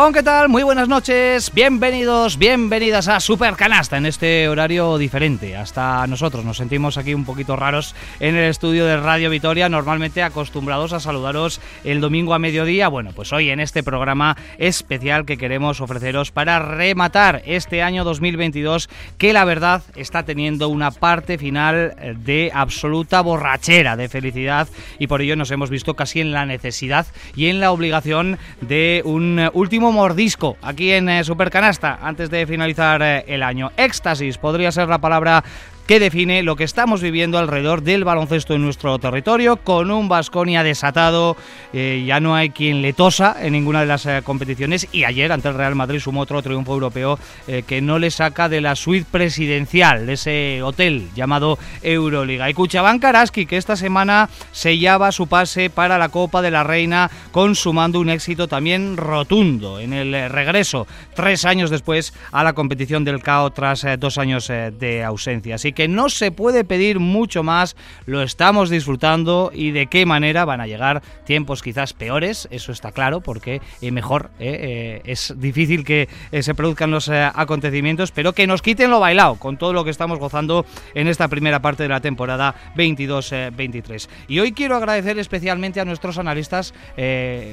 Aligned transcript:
Gabón, 0.00 0.14
¿qué 0.14 0.22
tal? 0.22 0.48
Muy 0.48 0.62
buenas 0.62 0.88
noches, 0.88 1.52
bienvenidos, 1.52 2.38
bienvenidas 2.38 3.06
a 3.06 3.20
Super 3.20 3.52
Canasta 3.52 3.98
en 3.98 4.06
este 4.06 4.48
horario 4.48 4.96
diferente. 4.96 5.58
Hasta 5.58 6.06
nosotros 6.06 6.42
nos 6.42 6.56
sentimos 6.56 6.96
aquí 6.96 7.12
un 7.12 7.26
poquito 7.26 7.54
raros 7.54 7.94
en 8.18 8.34
el 8.34 8.44
estudio 8.44 8.86
de 8.86 8.96
Radio 8.96 9.28
Vitoria, 9.28 9.68
normalmente 9.68 10.22
acostumbrados 10.22 10.94
a 10.94 11.00
saludaros 11.00 11.60
el 11.84 12.00
domingo 12.00 12.32
a 12.32 12.38
mediodía. 12.38 12.88
Bueno, 12.88 13.10
pues 13.14 13.30
hoy 13.34 13.50
en 13.50 13.60
este 13.60 13.82
programa 13.82 14.38
especial 14.56 15.26
que 15.26 15.36
queremos 15.36 15.82
ofreceros 15.82 16.30
para 16.30 16.60
rematar 16.60 17.42
este 17.44 17.82
año 17.82 18.02
2022 18.02 18.88
que 19.18 19.34
la 19.34 19.44
verdad 19.44 19.82
está 19.96 20.22
teniendo 20.22 20.70
una 20.70 20.92
parte 20.92 21.36
final 21.36 21.94
de 22.24 22.50
absoluta 22.54 23.20
borrachera 23.20 23.98
de 23.98 24.08
felicidad 24.08 24.66
y 24.98 25.08
por 25.08 25.20
ello 25.20 25.36
nos 25.36 25.50
hemos 25.50 25.68
visto 25.68 25.92
casi 25.92 26.22
en 26.22 26.32
la 26.32 26.46
necesidad 26.46 27.06
y 27.36 27.48
en 27.48 27.60
la 27.60 27.70
obligación 27.70 28.38
de 28.62 29.02
un 29.04 29.50
último 29.52 29.89
mordisco 29.92 30.56
aquí 30.62 30.92
en 30.92 31.08
eh, 31.08 31.24
Supercanasta 31.24 31.98
antes 32.02 32.30
de 32.30 32.46
finalizar 32.46 33.02
eh, 33.02 33.24
el 33.26 33.42
año. 33.42 33.70
Éxtasis 33.76 34.38
podría 34.38 34.72
ser 34.72 34.88
la 34.88 34.98
palabra 34.98 35.42
que 35.90 35.98
define 35.98 36.44
lo 36.44 36.54
que 36.54 36.62
estamos 36.62 37.02
viviendo 37.02 37.36
alrededor 37.36 37.82
del 37.82 38.04
baloncesto 38.04 38.54
en 38.54 38.62
nuestro 38.62 38.96
territorio, 39.00 39.56
con 39.56 39.90
un 39.90 40.08
Vasconia 40.08 40.62
desatado, 40.62 41.36
eh, 41.72 42.04
ya 42.06 42.20
no 42.20 42.36
hay 42.36 42.50
quien 42.50 42.80
le 42.80 42.92
tosa 42.92 43.34
en 43.40 43.54
ninguna 43.54 43.80
de 43.80 43.86
las 43.86 44.06
eh, 44.06 44.20
competiciones 44.22 44.86
y 44.92 45.02
ayer 45.02 45.32
ante 45.32 45.48
el 45.48 45.54
Real 45.54 45.74
Madrid 45.74 45.98
sumó 45.98 46.20
otro 46.20 46.42
triunfo 46.42 46.74
europeo 46.74 47.18
eh, 47.48 47.64
que 47.66 47.80
no 47.80 47.98
le 47.98 48.12
saca 48.12 48.48
de 48.48 48.60
la 48.60 48.76
suite 48.76 49.04
presidencial, 49.10 50.06
de 50.06 50.12
ese 50.12 50.62
hotel 50.62 51.08
llamado 51.16 51.58
Euroliga. 51.82 52.48
Y 52.48 52.54
Cuchabán 52.54 53.00
Karaski, 53.00 53.46
que 53.46 53.56
esta 53.56 53.74
semana 53.74 54.28
sellaba 54.52 55.10
su 55.10 55.26
pase 55.26 55.70
para 55.70 55.98
la 55.98 56.10
Copa 56.10 56.40
de 56.40 56.52
la 56.52 56.62
Reina, 56.62 57.10
consumando 57.32 57.98
un 57.98 58.10
éxito 58.10 58.46
también 58.46 58.96
rotundo 58.96 59.80
en 59.80 59.92
el 59.92 60.30
regreso, 60.30 60.86
tres 61.16 61.44
años 61.44 61.68
después, 61.68 62.14
a 62.30 62.44
la 62.44 62.52
competición 62.52 63.02
del 63.02 63.24
CAO 63.24 63.50
tras 63.50 63.84
dos 63.98 64.18
años 64.18 64.46
de 64.46 65.02
ausencia. 65.02 65.56
Así 65.56 65.72
que 65.72 65.79
que 65.80 65.88
no 65.88 66.10
se 66.10 66.30
puede 66.30 66.62
pedir 66.62 66.98
mucho 66.98 67.42
más, 67.42 67.74
lo 68.04 68.20
estamos 68.20 68.68
disfrutando 68.68 69.50
y 69.54 69.70
de 69.70 69.86
qué 69.86 70.04
manera 70.04 70.44
van 70.44 70.60
a 70.60 70.66
llegar 70.66 71.00
tiempos 71.24 71.62
quizás 71.62 71.94
peores, 71.94 72.46
eso 72.50 72.70
está 72.70 72.92
claro, 72.92 73.22
porque 73.22 73.62
eh, 73.80 73.90
mejor 73.90 74.28
eh, 74.38 75.00
eh, 75.00 75.10
es 75.10 75.32
difícil 75.38 75.82
que 75.82 76.06
se 76.38 76.54
produzcan 76.54 76.90
los 76.90 77.08
acontecimientos, 77.08 78.12
pero 78.12 78.34
que 78.34 78.46
nos 78.46 78.60
quiten 78.60 78.90
lo 78.90 79.00
bailado 79.00 79.36
con 79.36 79.56
todo 79.56 79.72
lo 79.72 79.82
que 79.82 79.90
estamos 79.90 80.18
gozando 80.18 80.66
en 80.92 81.08
esta 81.08 81.28
primera 81.28 81.62
parte 81.62 81.84
de 81.84 81.88
la 81.88 82.00
temporada 82.00 82.54
22-23. 82.76 84.06
Y 84.28 84.40
hoy 84.40 84.52
quiero 84.52 84.76
agradecer 84.76 85.18
especialmente 85.18 85.80
a 85.80 85.86
nuestros 85.86 86.18
analistas 86.18 86.74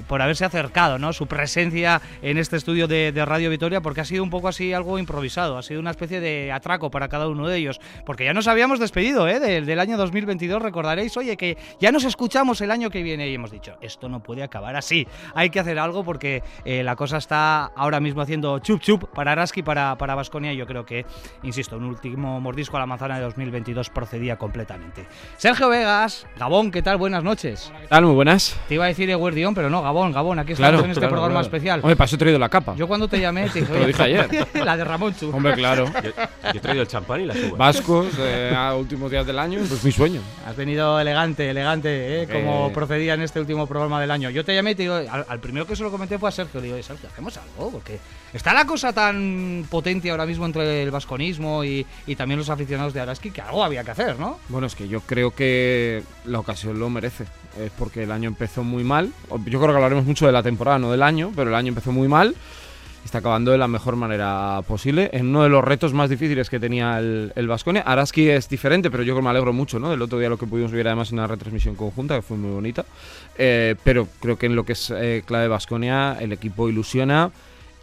por 0.07 0.21
haberse 0.21 0.43
acercado, 0.43 0.99
¿no? 0.99 1.13
su 1.13 1.27
presencia 1.27 2.01
en 2.21 2.37
este 2.37 2.57
estudio 2.57 2.89
de, 2.89 3.13
de 3.13 3.23
Radio 3.23 3.49
Vitoria, 3.49 3.79
porque 3.79 4.01
ha 4.01 4.05
sido 4.05 4.21
un 4.21 4.29
poco 4.29 4.49
así 4.49 4.73
algo 4.73 4.99
improvisado, 4.99 5.57
ha 5.57 5.63
sido 5.63 5.79
una 5.79 5.91
especie 5.91 6.19
de 6.19 6.51
atraco 6.51 6.91
para 6.91 7.07
cada 7.07 7.29
uno 7.29 7.47
de 7.47 7.57
ellos 7.57 7.79
porque 8.07 8.23
ya 8.23 8.33
nos 8.33 8.47
habíamos 8.47 8.79
despedido 8.79 9.27
¿eh? 9.27 9.41
del, 9.41 9.79
año 9.81 9.97
2022, 9.97 10.61
recordaréis, 10.61 11.17
oye, 11.17 11.35
que 11.35 11.57
ya 11.77 11.91
nos 11.91 12.05
escuchamos 12.05 12.61
el 12.61 12.71
año 12.71 12.89
que 12.89 13.03
viene 13.03 13.27
y 13.27 13.33
hemos 13.33 13.51
dicho, 13.51 13.75
esto 13.81 14.07
no 14.07 14.23
puede 14.23 14.43
acabar 14.43 14.77
así, 14.77 15.05
hay 15.35 15.49
que 15.49 15.59
hacer 15.59 15.77
algo 15.77 16.05
porque 16.05 16.41
eh, 16.63 16.83
la 16.83 16.95
cosa 16.95 17.17
está 17.17 17.65
ahora 17.65 17.99
mismo 17.99 18.21
haciendo 18.21 18.59
chup 18.59 18.79
chup 18.79 19.09
para 19.13 19.33
Araski, 19.33 19.61
para, 19.61 19.97
para 19.97 20.15
Basconia, 20.15 20.53
y 20.53 20.55
yo 20.55 20.65
creo 20.65 20.85
que, 20.85 21.05
insisto, 21.43 21.75
un 21.75 21.83
último 21.83 22.39
mordisco 22.39 22.77
a 22.77 22.79
la 22.79 22.85
manzana 22.85 23.17
de 23.17 23.25
2022 23.25 23.89
procedía 23.89 24.37
completamente. 24.37 25.05
Sergio 25.35 25.67
Vegas, 25.67 26.25
Gabón, 26.37 26.71
¿qué 26.71 26.81
tal? 26.81 26.95
Buenas 26.95 27.25
noches. 27.25 27.73
¿Qué 27.77 27.87
tal? 27.87 28.05
Muy 28.05 28.15
buenas. 28.15 28.57
Te 28.69 28.75
iba 28.75 28.85
a 28.85 28.87
decir 28.87 29.09
Eguardión, 29.09 29.53
pero 29.53 29.69
no, 29.69 29.81
Gabón, 29.81 30.13
Gabón, 30.13 30.39
aquí 30.39 30.53
estamos 30.53 30.81
en 30.81 30.91
este 30.91 31.09
programa 31.09 31.41
especial. 31.41 31.81
Hombre, 31.81 31.97
para 31.97 32.05
eso 32.05 32.15
he 32.15 32.19
traído 32.19 32.39
la 32.39 32.47
capa. 32.47 32.73
Yo 32.77 32.87
cuando 32.87 33.09
te 33.09 33.19
llamé 33.19 33.49
te 33.49 33.59
dije, 33.59 33.73
te 33.73 33.79
lo 33.79 33.85
dije 33.85 34.01
ayer. 34.01 34.47
la 34.63 34.77
de 34.77 34.85
Ramón 34.85 35.13
Chu. 35.13 35.29
Hombre, 35.35 35.55
claro. 35.55 35.91
Yo, 36.01 36.11
he 36.53 36.59
traído 36.61 36.83
el 36.83 36.87
champán 36.87 37.19
y 37.19 37.25
la 37.25 37.33
suba. 37.33 37.57
Vasco 37.57 37.96
eh, 38.19 38.53
a 38.55 38.75
últimos 38.75 39.09
días 39.09 39.25
del 39.25 39.39
año, 39.39 39.59
pues 39.67 39.83
mi 39.83 39.91
sueño. 39.91 40.21
Has 40.45 40.55
venido 40.55 40.99
elegante, 40.99 41.49
elegante, 41.49 42.23
¿eh? 42.23 42.27
como 42.27 42.71
procedía 42.73 43.13
en 43.13 43.21
este 43.21 43.39
último 43.39 43.67
programa 43.67 43.99
del 43.99 44.11
año. 44.11 44.29
Yo 44.29 44.43
te 44.45 44.53
llamé 44.53 44.71
y 44.71 44.75
te 44.75 44.83
digo, 44.83 44.95
al, 44.95 45.39
primero 45.39 45.65
que 45.65 45.75
se 45.75 45.83
lo 45.83 45.91
comenté 45.91 46.17
fue 46.17 46.29
a 46.29 46.31
Sergio. 46.31 46.61
Digo, 46.61 46.81
Sergio, 46.81 47.09
hacemos 47.09 47.37
algo, 47.37 47.71
porque 47.71 47.99
está 48.33 48.53
la 48.53 48.65
cosa 48.65 48.93
tan 48.93 49.65
potente 49.69 50.09
ahora 50.11 50.25
mismo 50.25 50.45
entre 50.45 50.83
el 50.83 50.91
vasconismo 50.91 51.63
y, 51.63 51.85
y 52.05 52.15
también 52.15 52.39
los 52.39 52.49
aficionados 52.49 52.93
de 52.93 53.01
Araski 53.01 53.31
que 53.31 53.41
algo 53.41 53.63
había 53.63 53.83
que 53.83 53.91
hacer, 53.91 54.19
¿no? 54.19 54.39
Bueno, 54.49 54.67
es 54.67 54.75
que 54.75 54.87
yo 54.87 55.01
creo 55.01 55.31
que 55.31 56.03
la 56.25 56.39
ocasión 56.39 56.79
lo 56.79 56.89
merece. 56.89 57.25
Es 57.59 57.71
porque 57.77 58.03
el 58.03 58.11
año 58.11 58.27
empezó 58.27 58.63
muy 58.63 58.83
mal. 58.83 59.11
Yo 59.45 59.59
creo 59.59 59.69
que 59.69 59.75
hablaremos 59.75 60.05
mucho 60.05 60.27
de 60.27 60.31
la 60.31 60.43
temporada, 60.43 60.77
no 60.77 60.91
del 60.91 61.01
año, 61.01 61.31
pero 61.35 61.49
el 61.49 61.55
año 61.55 61.69
empezó 61.69 61.91
muy 61.91 62.07
mal 62.07 62.35
está 63.07 63.19
acabando 63.19 63.51
de 63.51 63.57
la 63.57 63.67
mejor 63.67 63.95
manera 63.95 64.61
posible 64.67 65.09
en 65.13 65.27
uno 65.27 65.43
de 65.43 65.49
los 65.49 65.63
retos 65.63 65.93
más 65.93 66.09
difíciles 66.09 66.49
que 66.49 66.59
tenía 66.59 66.99
el 66.99 67.47
Vasconia. 67.47 67.81
Araski 67.81 68.29
es 68.29 68.47
diferente, 68.49 68.91
pero 68.91 69.03
yo 69.03 69.13
creo 69.13 69.21
que 69.21 69.23
me 69.23 69.29
alegro 69.29 69.53
mucho, 69.53 69.79
¿no? 69.79 69.89
Del 69.89 70.01
otro 70.01 70.19
día 70.19 70.29
lo 70.29 70.37
que 70.37 70.45
pudimos 70.45 70.71
ver 70.71 70.87
además 70.87 71.11
en 71.11 71.19
una 71.19 71.27
retransmisión 71.27 71.75
conjunta, 71.75 72.15
que 72.15 72.21
fue 72.21 72.37
muy 72.37 72.51
bonita. 72.51 72.85
Eh, 73.37 73.75
pero 73.83 74.07
creo 74.19 74.37
que 74.37 74.47
en 74.47 74.55
lo 74.55 74.65
que 74.65 74.73
es 74.73 74.91
eh, 74.91 75.23
clave 75.25 75.47
Vasconia, 75.47 76.17
el 76.19 76.31
equipo 76.31 76.69
ilusiona 76.69 77.31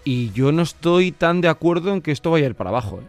y 0.05 0.31
yo 0.33 0.53
no 0.53 0.63
estoy 0.63 1.13
tan 1.13 1.41
de 1.41 1.49
acuerdo 1.49 1.93
en 1.93 2.03
que 2.03 2.13
esto 2.13 2.31
vaya 2.31 2.47
a 2.47 2.51
ir 2.51 2.55
para 2.55 2.71
abajo. 2.71 3.01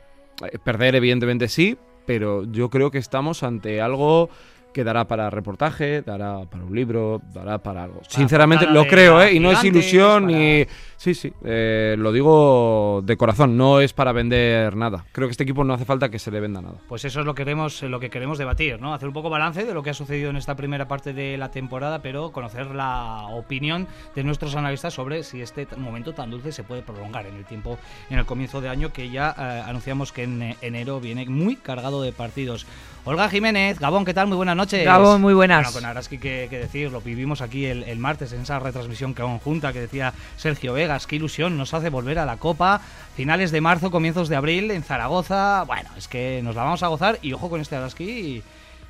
¿eh? 0.41 0.57
Perder, 0.63 0.95
evidentemente 0.95 1.49
sí, 1.49 1.77
pero 2.05 2.45
yo 2.51 2.69
creo 2.69 2.91
que 2.91 2.97
estamos 2.97 3.43
ante 3.43 3.81
algo 3.81 4.29
que 4.75 4.83
dará 4.83 5.07
para 5.07 5.29
reportaje, 5.29 6.01
dará 6.01 6.43
para 6.51 6.65
un 6.65 6.75
libro, 6.75 7.21
dará 7.33 7.59
para 7.59 7.85
algo. 7.85 8.01
Sinceramente 8.09 8.67
lo 8.67 8.85
creo, 8.85 9.21
¿eh? 9.21 9.33
Y 9.33 9.39
no 9.39 9.49
es 9.49 9.63
ilusión 9.63 10.27
ni... 10.27 10.65
Sí, 10.97 11.13
sí, 11.13 11.31
eh, 11.45 11.95
lo 11.97 12.11
digo 12.11 13.01
de 13.05 13.15
corazón, 13.15 13.55
no 13.57 13.79
es 13.79 13.93
para 13.93 14.11
vender 14.11 14.75
nada. 14.75 15.05
Creo 15.13 15.29
que 15.29 15.31
este 15.31 15.43
equipo 15.43 15.63
no 15.63 15.73
hace 15.73 15.85
falta 15.85 16.09
que 16.09 16.19
se 16.19 16.29
le 16.29 16.41
venda 16.41 16.61
nada. 16.61 16.75
Pues 16.89 17.05
eso 17.05 17.21
es 17.21 17.25
lo 17.25 17.33
que 17.33 17.43
queremos, 17.43 17.83
lo 17.83 18.01
que 18.01 18.09
queremos 18.09 18.37
debatir, 18.37 18.81
¿no? 18.81 18.93
Hacer 18.93 19.07
un 19.07 19.13
poco 19.13 19.29
balance 19.29 19.63
de 19.63 19.73
lo 19.73 19.81
que 19.81 19.91
ha 19.91 19.93
sucedido 19.93 20.29
en 20.29 20.35
esta 20.35 20.55
primera 20.55 20.89
parte 20.89 21.13
de 21.13 21.37
la 21.37 21.51
temporada, 21.51 22.01
pero 22.01 22.31
conocer 22.33 22.67
la 22.71 23.27
opinión 23.31 23.87
de 24.13 24.23
nuestros 24.25 24.55
analistas 24.57 24.93
sobre 24.93 25.23
si 25.23 25.41
este 25.41 25.67
momento 25.77 26.13
tan 26.13 26.31
dulce 26.31 26.51
se 26.51 26.63
puede 26.63 26.81
prolongar 26.81 27.27
en 27.27 27.35
el 27.35 27.45
tiempo, 27.45 27.77
en 28.09 28.19
el 28.19 28.25
comienzo 28.25 28.59
de 28.59 28.67
año, 28.67 28.91
que 28.91 29.09
ya 29.09 29.35
eh, 29.37 29.63
anunciamos 29.65 30.11
que 30.11 30.23
en 30.23 30.55
enero 30.61 30.99
viene 30.99 31.25
muy 31.27 31.55
cargado 31.55 32.01
de 32.01 32.11
partidos. 32.11 32.65
Olga 33.07 33.29
Jiménez, 33.29 33.79
Gabón, 33.79 34.03
¿qué 34.03 34.15
tal? 34.15 34.25
Muy 34.25 34.35
buenas 34.35 34.55
noches. 34.55 34.83
Gabón, 34.83 35.21
muy 35.21 35.35
buenas. 35.35 35.71
Bueno, 35.71 35.73
con 35.73 35.85
Araski 35.85 36.17
que, 36.17 36.47
que 36.49 36.57
decir, 36.57 36.91
lo 36.91 37.01
vivimos 37.01 37.41
aquí 37.41 37.65
el, 37.65 37.99
martes 37.99 38.33
en 38.33 38.41
esa 38.41 38.57
retransmisión 38.57 39.13
conjunta 39.13 39.71
que 39.71 39.79
decía 39.79 40.11
Sergio 40.37 40.73
Vegas, 40.73 41.05
qué 41.05 41.17
ilusión 41.17 41.55
nos 41.55 41.75
hace 41.75 41.91
volver 41.91 42.17
a 42.17 42.25
la 42.25 42.37
Copa, 42.37 42.81
finales 43.15 43.51
de 43.51 43.61
marzo, 43.61 43.91
comienzos 43.91 44.27
de 44.27 44.37
abril 44.37 44.71
en 44.71 44.81
Zaragoza. 44.81 45.65
Bueno, 45.67 45.87
es 45.95 46.07
que 46.07 46.41
nos 46.43 46.55
la 46.55 46.63
vamos 46.63 46.81
a 46.81 46.87
gozar 46.87 47.19
y 47.21 47.31
ojo 47.33 47.47
con 47.47 47.61
este 47.61 47.75
Araski 47.75 48.41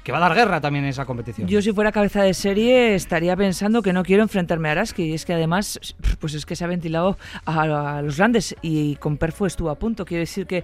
que 0.02 0.12
va 0.14 0.20
a 0.20 0.22
dar 0.22 0.34
guerra 0.34 0.62
también 0.62 0.86
en 0.86 0.92
esa 0.92 1.04
competición. 1.04 1.50
Yo 1.50 1.62
si 1.62 1.74
fuera 1.74 1.92
cabeza 1.92 2.24
de 2.24 2.34
serie 2.34 2.96
estaría 2.96 3.36
pensando 3.36 3.82
que 3.82 3.92
no 3.92 4.04
quiero 4.04 4.24
enfrentarme 4.24 4.70
a 4.70 4.74
Araski 4.74 5.04
y 5.04 5.14
es 5.14 5.26
que 5.26 5.34
además 5.34 5.78
pues 6.20 6.36
es 6.36 6.46
que 6.46 6.56
se 6.56 6.64
ha 6.64 6.68
ventilado 6.68 7.18
a, 7.44 7.98
a 7.98 8.02
los 8.02 8.16
grandes 8.16 8.56
y 8.62 8.96
con 8.96 9.18
Perfo 9.18 9.46
estuvo 9.46 9.70
a 9.70 9.76
punto. 9.76 10.06
Quiero 10.06 10.22
decir 10.22 10.48
que 10.48 10.64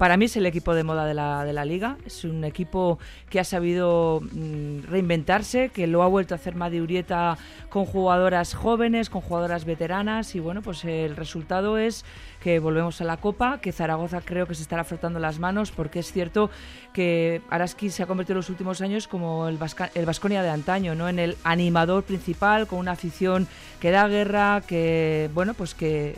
para 0.00 0.16
mí 0.16 0.24
es 0.24 0.36
el 0.38 0.46
equipo 0.46 0.72
de 0.72 0.82
moda 0.82 1.04
de 1.04 1.12
la, 1.12 1.44
de 1.44 1.52
la 1.52 1.66
liga. 1.66 1.98
Es 2.06 2.24
un 2.24 2.42
equipo 2.44 2.98
que 3.28 3.38
ha 3.38 3.44
sabido 3.44 4.22
mm, 4.32 4.84
reinventarse, 4.88 5.68
que 5.68 5.86
lo 5.86 6.02
ha 6.02 6.06
vuelto 6.06 6.34
a 6.34 6.36
hacer 6.36 6.56
Urieta 6.56 7.36
con 7.68 7.84
jugadoras 7.84 8.54
jóvenes, 8.54 9.10
con 9.10 9.20
jugadoras 9.20 9.66
veteranas. 9.66 10.34
Y 10.34 10.40
bueno, 10.40 10.62
pues 10.62 10.86
el 10.86 11.16
resultado 11.16 11.76
es 11.76 12.06
que 12.40 12.60
volvemos 12.60 12.98
a 13.02 13.04
la 13.04 13.18
Copa, 13.18 13.60
que 13.60 13.72
Zaragoza 13.72 14.22
creo 14.22 14.46
que 14.46 14.54
se 14.54 14.62
estará 14.62 14.84
frotando 14.84 15.18
las 15.18 15.38
manos, 15.38 15.70
porque 15.70 15.98
es 15.98 16.10
cierto 16.10 16.48
que 16.94 17.42
Araski 17.50 17.90
se 17.90 18.02
ha 18.02 18.06
convertido 18.06 18.36
en 18.36 18.38
los 18.38 18.48
últimos 18.48 18.80
años 18.80 19.06
como 19.06 19.48
el, 19.48 19.58
Vasconia 19.58 20.42
de 20.42 20.48
antaño, 20.48 20.94
¿no? 20.94 21.10
En 21.10 21.18
el 21.18 21.36
animador 21.44 22.04
principal, 22.04 22.66
con 22.66 22.78
una 22.78 22.92
afición 22.92 23.46
que 23.80 23.90
da 23.90 24.08
guerra, 24.08 24.62
que 24.66 25.28
bueno, 25.34 25.52
pues 25.52 25.74
que 25.74 26.16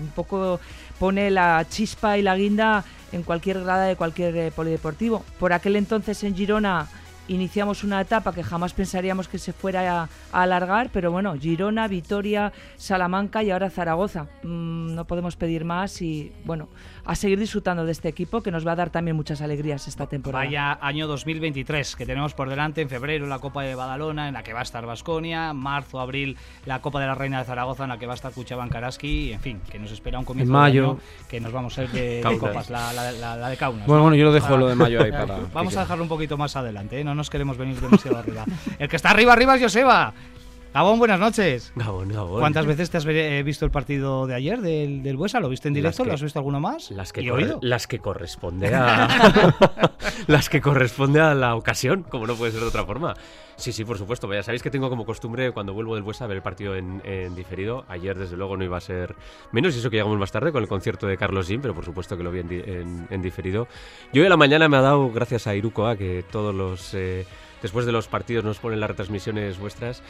un 0.00 0.12
poco 0.16 0.60
pone 0.98 1.30
la 1.30 1.64
chispa 1.68 2.18
y 2.18 2.22
la 2.22 2.36
guinda 2.36 2.84
en 3.12 3.22
cualquier 3.22 3.60
grada 3.62 3.84
de 3.84 3.96
cualquier 3.96 4.36
eh, 4.36 4.50
polideportivo. 4.50 5.24
Por 5.38 5.52
aquel 5.52 5.76
entonces 5.76 6.22
en 6.24 6.34
Girona 6.34 6.88
iniciamos 7.28 7.84
una 7.84 8.00
etapa 8.00 8.32
que 8.32 8.42
jamás 8.42 8.72
pensaríamos 8.72 9.28
que 9.28 9.38
se 9.38 9.52
fuera 9.52 10.02
a, 10.02 10.08
alargar, 10.32 10.90
pero 10.92 11.12
bueno, 11.12 11.34
Girona, 11.38 11.86
Vitoria, 11.86 12.52
Salamanca 12.76 13.42
y 13.42 13.50
ahora 13.50 13.70
Zaragoza. 13.70 14.26
Mm, 14.42 14.94
no 14.94 15.04
podemos 15.06 15.36
pedir 15.36 15.64
más 15.64 16.02
y 16.02 16.32
bueno, 16.44 16.68
a 17.08 17.14
seguir 17.14 17.38
disfrutando 17.38 17.86
de 17.86 17.92
este 17.92 18.06
equipo 18.06 18.42
que 18.42 18.50
nos 18.50 18.66
va 18.66 18.72
a 18.72 18.76
dar 18.76 18.90
también 18.90 19.16
muchas 19.16 19.40
alegrías 19.40 19.88
esta 19.88 20.06
temporada. 20.06 20.44
Vaya 20.44 20.78
año 20.82 21.06
2023 21.06 21.96
que 21.96 22.04
tenemos 22.04 22.34
por 22.34 22.50
delante 22.50 22.82
en 22.82 22.90
febrero 22.90 23.26
la 23.26 23.38
Copa 23.38 23.62
de 23.62 23.74
Badalona 23.74 24.28
en 24.28 24.34
la 24.34 24.42
que 24.42 24.52
va 24.52 24.60
a 24.60 24.62
estar 24.62 24.84
Basconia, 24.84 25.54
marzo, 25.54 26.00
abril 26.00 26.36
la 26.66 26.82
Copa 26.82 27.00
de 27.00 27.06
la 27.06 27.14
Reina 27.14 27.38
de 27.38 27.46
Zaragoza 27.46 27.84
en 27.84 27.88
la 27.88 27.98
que 27.98 28.04
va 28.04 28.12
a 28.12 28.14
estar 28.14 28.30
Cuchaban 28.32 28.68
Karaski, 28.68 29.32
en 29.32 29.40
fin, 29.40 29.60
que 29.70 29.78
nos 29.78 29.90
espera 29.90 30.18
un 30.18 30.26
comienzo 30.26 30.52
en 30.52 30.58
mayo. 30.58 30.90
año 30.90 30.98
que 31.30 31.40
nos 31.40 31.50
vamos 31.50 31.78
a 31.78 31.84
ir 31.84 31.90
de, 31.92 32.36
copas, 32.38 32.68
la, 32.68 33.48
de 33.48 33.56
Kaunas. 33.56 33.86
Bueno, 33.86 34.02
bueno, 34.02 34.14
yo 34.14 34.26
lo 34.26 34.32
dejo 34.32 34.58
lo 34.58 34.68
de 34.68 34.74
mayo 34.74 35.02
ahí 35.02 35.10
para... 35.12 35.38
vamos 35.54 35.74
a 35.78 35.80
dejarlo 35.80 36.02
un 36.02 36.10
poquito 36.10 36.36
más 36.36 36.56
adelante, 36.56 37.00
¿eh? 37.00 37.04
no 37.04 37.14
nos 37.14 37.30
queremos 37.30 37.56
venir 37.56 37.80
demasiado 37.80 38.18
arriba. 38.18 38.44
El 38.78 38.86
que 38.86 38.96
está 38.96 39.08
arriba, 39.08 39.32
arriba 39.32 39.54
es 39.56 39.62
Joseba. 39.62 40.12
Gabón, 40.78 41.00
buenas 41.00 41.18
noches. 41.18 41.72
Gabón, 41.74 42.08
Gabón. 42.08 42.38
¿Cuántas 42.38 42.64
veces 42.64 42.88
te 42.88 42.98
has 42.98 43.04
eh, 43.08 43.42
visto 43.44 43.64
el 43.64 43.72
partido 43.72 44.28
de 44.28 44.36
ayer 44.36 44.60
del, 44.60 45.02
del 45.02 45.16
Buesa? 45.16 45.40
¿Lo 45.40 45.48
viste 45.48 45.66
en 45.66 45.74
directo? 45.74 46.04
que- 46.04 46.08
¿Lo 46.10 46.14
has 46.14 46.22
visto 46.22 46.38
alguno 46.38 46.60
más? 46.60 46.92
Las 46.92 47.12
que, 47.12 47.20
¿Y 47.20 47.28
corre- 47.28 47.42
oído? 47.42 47.58
las 47.62 47.88
que 47.88 47.98
corresponde 47.98 48.72
a 48.72 49.08
las 50.28 50.48
que 50.48 50.60
corresponde 50.60 51.20
a 51.20 51.34
la 51.34 51.56
ocasión, 51.56 52.04
como 52.04 52.28
no 52.28 52.36
puede 52.36 52.52
ser 52.52 52.60
de 52.60 52.68
otra 52.68 52.84
forma. 52.84 53.14
Sí, 53.56 53.72
sí, 53.72 53.84
por 53.84 53.98
supuesto. 53.98 54.32
Ya 54.32 54.44
sabéis 54.44 54.62
que 54.62 54.70
tengo 54.70 54.88
como 54.88 55.04
costumbre 55.04 55.50
cuando 55.50 55.74
vuelvo 55.74 55.96
del 55.96 56.04
Buesa 56.04 56.28
ver 56.28 56.36
el 56.36 56.42
partido 56.44 56.76
en, 56.76 57.02
en 57.04 57.34
diferido. 57.34 57.84
Ayer, 57.88 58.16
desde 58.16 58.36
luego, 58.36 58.56
no 58.56 58.62
iba 58.62 58.76
a 58.76 58.80
ser 58.80 59.16
menos, 59.50 59.74
y 59.74 59.80
eso 59.80 59.90
que 59.90 59.96
llegamos 59.96 60.16
más 60.16 60.30
tarde 60.30 60.52
con 60.52 60.62
el 60.62 60.68
concierto 60.68 61.08
de 61.08 61.16
Carlos 61.16 61.48
Jim, 61.48 61.60
pero 61.60 61.74
por 61.74 61.84
supuesto 61.84 62.16
que 62.16 62.22
lo 62.22 62.30
vi 62.30 62.38
en, 62.38 62.52
en- 62.52 63.06
en 63.10 63.20
diferido. 63.20 63.66
Y 64.12 64.20
hoy 64.20 64.26
a 64.26 64.28
la 64.30 64.36
mañana 64.36 64.68
me 64.68 64.76
ha 64.76 64.82
dado, 64.82 65.10
gracias 65.10 65.48
a 65.48 65.56
Irukoa, 65.56 65.96
que 65.96 66.24
todos 66.30 66.54
los 66.54 66.94
eh, 66.94 67.26
después 67.62 67.84
de 67.84 67.90
los 67.90 68.06
partidos 68.06 68.44
nos 68.44 68.60
ponen 68.60 68.78
las 68.78 68.90
retransmisiones 68.90 69.58
vuestras. 69.58 70.04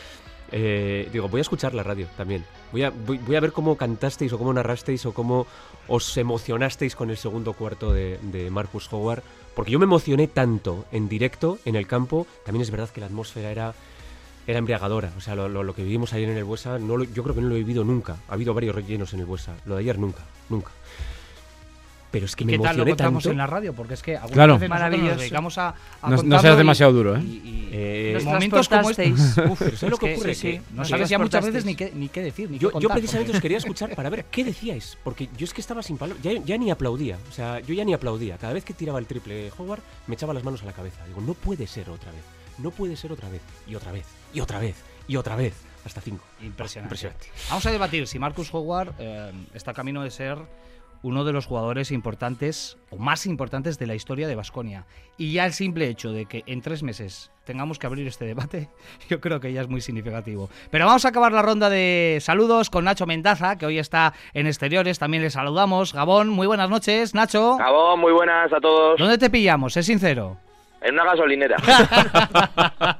Eh, 0.52 1.08
digo, 1.12 1.28
voy 1.28 1.40
a 1.40 1.42
escuchar 1.42 1.74
la 1.74 1.82
radio 1.82 2.06
también. 2.16 2.44
Voy 2.72 2.82
a, 2.82 2.90
voy, 2.90 3.18
voy 3.18 3.36
a 3.36 3.40
ver 3.40 3.52
cómo 3.52 3.76
cantasteis 3.76 4.32
o 4.32 4.38
cómo 4.38 4.52
narrasteis 4.52 5.04
o 5.06 5.12
cómo 5.14 5.46
os 5.88 6.16
emocionasteis 6.16 6.94
con 6.96 7.10
el 7.10 7.16
segundo 7.16 7.52
cuarto 7.54 7.92
de, 7.92 8.18
de 8.22 8.50
Marcus 8.50 8.92
Howard. 8.92 9.22
Porque 9.54 9.72
yo 9.72 9.78
me 9.78 9.84
emocioné 9.86 10.28
tanto 10.28 10.84
en 10.92 11.08
directo, 11.08 11.58
en 11.64 11.74
el 11.76 11.86
campo. 11.86 12.26
También 12.44 12.62
es 12.62 12.70
verdad 12.70 12.90
que 12.90 13.00
la 13.00 13.06
atmósfera 13.06 13.50
era, 13.50 13.74
era 14.46 14.58
embriagadora. 14.58 15.12
O 15.16 15.20
sea, 15.20 15.34
lo, 15.34 15.48
lo- 15.48 15.62
lo 15.64 15.74
que 15.74 15.82
vivimos 15.82 16.12
ayer 16.12 16.28
en 16.28 16.36
el 16.36 16.44
Buesa, 16.44 16.78
no 16.78 16.96
lo- 16.96 17.04
yo 17.04 17.22
creo 17.24 17.34
que 17.34 17.40
no 17.40 17.48
lo 17.48 17.54
he 17.56 17.58
vivido 17.58 17.82
nunca. 17.84 18.16
Ha 18.28 18.34
habido 18.34 18.54
varios 18.54 18.74
rellenos 18.74 19.12
en 19.14 19.20
el 19.20 19.26
Buesa. 19.26 19.56
Lo 19.66 19.74
de 19.74 19.80
ayer 19.80 19.98
nunca, 19.98 20.22
nunca. 20.48 20.70
Pero 22.10 22.24
es 22.24 22.34
que 22.34 22.46
me 22.46 22.52
¿Qué 22.52 22.58
tal 22.60 22.74
lo 22.78 22.86
contamos 22.86 23.22
tanto. 23.22 23.32
en 23.32 23.36
la 23.38 23.46
radio? 23.46 23.74
Porque 23.74 23.92
es 23.92 24.02
que 24.02 24.12
algunas 24.16 24.32
Claro. 24.34 24.54
veces 24.54 24.68
nosotros 24.70 24.80
Maravilloso. 24.90 25.10
nos 25.12 25.20
dedicamos 25.20 25.58
a, 25.58 25.68
a 26.00 26.10
No- 26.10 26.22
no 26.22 26.38
seas 26.40 26.54
y- 26.54 26.56
demasiado 26.56 26.92
duro, 26.94 27.16
¿eh? 27.16 27.20
y- 27.22 27.26
y- 27.44 27.68
Eh, 27.70 28.18
momentos 28.24 28.66
como. 28.68 28.88
Uf, 28.88 28.96
Pero 28.96 29.76
¿sabes 29.76 29.82
lo 29.82 29.88
es 29.94 29.98
que 30.00 30.14
ocurre? 30.14 30.34
sí, 30.34 30.52
Que 30.52 30.62
no 30.72 30.84
sabes 30.86 31.08
ya 31.10 31.18
muchas 31.18 31.44
veces 31.44 31.64
ni 31.66 31.74
qué, 31.74 31.92
ni 31.94 32.08
qué 32.08 32.22
decir, 32.22 32.50
ni 32.50 32.58
Yo, 32.58 32.68
qué 32.70 32.72
yo 32.74 32.88
contar, 32.88 32.92
precisamente 32.96 33.32
porque- 33.32 33.36
os 33.38 33.42
quería 33.42 33.58
escuchar 33.64 33.94
para 33.94 34.08
ver 34.08 34.24
qué 34.30 34.42
decíais, 34.42 34.96
porque 35.04 35.28
yo 35.36 35.44
es 35.44 35.52
que 35.52 35.60
estaba 35.60 35.82
sin 35.82 35.98
palabras, 35.98 36.22
ya, 36.22 36.32
ya 36.42 36.56
ni 36.56 36.70
aplaudía, 36.70 37.18
o 37.28 37.32
sea, 37.32 37.60
yo 37.60 37.74
ya 37.74 37.84
ni 37.84 37.92
aplaudía. 37.92 38.38
Cada 38.38 38.54
vez 38.54 38.64
que 38.64 38.72
tiraba 38.72 38.98
el 38.98 39.06
triple 39.06 39.50
Howard, 39.58 39.80
me 40.06 40.14
echaba 40.14 40.32
las 40.32 40.44
manos 40.44 40.62
a 40.62 40.64
la 40.64 40.72
cabeza. 40.72 41.04
Digo, 41.06 41.20
no 41.20 41.34
puede 41.34 41.66
ser 41.66 41.90
otra 41.90 42.10
vez, 42.10 42.22
no 42.56 42.70
puede 42.70 42.96
ser 42.96 43.12
otra 43.12 43.28
vez, 43.28 43.42
y 43.66 43.74
otra 43.74 43.92
vez, 43.92 44.06
y 44.32 44.40
otra 44.40 44.58
vez, 44.58 44.76
y 45.06 45.16
otra 45.16 45.36
vez, 45.36 45.52
hasta 45.84 46.00
cinco. 46.00 46.24
Impresionante. 46.42 46.86
Impresionante. 46.94 47.26
Vamos 47.50 47.66
a 47.66 47.70
debatir 47.70 48.06
si 48.06 48.18
Marcus 48.18 48.48
Howard 48.54 48.94
eh, 48.98 49.30
está 49.52 49.74
camino 49.74 50.02
de 50.02 50.10
ser 50.10 50.38
uno 51.02 51.24
de 51.24 51.32
los 51.32 51.46
jugadores 51.46 51.90
importantes 51.90 52.78
o 52.90 52.96
más 52.96 53.26
importantes 53.26 53.78
de 53.78 53.86
la 53.86 53.94
historia 53.94 54.28
de 54.28 54.34
Basconia. 54.34 54.86
Y 55.16 55.32
ya 55.32 55.46
el 55.46 55.52
simple 55.52 55.88
hecho 55.88 56.12
de 56.12 56.26
que 56.26 56.42
en 56.46 56.60
tres 56.60 56.82
meses 56.82 57.30
tengamos 57.44 57.78
que 57.78 57.86
abrir 57.86 58.06
este 58.06 58.24
debate, 58.24 58.68
yo 59.08 59.20
creo 59.20 59.40
que 59.40 59.52
ya 59.52 59.62
es 59.62 59.68
muy 59.68 59.80
significativo. 59.80 60.48
Pero 60.70 60.86
vamos 60.86 61.04
a 61.04 61.08
acabar 61.08 61.32
la 61.32 61.42
ronda 61.42 61.70
de 61.70 62.18
saludos 62.20 62.70
con 62.70 62.84
Nacho 62.84 63.06
Mendaza, 63.06 63.56
que 63.56 63.66
hoy 63.66 63.78
está 63.78 64.14
en 64.34 64.46
exteriores. 64.46 64.98
También 64.98 65.22
le 65.22 65.30
saludamos. 65.30 65.92
Gabón, 65.92 66.28
muy 66.28 66.46
buenas 66.46 66.70
noches, 66.70 67.14
Nacho. 67.14 67.56
Gabón, 67.56 68.00
muy 68.00 68.12
buenas 68.12 68.52
a 68.52 68.60
todos. 68.60 68.98
¿Dónde 68.98 69.18
te 69.18 69.30
pillamos? 69.30 69.76
Es 69.76 69.86
sincero. 69.86 70.36
En 70.80 70.94
una 70.94 71.04
gasolinera. 71.04 71.56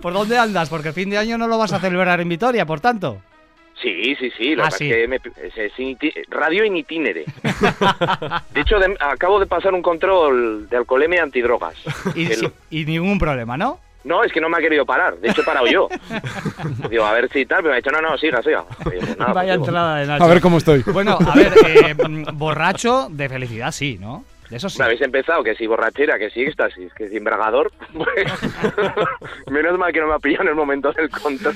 ¿Por 0.00 0.12
dónde 0.12 0.38
andas? 0.38 0.68
Porque 0.68 0.88
el 0.88 0.94
fin 0.94 1.10
de 1.10 1.18
año 1.18 1.36
no 1.38 1.48
lo 1.48 1.58
vas 1.58 1.72
a 1.72 1.80
celebrar 1.80 2.20
en 2.20 2.28
Vitoria, 2.28 2.64
por 2.66 2.80
tanto. 2.80 3.20
Sí, 3.82 4.16
sí, 4.18 4.30
sí. 4.38 4.54
Lo 4.54 4.62
Ah, 4.62 4.66
que 4.66 4.70
pasa 4.70 4.78
sí. 4.78 4.90
es 4.90 4.96
que 4.96 5.08
me- 5.08 5.16
es, 5.16 5.56
es 5.58 5.72
initi- 5.78 6.24
radio 6.30 6.64
en 6.64 6.76
itinere. 6.76 7.24
De 8.54 8.60
hecho, 8.62 8.78
de- 8.78 8.96
acabo 9.00 9.38
de 9.38 9.46
pasar 9.46 9.74
un 9.74 9.82
control 9.82 10.68
de 10.68 10.76
alcoholemia 10.78 11.18
y 11.18 11.22
antidrogas. 11.22 11.74
Y, 12.70 12.84
ningún 12.84 13.18
problema, 13.18 13.56
¿no? 13.56 13.78
No, 14.04 14.22
es 14.22 14.32
que 14.32 14.40
no 14.40 14.48
me 14.48 14.56
ha 14.56 14.60
querido 14.60 14.86
parar. 14.86 15.16
De 15.18 15.28
hecho, 15.28 15.42
he 15.42 15.44
parado 15.44 15.66
yo. 15.66 15.88
Digo, 16.90 17.04
a 17.04 17.12
ver 17.12 17.28
si 17.32 17.44
tal, 17.44 17.58
pero 17.58 17.70
me 17.70 17.74
ha 17.74 17.76
dicho, 17.76 17.90
no, 17.90 18.00
no, 18.00 18.16
siga, 18.16 18.40
siga. 18.42 18.64
Digo, 18.90 19.00
pues 19.04 19.18
nada, 19.18 19.32
Vaya 19.32 19.56
pues 19.56 19.68
entrada 19.68 19.96
de 19.96 20.06
Nacho. 20.06 20.24
A 20.24 20.26
ver 20.28 20.40
cómo 20.40 20.58
estoy. 20.58 20.82
Bueno, 20.92 21.18
a 21.20 21.34
ver, 21.34 21.52
eh, 21.66 21.94
borracho 22.34 23.08
de 23.10 23.28
felicidad, 23.28 23.72
sí, 23.72 23.98
¿no? 24.00 24.24
Eso 24.50 24.68
sí. 24.68 24.78
Me 24.78 24.84
habéis 24.84 25.00
empezado, 25.00 25.42
que 25.42 25.54
si 25.54 25.66
borrachera, 25.66 26.18
que 26.18 26.30
si 26.30 26.42
éxtasis, 26.42 26.92
que 26.94 27.08
si 27.08 27.16
embragador. 27.16 27.72
Pues, 27.92 28.32
menos 29.50 29.78
mal 29.78 29.92
que 29.92 30.00
no 30.00 30.08
me 30.08 30.14
ha 30.14 30.18
pillado 30.18 30.44
en 30.44 30.48
el 30.50 30.54
momento 30.54 30.92
del 30.92 31.08
control. 31.10 31.54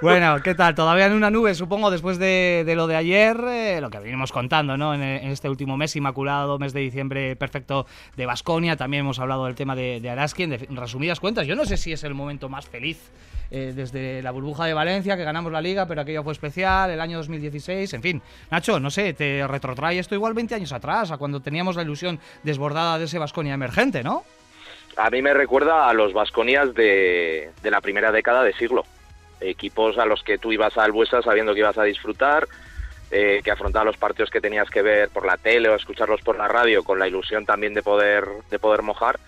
Bueno, 0.00 0.36
¿qué 0.42 0.54
tal? 0.54 0.74
Todavía 0.74 1.06
en 1.06 1.12
una 1.12 1.30
nube, 1.30 1.54
supongo, 1.54 1.90
después 1.90 2.18
de, 2.18 2.64
de 2.66 2.74
lo 2.74 2.86
de 2.86 2.96
ayer, 2.96 3.36
eh, 3.46 3.80
lo 3.80 3.90
que 3.90 3.98
venimos 3.98 4.32
contando, 4.32 4.76
¿no? 4.76 4.94
En, 4.94 5.02
en 5.02 5.30
este 5.30 5.48
último 5.48 5.76
mes 5.76 5.94
inmaculado, 5.96 6.58
mes 6.58 6.72
de 6.72 6.80
diciembre 6.80 7.36
perfecto 7.36 7.86
de 8.16 8.26
Basconia. 8.26 8.76
También 8.76 9.02
hemos 9.02 9.18
hablado 9.18 9.46
del 9.46 9.54
tema 9.54 9.76
de, 9.76 10.00
de 10.00 10.10
Araski. 10.10 10.44
En, 10.44 10.76
resumidas 10.76 11.20
cuentas, 11.20 11.46
yo 11.46 11.54
no 11.54 11.64
sé 11.64 11.76
si 11.76 11.92
es 11.92 12.04
el 12.04 12.14
momento 12.14 12.48
más 12.48 12.66
feliz 12.66 13.10
eh, 13.54 13.72
desde 13.76 14.22
la 14.22 14.30
burbuja 14.30 14.64
de 14.64 14.72
Valencia, 14.72 15.14
que 15.14 15.24
ganamos 15.24 15.52
la 15.52 15.60
liga, 15.60 15.86
pero 15.86 16.00
aquello 16.00 16.22
fue 16.22 16.32
especial, 16.32 16.90
el 16.90 17.00
año 17.00 17.18
2016, 17.18 17.92
en 17.92 18.02
fin. 18.02 18.22
Nacho, 18.50 18.80
no 18.80 18.90
sé, 18.90 19.12
te 19.12 19.46
retrotrae 19.46 19.98
esto 19.98 20.14
igual 20.14 20.32
20 20.32 20.54
años 20.54 20.72
atrás, 20.72 21.10
a 21.10 21.18
cuando 21.18 21.40
teníamos 21.40 21.76
la 21.76 21.82
ilusión 21.82 21.91
desbordada 22.42 22.98
de 22.98 23.04
ese 23.04 23.18
Basconia 23.18 23.54
emergente, 23.54 24.02
¿no? 24.02 24.24
A 24.96 25.10
mí 25.10 25.22
me 25.22 25.32
recuerda 25.32 25.88
a 25.88 25.94
los 25.94 26.12
Vasconias 26.12 26.74
de, 26.74 27.50
la 27.62 27.80
primera 27.80 28.12
década 28.12 28.42
de 28.42 28.52
siglo. 28.52 28.84
Equipos 29.40 29.98
a 29.98 30.04
los 30.04 30.22
que 30.22 30.38
tú 30.38 30.52
ibas 30.52 30.76
al 30.76 30.92
Buesa 30.92 31.22
sabiendo 31.22 31.54
que 31.54 31.60
ibas 31.60 31.78
a 31.78 31.84
disfrutar, 31.84 32.46
eh, 33.10 33.40
que 33.42 33.50
afrontaban 33.50 33.86
los 33.86 33.96
partidos 33.96 34.30
que 34.30 34.40
tenías 34.40 34.68
que 34.68 34.82
ver 34.82 35.08
por 35.08 35.26
la 35.26 35.36
tele 35.36 35.68
o 35.68 35.74
escucharlos 35.74 36.20
por 36.20 36.36
la 36.36 36.46
radio 36.46 36.84
con 36.84 36.98
la 36.98 37.08
ilusión 37.08 37.46
también 37.46 37.74
de 37.74 37.82
poder, 37.82 38.24
de 38.50 38.58
poder 38.58 38.82
mojar. 38.82 39.18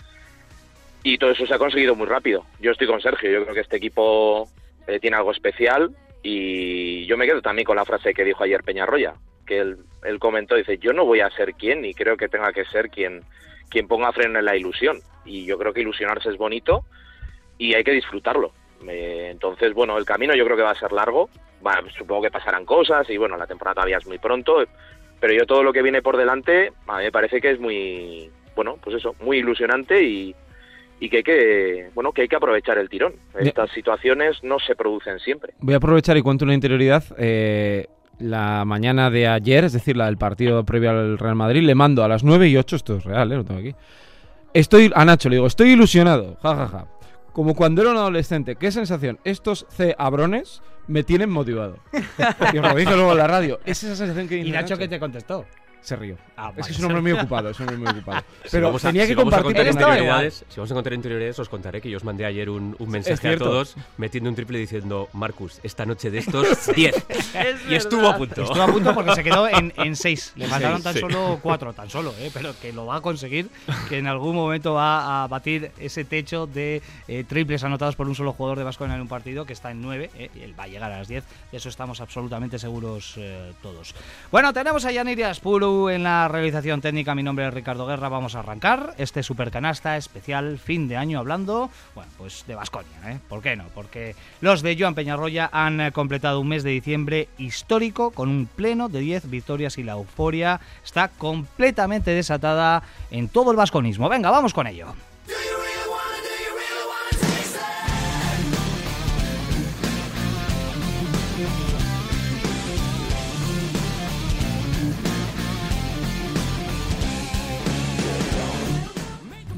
Y 1.03 1.17
todo 1.17 1.31
eso 1.31 1.45
se 1.45 1.53
ha 1.53 1.59
conseguido 1.59 1.95
muy 1.95 2.07
rápido. 2.07 2.45
Yo 2.59 2.71
estoy 2.71 2.87
con 2.87 3.01
Sergio, 3.01 3.31
yo 3.31 3.43
creo 3.43 3.53
que 3.53 3.61
este 3.61 3.77
equipo 3.77 4.47
eh, 4.87 4.99
tiene 4.99 5.17
algo 5.17 5.31
especial 5.31 5.91
y 6.21 7.05
yo 7.05 7.17
me 7.17 7.25
quedo 7.25 7.41
también 7.41 7.65
con 7.65 7.75
la 7.75 7.85
frase 7.85 8.13
que 8.13 8.23
dijo 8.23 8.43
ayer 8.43 8.63
Peñarroya, 8.63 9.13
que 9.45 9.59
él, 9.59 9.77
él 10.03 10.19
comentó, 10.19 10.55
dice, 10.55 10.77
yo 10.77 10.93
no 10.93 11.05
voy 11.05 11.21
a 11.21 11.29
ser 11.29 11.53
quien 11.53 11.85
y 11.85 11.93
creo 11.93 12.17
que 12.17 12.27
tenga 12.27 12.51
que 12.51 12.65
ser 12.65 12.89
quien, 12.89 13.21
quien 13.69 13.87
ponga 13.87 14.11
freno 14.11 14.39
en 14.39 14.45
la 14.45 14.55
ilusión. 14.55 14.99
Y 15.25 15.45
yo 15.45 15.57
creo 15.57 15.73
que 15.73 15.81
ilusionarse 15.81 16.29
es 16.29 16.37
bonito 16.37 16.85
y 17.57 17.73
hay 17.73 17.83
que 17.83 17.91
disfrutarlo. 17.91 18.51
Eh, 18.87 19.29
entonces, 19.31 19.73
bueno, 19.73 19.97
el 19.97 20.05
camino 20.05 20.35
yo 20.35 20.45
creo 20.45 20.57
que 20.57 20.63
va 20.63 20.71
a 20.71 20.79
ser 20.79 20.91
largo. 20.91 21.29
Va, 21.65 21.81
supongo 21.97 22.23
que 22.23 22.31
pasarán 22.31 22.65
cosas 22.65 23.09
y 23.09 23.17
bueno, 23.17 23.37
la 23.37 23.47
temporada 23.47 23.75
todavía 23.75 23.97
es 23.97 24.05
muy 24.07 24.19
pronto. 24.19 24.63
Pero 25.19 25.33
yo 25.33 25.45
todo 25.45 25.63
lo 25.63 25.73
que 25.73 25.81
viene 25.81 26.01
por 26.01 26.17
delante, 26.17 26.73
a 26.87 26.97
mí 26.97 27.05
me 27.05 27.11
parece 27.11 27.39
que 27.41 27.51
es 27.51 27.59
muy, 27.59 28.29
bueno, 28.55 28.77
pues 28.83 28.97
eso, 28.97 29.15
muy 29.21 29.37
ilusionante 29.37 30.03
y, 30.03 30.35
y 30.99 31.09
que 31.09 31.17
hay 31.17 31.23
que, 31.23 31.89
bueno, 31.95 32.11
que 32.11 32.23
hay 32.23 32.27
que 32.27 32.35
aprovechar 32.35 32.77
el 32.77 32.89
tirón. 32.89 33.15
Estas 33.39 33.71
situaciones 33.71 34.43
no 34.43 34.59
se 34.59 34.75
producen 34.75 35.19
siempre. 35.19 35.53
Voy 35.59 35.73
a 35.73 35.77
aprovechar 35.77 36.17
y 36.17 36.21
cuento 36.21 36.45
una 36.45 36.53
interioridad. 36.53 37.03
eh, 37.17 37.87
la 38.19 38.63
mañana 38.65 39.09
de 39.09 39.27
ayer, 39.27 39.65
es 39.65 39.73
decir, 39.73 39.97
la 39.97 40.05
del 40.05 40.17
partido 40.17 40.63
previo 40.65 40.91
al 40.91 41.17
Real 41.17 41.35
Madrid, 41.35 41.63
le 41.63 41.75
mando 41.75 42.03
a 42.03 42.07
las 42.07 42.23
9 42.23 42.47
y 42.47 42.57
8, 42.57 42.75
esto 42.75 42.95
es 42.97 43.03
real, 43.03 43.31
¿eh? 43.31 43.35
lo 43.37 43.43
tengo 43.43 43.59
aquí. 43.59 43.75
Estoy, 44.53 44.91
a 44.95 45.03
Nacho 45.03 45.29
le 45.29 45.35
digo, 45.35 45.47
estoy 45.47 45.71
ilusionado, 45.71 46.37
jajaja. 46.41 46.87
Como 47.33 47.53
cuando 47.53 47.81
era 47.81 47.91
un 47.91 47.97
adolescente. 47.97 48.55
¿Qué 48.55 48.71
sensación? 48.71 49.19
Estos 49.25 49.65
C 49.69 49.93
abrones 49.97 50.61
me 50.87 51.03
tienen 51.03 51.29
motivado. 51.29 51.79
y 52.53 52.57
os 52.57 52.69
lo 52.69 52.75
dije 52.75 52.95
luego 52.95 53.11
en 53.11 53.17
la 53.17 53.27
radio. 53.27 53.59
Es 53.65 53.83
esa 53.83 53.97
sensación 53.97 54.29
que 54.29 54.37
¿Y 54.37 54.43
dice 54.43 54.55
Nacho 54.55 54.77
qué 54.77 54.87
te 54.87 54.99
contestó? 54.99 55.45
Se 55.85 55.95
rió. 55.95 56.17
Ah, 56.35 56.51
es 56.57 56.65
que 56.65 56.71
es 56.73 56.79
un 56.79 56.85
hombre 56.85 57.01
muy 57.01 57.11
ocupado, 57.11 57.51
es 57.51 57.59
un 57.59 57.69
hombre 57.69 57.77
muy 57.77 57.87
ocupado. 57.99 58.23
Si 58.45 58.51
Pero 58.51 58.71
tenía 58.79 59.03
si 59.03 59.13
que 59.13 59.13
a 59.13 59.23
compartir 59.23 59.67
interioridades, 59.67 60.45
Si 60.49 60.57
vamos 60.57 60.71
a 60.71 60.73
contar 60.73 60.93
interioridades, 60.93 61.39
os 61.39 61.49
contaré 61.49 61.79
que 61.79 61.89
yo 61.91 61.97
os 61.97 62.03
mandé 62.03 62.25
ayer 62.25 62.49
un, 62.49 62.75
un 62.79 62.89
mensaje 62.89 63.29
a 63.29 63.37
todos 63.37 63.75
metiendo 63.97 64.29
un 64.31 64.35
triple 64.35 64.57
diciendo, 64.57 65.09
Marcus, 65.13 65.59
esta 65.61 65.85
noche 65.85 66.09
de 66.09 66.19
estos, 66.19 66.67
10. 66.75 67.05
y 67.69 67.75
estuvo 67.75 68.07
a 68.07 68.17
punto. 68.17 68.41
Estuvo 68.41 68.61
a 68.63 68.67
punto 68.67 68.95
porque 68.95 69.13
se 69.13 69.23
quedó 69.23 69.47
en, 69.47 69.73
en 69.77 69.95
seis. 69.95 70.33
Le 70.35 70.47
faltaron 70.47 70.81
tan 70.81 70.95
sí. 70.95 71.01
solo 71.01 71.39
cuatro, 71.41 71.73
tan 71.73 71.89
solo, 71.89 72.15
¿eh? 72.19 72.31
pero 72.33 72.53
que 72.59 72.73
lo 72.73 72.87
va 72.87 72.95
a 72.95 73.01
conseguir, 73.01 73.49
que 73.87 73.99
en 73.99 74.07
algún 74.07 74.35
momento 74.35 74.73
va 74.73 75.23
a 75.23 75.27
batir 75.27 75.71
ese 75.77 76.03
techo 76.03 76.47
de 76.47 76.81
eh, 77.07 77.23
triples 77.27 77.63
anotados 77.63 77.95
por 77.95 78.07
un 78.07 78.15
solo 78.15 78.33
jugador 78.33 78.57
de 78.57 78.63
Vasconia 78.63 78.95
en 78.95 79.01
un 79.01 79.07
partido 79.07 79.45
que 79.45 79.53
está 79.53 79.69
en 79.69 79.83
nueve, 79.83 80.09
¿eh? 80.17 80.31
y 80.35 80.41
él 80.41 80.59
va 80.59 80.63
a 80.63 80.67
llegar 80.67 80.91
a 80.91 80.97
las 80.97 81.07
10, 81.07 81.23
de 81.51 81.57
eso 81.57 81.69
estamos 81.69 82.01
absolutamente 82.01 82.57
seguros 82.57 83.13
eh, 83.17 83.53
todos. 83.61 83.93
Bueno, 84.31 84.51
tenemos 84.53 84.83
a 84.85 84.91
Yaniri 84.91 85.23
En 85.75 86.03
la 86.03 86.29
realización 86.29 86.79
técnica, 86.79 87.15
mi 87.15 87.21
nombre 87.21 87.45
es 87.45 87.53
Ricardo 87.53 87.85
Guerra, 87.85 88.07
vamos 88.07 88.33
a 88.35 88.39
arrancar 88.39 88.95
este 88.97 89.23
supercanasta 89.23 89.97
especial 89.97 90.57
fin 90.57 90.87
de 90.87 90.95
año 90.95 91.19
hablando, 91.19 91.69
bueno, 91.93 92.09
pues 92.17 92.45
de 92.47 92.55
Vasconia, 92.55 93.11
¿eh? 93.11 93.19
¿Por 93.27 93.41
qué 93.41 93.57
no? 93.57 93.65
Porque 93.75 94.15
los 94.39 94.61
de 94.61 94.77
Joan 94.79 94.95
Peñarroya 94.95 95.49
han 95.51 95.81
eh, 95.81 95.91
completado 95.91 96.39
un 96.39 96.47
mes 96.47 96.63
de 96.63 96.69
diciembre 96.69 97.27
histórico 97.37 98.11
con 98.11 98.29
un 98.29 98.45
pleno 98.45 98.87
de 98.87 99.01
10 99.01 99.29
victorias 99.29 99.77
y 99.77 99.83
la 99.83 99.93
euforia 99.93 100.61
está 100.83 101.09
completamente 101.09 102.11
desatada 102.11 102.81
en 103.11 103.27
todo 103.27 103.51
el 103.51 103.57
vasconismo. 103.57 104.07
Venga, 104.07 104.31
vamos 104.31 104.53
con 104.53 104.67
ello. 104.67 104.95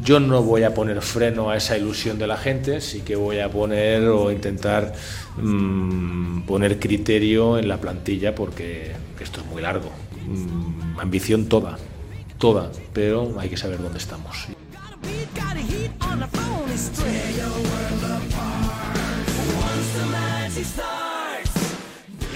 Yo 0.07 0.21
no 0.21 0.41
voy 0.41 0.63
a 0.63 0.73
poner 0.73 1.01
freno 1.01 1.49
a 1.49 1.57
esa 1.57 1.77
ilusión 1.77 2.17
de 2.17 2.27
la 2.27 2.37
gente, 2.37 2.79
sí 2.79 3.01
que 3.01 3.17
voy 3.17 3.39
a 3.39 3.51
poner 3.51 4.07
o 4.07 4.31
intentar 4.31 4.93
mm, 5.35 6.43
poner 6.43 6.79
criterio 6.79 7.57
en 7.57 7.67
la 7.67 7.75
plantilla 7.75 8.33
porque 8.33 8.93
esto 9.19 9.41
es 9.41 9.45
muy 9.47 9.61
largo. 9.61 9.91
Mm, 10.25 10.97
ambición 10.97 11.49
toda, 11.49 11.77
toda, 12.37 12.71
pero 12.93 13.37
hay 13.37 13.49
que 13.49 13.57
saber 13.57 13.81
dónde 13.81 13.97
estamos. 13.97 14.47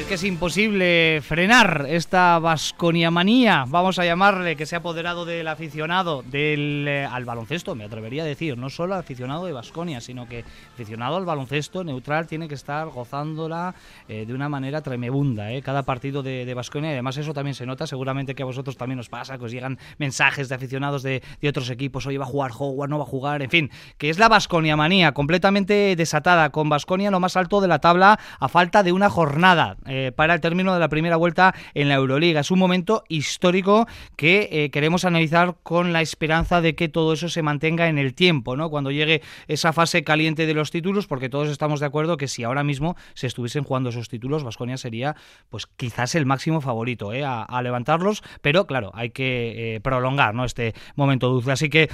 Que 0.07 0.13
es 0.15 0.23
imposible 0.23 1.21
frenar 1.21 1.85
esta 1.89 2.39
vasconiamanía, 2.39 3.65
vamos 3.67 3.99
a 3.99 4.05
llamarle, 4.05 4.55
que 4.55 4.65
se 4.65 4.75
ha 4.75 4.79
apoderado 4.79 5.25
del 5.25 5.47
aficionado 5.47 6.23
del, 6.23 6.85
eh, 6.87 7.05
al 7.05 7.25
baloncesto, 7.25 7.75
me 7.75 7.83
atrevería 7.83 8.23
a 8.23 8.25
decir, 8.25 8.57
no 8.57 8.69
solo 8.69 8.95
aficionado 8.95 9.45
de 9.45 9.51
Vasconia, 9.51 9.99
sino 10.01 10.27
que 10.27 10.45
aficionado 10.73 11.17
al 11.17 11.25
baloncesto 11.25 11.83
neutral 11.83 12.27
tiene 12.27 12.47
que 12.47 12.55
estar 12.55 12.87
gozándola 12.89 13.75
eh, 14.07 14.25
de 14.25 14.33
una 14.33 14.49
manera 14.49 14.81
tremebunda, 14.81 15.51
eh, 15.51 15.61
cada 15.61 15.83
partido 15.83 16.23
de 16.23 16.53
Vasconia, 16.53 16.91
y 16.91 16.93
además 16.93 17.17
eso 17.17 17.33
también 17.33 17.55
se 17.55 17.65
nota, 17.65 17.85
seguramente 17.85 18.33
que 18.33 18.43
a 18.43 18.45
vosotros 18.45 18.77
también 18.77 18.99
os 18.99 19.09
pasa, 19.09 19.37
que 19.37 19.45
os 19.45 19.51
llegan 19.51 19.77
mensajes 19.97 20.47
de 20.47 20.55
aficionados 20.55 21.03
de, 21.03 21.21
de 21.41 21.49
otros 21.49 21.69
equipos, 21.69 22.05
oye, 22.07 22.17
va 22.17 22.25
a 22.25 22.27
jugar 22.29 22.51
Howard, 22.57 22.89
no 22.89 22.97
va 22.97 23.03
a 23.03 23.07
jugar, 23.07 23.41
en 23.41 23.49
fin, 23.49 23.71
que 23.97 24.09
es 24.09 24.19
la 24.19 24.29
vasconiamanía 24.29 25.13
completamente 25.13 25.95
desatada, 25.95 26.49
con 26.49 26.69
Vasconia 26.69 27.11
lo 27.11 27.19
más 27.19 27.35
alto 27.35 27.61
de 27.61 27.67
la 27.67 27.79
tabla 27.79 28.19
a 28.39 28.47
falta 28.47 28.83
de 28.83 28.91
una 28.93 29.09
jornada. 29.09 29.77
Eh, 29.93 30.13
para 30.13 30.33
el 30.33 30.39
término 30.39 30.73
de 30.73 30.79
la 30.79 30.87
primera 30.87 31.17
vuelta 31.17 31.53
en 31.73 31.89
la 31.89 31.95
Euroliga. 31.95 32.39
Es 32.39 32.49
un 32.49 32.59
momento 32.59 33.03
histórico 33.09 33.87
que 34.15 34.47
eh, 34.49 34.69
queremos 34.69 35.03
analizar 35.03 35.57
con 35.63 35.91
la 35.91 36.01
esperanza 36.01 36.61
de 36.61 36.75
que 36.75 36.87
todo 36.87 37.11
eso 37.11 37.27
se 37.27 37.41
mantenga 37.41 37.89
en 37.89 37.97
el 37.97 38.13
tiempo, 38.13 38.55
¿no? 38.55 38.69
Cuando 38.69 38.91
llegue 38.91 39.21
esa 39.49 39.73
fase 39.73 40.05
caliente 40.05 40.45
de 40.45 40.53
los 40.53 40.71
títulos, 40.71 41.07
porque 41.07 41.27
todos 41.27 41.49
estamos 41.49 41.81
de 41.81 41.87
acuerdo 41.87 42.15
que 42.15 42.29
si 42.29 42.45
ahora 42.45 42.63
mismo 42.63 42.95
se 43.15 43.27
estuviesen 43.27 43.65
jugando 43.65 43.89
esos 43.89 44.07
títulos, 44.07 44.45
Vasconia 44.45 44.77
sería, 44.77 45.17
pues 45.49 45.67
quizás 45.67 46.15
el 46.15 46.25
máximo 46.25 46.61
favorito 46.61 47.11
¿eh? 47.11 47.25
a, 47.25 47.61
levantarlos, 47.61 48.23
pero 48.41 48.67
claro, 48.67 48.91
hay 48.93 49.09
que 49.09 49.81
prolongar, 49.83 50.33
¿no? 50.33 50.45
Este 50.45 50.73
momento 50.95 51.27
dulce. 51.27 51.51
Así 51.51 51.69
que, 51.69 51.89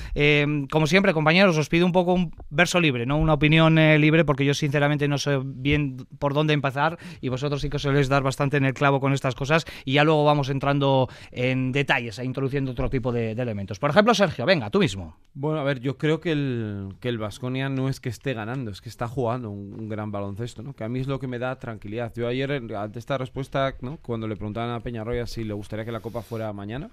como 0.69 0.85
siempre, 0.85 1.13
compañeros, 1.13 1.57
os 1.57 1.67
pido 1.67 1.85
un 1.85 1.91
poco 1.91 2.13
un 2.13 2.31
verso 2.51 2.79
libre, 2.79 3.07
¿no? 3.07 3.17
Una 3.17 3.33
opinión 3.33 3.75
libre, 3.75 4.23
porque 4.23 4.45
yo 4.45 4.53
sinceramente 4.53 5.07
no 5.07 5.17
sé 5.17 5.39
bien 5.43 5.97
por 6.19 6.35
dónde 6.35 6.53
empezar 6.53 6.99
y 7.21 7.29
vosotros 7.29 7.61
sí 7.61 7.69
que 7.69 7.77
os 7.77 7.86
es 7.95 8.09
dar 8.09 8.23
bastante 8.23 8.57
en 8.57 8.65
el 8.65 8.73
clavo 8.73 8.99
con 8.99 9.13
estas 9.13 9.35
cosas 9.35 9.65
y 9.85 9.93
ya 9.93 10.03
luego 10.03 10.23
vamos 10.25 10.49
entrando 10.49 11.09
en 11.31 11.71
detalles 11.71 12.19
e 12.19 12.25
introduciendo 12.25 12.71
otro 12.71 12.89
tipo 12.89 13.11
de, 13.11 13.31
elementos. 13.31 13.79
Por 13.79 13.89
ejemplo, 13.89 14.13
Sergio, 14.13 14.45
venga, 14.45 14.69
tú 14.69 14.79
mismo. 14.79 15.15
Bueno, 15.33 15.59
a 15.59 15.63
ver, 15.63 15.79
yo 15.79 15.97
creo 15.97 16.19
que 16.19 16.31
el 16.31 16.95
que 16.99 17.09
el 17.09 17.17
Vasconia 17.17 17.69
no 17.69 17.89
es 17.89 17.99
que 17.99 18.09
esté 18.09 18.33
ganando, 18.33 18.71
es 18.71 18.81
que 18.81 18.89
está 18.89 19.07
jugando 19.07 19.49
un, 19.49 19.87
gran 19.89 20.11
baloncesto, 20.11 20.63
¿no? 20.63 20.73
Que 20.73 20.83
a 20.83 20.89
mí 20.89 20.99
es 20.99 21.07
lo 21.07 21.19
que 21.19 21.27
me 21.27 21.39
da 21.39 21.57
tranquilidad. 21.57 22.13
Yo 22.15 22.27
ayer, 22.27 22.51
ante 22.51 22.99
esta 22.99 23.17
respuesta, 23.17 23.75
¿no? 23.81 23.97
cuando 23.97 24.27
le 24.27 24.35
preguntaban 24.35 24.71
a 24.71 24.79
Peñarroya 24.81 25.27
si 25.27 25.43
le 25.43 25.53
gustaría 25.53 25.85
que 25.85 25.91
la 25.91 25.99
Copa 25.99 26.21
fuera 26.21 26.51
mañana, 26.53 26.89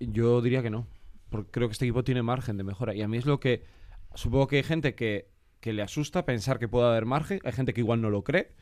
yo 0.00 0.40
diría 0.42 0.62
que 0.62 0.70
no, 0.70 0.86
porque 1.30 1.50
creo 1.50 1.68
que 1.68 1.72
este 1.72 1.84
equipo 1.84 2.04
tiene 2.04 2.22
margen 2.22 2.56
de 2.56 2.64
mejora. 2.64 2.94
Y 2.94 3.02
a 3.02 3.08
mí 3.08 3.16
es 3.16 3.26
lo 3.26 3.40
que, 3.40 3.64
supongo 4.14 4.48
que 4.48 4.56
hay 4.56 4.62
gente 4.62 4.94
que, 4.94 5.28
que 5.60 5.72
le 5.72 5.82
asusta 5.82 6.24
pensar 6.24 6.58
que 6.58 6.68
puede 6.68 6.88
haber 6.88 7.06
margen, 7.06 7.40
hay 7.44 7.52
gente 7.52 7.72
que 7.72 7.80
igual 7.80 8.00
no 8.00 8.10
lo 8.10 8.22
cree, 8.22 8.52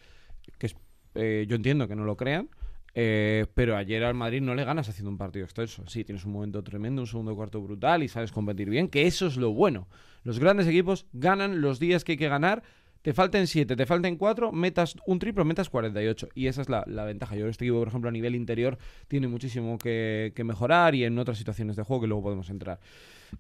que 0.58 0.70
eh, 1.14 1.46
yo 1.48 1.56
entiendo 1.56 1.88
que 1.88 1.96
no 1.96 2.04
lo 2.04 2.16
crean, 2.16 2.48
eh, 2.94 3.46
pero 3.54 3.76
ayer 3.76 4.02
al 4.04 4.14
Madrid 4.14 4.40
no 4.40 4.54
le 4.54 4.64
ganas 4.64 4.88
haciendo 4.88 5.10
un 5.10 5.18
partido 5.18 5.44
extenso. 5.44 5.84
Sí, 5.86 6.04
tienes 6.04 6.24
un 6.24 6.32
momento 6.32 6.62
tremendo, 6.62 7.02
un 7.02 7.06
segundo 7.06 7.34
cuarto 7.36 7.60
brutal 7.60 8.02
y 8.02 8.08
sabes 8.08 8.32
competir 8.32 8.68
bien, 8.68 8.88
que 8.88 9.06
eso 9.06 9.26
es 9.26 9.36
lo 9.36 9.52
bueno. 9.52 9.88
Los 10.24 10.38
grandes 10.38 10.66
equipos 10.66 11.06
ganan 11.12 11.60
los 11.60 11.78
días 11.78 12.04
que 12.04 12.12
hay 12.12 12.18
que 12.18 12.28
ganar. 12.28 12.62
Te 13.02 13.14
falten 13.14 13.46
7, 13.46 13.76
te 13.76 13.86
falten 13.86 14.16
4, 14.16 14.52
metas 14.52 14.94
un 15.06 15.18
triple, 15.18 15.44
metas 15.44 15.70
48. 15.70 16.28
Y 16.34 16.48
esa 16.48 16.60
es 16.60 16.68
la, 16.68 16.84
ventaja. 17.04 17.34
Yo 17.34 17.48
este 17.48 17.64
equipo, 17.64 17.78
por 17.78 17.88
ejemplo, 17.88 18.10
a 18.10 18.12
nivel 18.12 18.34
interior 18.34 18.76
tiene 19.08 19.26
muchísimo 19.26 19.78
que, 19.78 20.34
mejorar 20.44 20.94
y 20.94 21.04
en 21.04 21.18
otras 21.18 21.38
situaciones 21.38 21.76
de 21.76 21.82
juego 21.82 22.02
que 22.02 22.08
luego 22.08 22.24
podemos 22.24 22.50
entrar. 22.50 22.78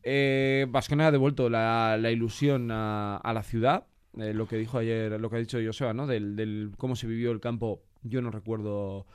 Eh, 0.02 0.66
ha 0.72 1.10
devuelto 1.10 1.50
la, 1.50 1.98
ilusión 2.10 2.70
a 2.70 3.32
la 3.34 3.42
ciudad. 3.42 3.84
Eh, 4.18 4.34
lo 4.34 4.46
que 4.46 4.56
dijo 4.56 4.78
ayer, 4.78 5.20
lo 5.20 5.30
que 5.30 5.36
ha 5.36 5.38
dicho 5.38 5.58
Joseba, 5.64 5.94
¿no? 5.94 6.06
Del, 6.06 6.34
del, 6.36 6.72
cómo 6.76 6.96
se 6.96 7.06
vivió 7.06 7.30
el 7.30 7.40
campo, 7.40 7.82
yo 8.02 8.20
no 8.22 8.30
recuerdo. 8.30 9.06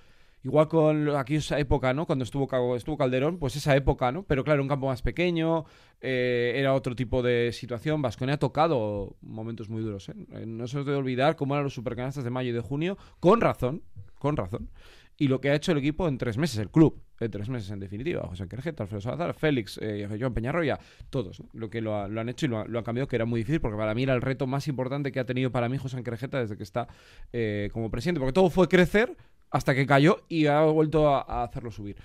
Igual 0.44 0.68
con 0.68 1.10
aquí 1.16 1.38
esa 1.38 1.58
época, 1.60 1.94
¿no? 1.94 2.06
Cuando 2.06 2.24
estuvo, 2.24 2.76
estuvo 2.76 2.98
Calderón, 2.98 3.40
pues 3.40 3.56
esa 3.56 3.76
época, 3.76 4.12
¿no? 4.12 4.24
Pero 4.24 4.44
claro, 4.44 4.62
un 4.62 4.68
campo 4.68 4.86
más 4.86 5.02
pequeño, 5.02 5.66
eh, 6.02 6.54
era 6.56 6.76
otro 6.76 6.96
tipo 6.96 7.24
de 7.24 7.52
situación. 7.52 8.02
Vascone 8.04 8.34
ha 8.34 8.38
tocado 8.38 9.16
momentos 9.22 9.70
muy 9.70 9.82
duros, 9.82 10.08
¿eh? 10.10 10.14
¿eh? 10.34 10.46
No 10.46 10.68
se 10.68 10.78
os 10.78 10.86
debe 10.86 11.00
olvidar 11.00 11.36
cómo 11.36 11.56
eran 11.56 11.64
los 11.64 11.74
supercanastas 11.74 12.24
de 12.24 12.30
mayo 12.30 12.52
y 12.52 12.54
de 12.54 12.62
junio, 12.62 12.96
con 13.20 13.42
razón, 13.42 13.82
con 14.20 14.38
razón 14.38 14.70
y 15.18 15.28
lo 15.28 15.40
que 15.40 15.50
ha 15.50 15.56
hecho 15.56 15.72
el 15.72 15.78
equipo 15.78 16.08
en 16.08 16.18
tres 16.18 16.38
meses, 16.38 16.58
el 16.58 16.70
club, 16.70 17.02
en 17.20 17.32
tres 17.32 17.48
meses 17.50 17.70
en 17.72 17.80
definitiva. 17.80 18.28
José 18.28 18.48
Querjeta, 18.48 18.84
Alfredo 18.84 19.02
Salazar, 19.02 19.34
Félix, 19.34 19.80
eh, 19.82 20.08
Joan 20.20 20.34
Peñarroya, 20.34 20.80
todos, 21.10 21.42
lo 21.54 21.70
que 21.70 21.82
lo, 21.82 21.96
han 21.96 22.30
hecho 22.30 22.46
y 22.46 22.50
lo, 22.50 22.60
han 22.60 22.84
cambiado, 22.84 23.08
que 23.08 23.16
era 23.16 23.26
muy 23.26 23.42
difícil, 23.42 23.62
porque 23.62 23.78
para 23.78 23.94
mí 23.94 24.04
era 24.04 24.14
el 24.14 24.22
reto 24.22 24.48
más 24.48 24.68
importante 24.68 25.12
que 25.12 25.20
ha 25.20 25.26
tenido 25.26 25.52
para 25.52 25.70
mí 25.70 25.78
José 25.78 26.04
Querjeta 26.04 26.40
desde 26.40 26.58
que 26.58 26.64
está 26.64 26.88
eh, 27.32 27.70
como 27.72 27.90
presidente, 27.90 28.20
porque 28.20 28.34
todo 28.34 28.50
fue 28.50 28.68
crecer 28.68 29.16
hasta 29.52 29.74
que 29.74 29.86
cayó 29.86 30.24
y 30.28 30.48
ha 30.48 30.62
vuelto 30.64 31.08
a, 31.10 31.44
hacerlo 31.44 31.72
subir. 31.72 31.96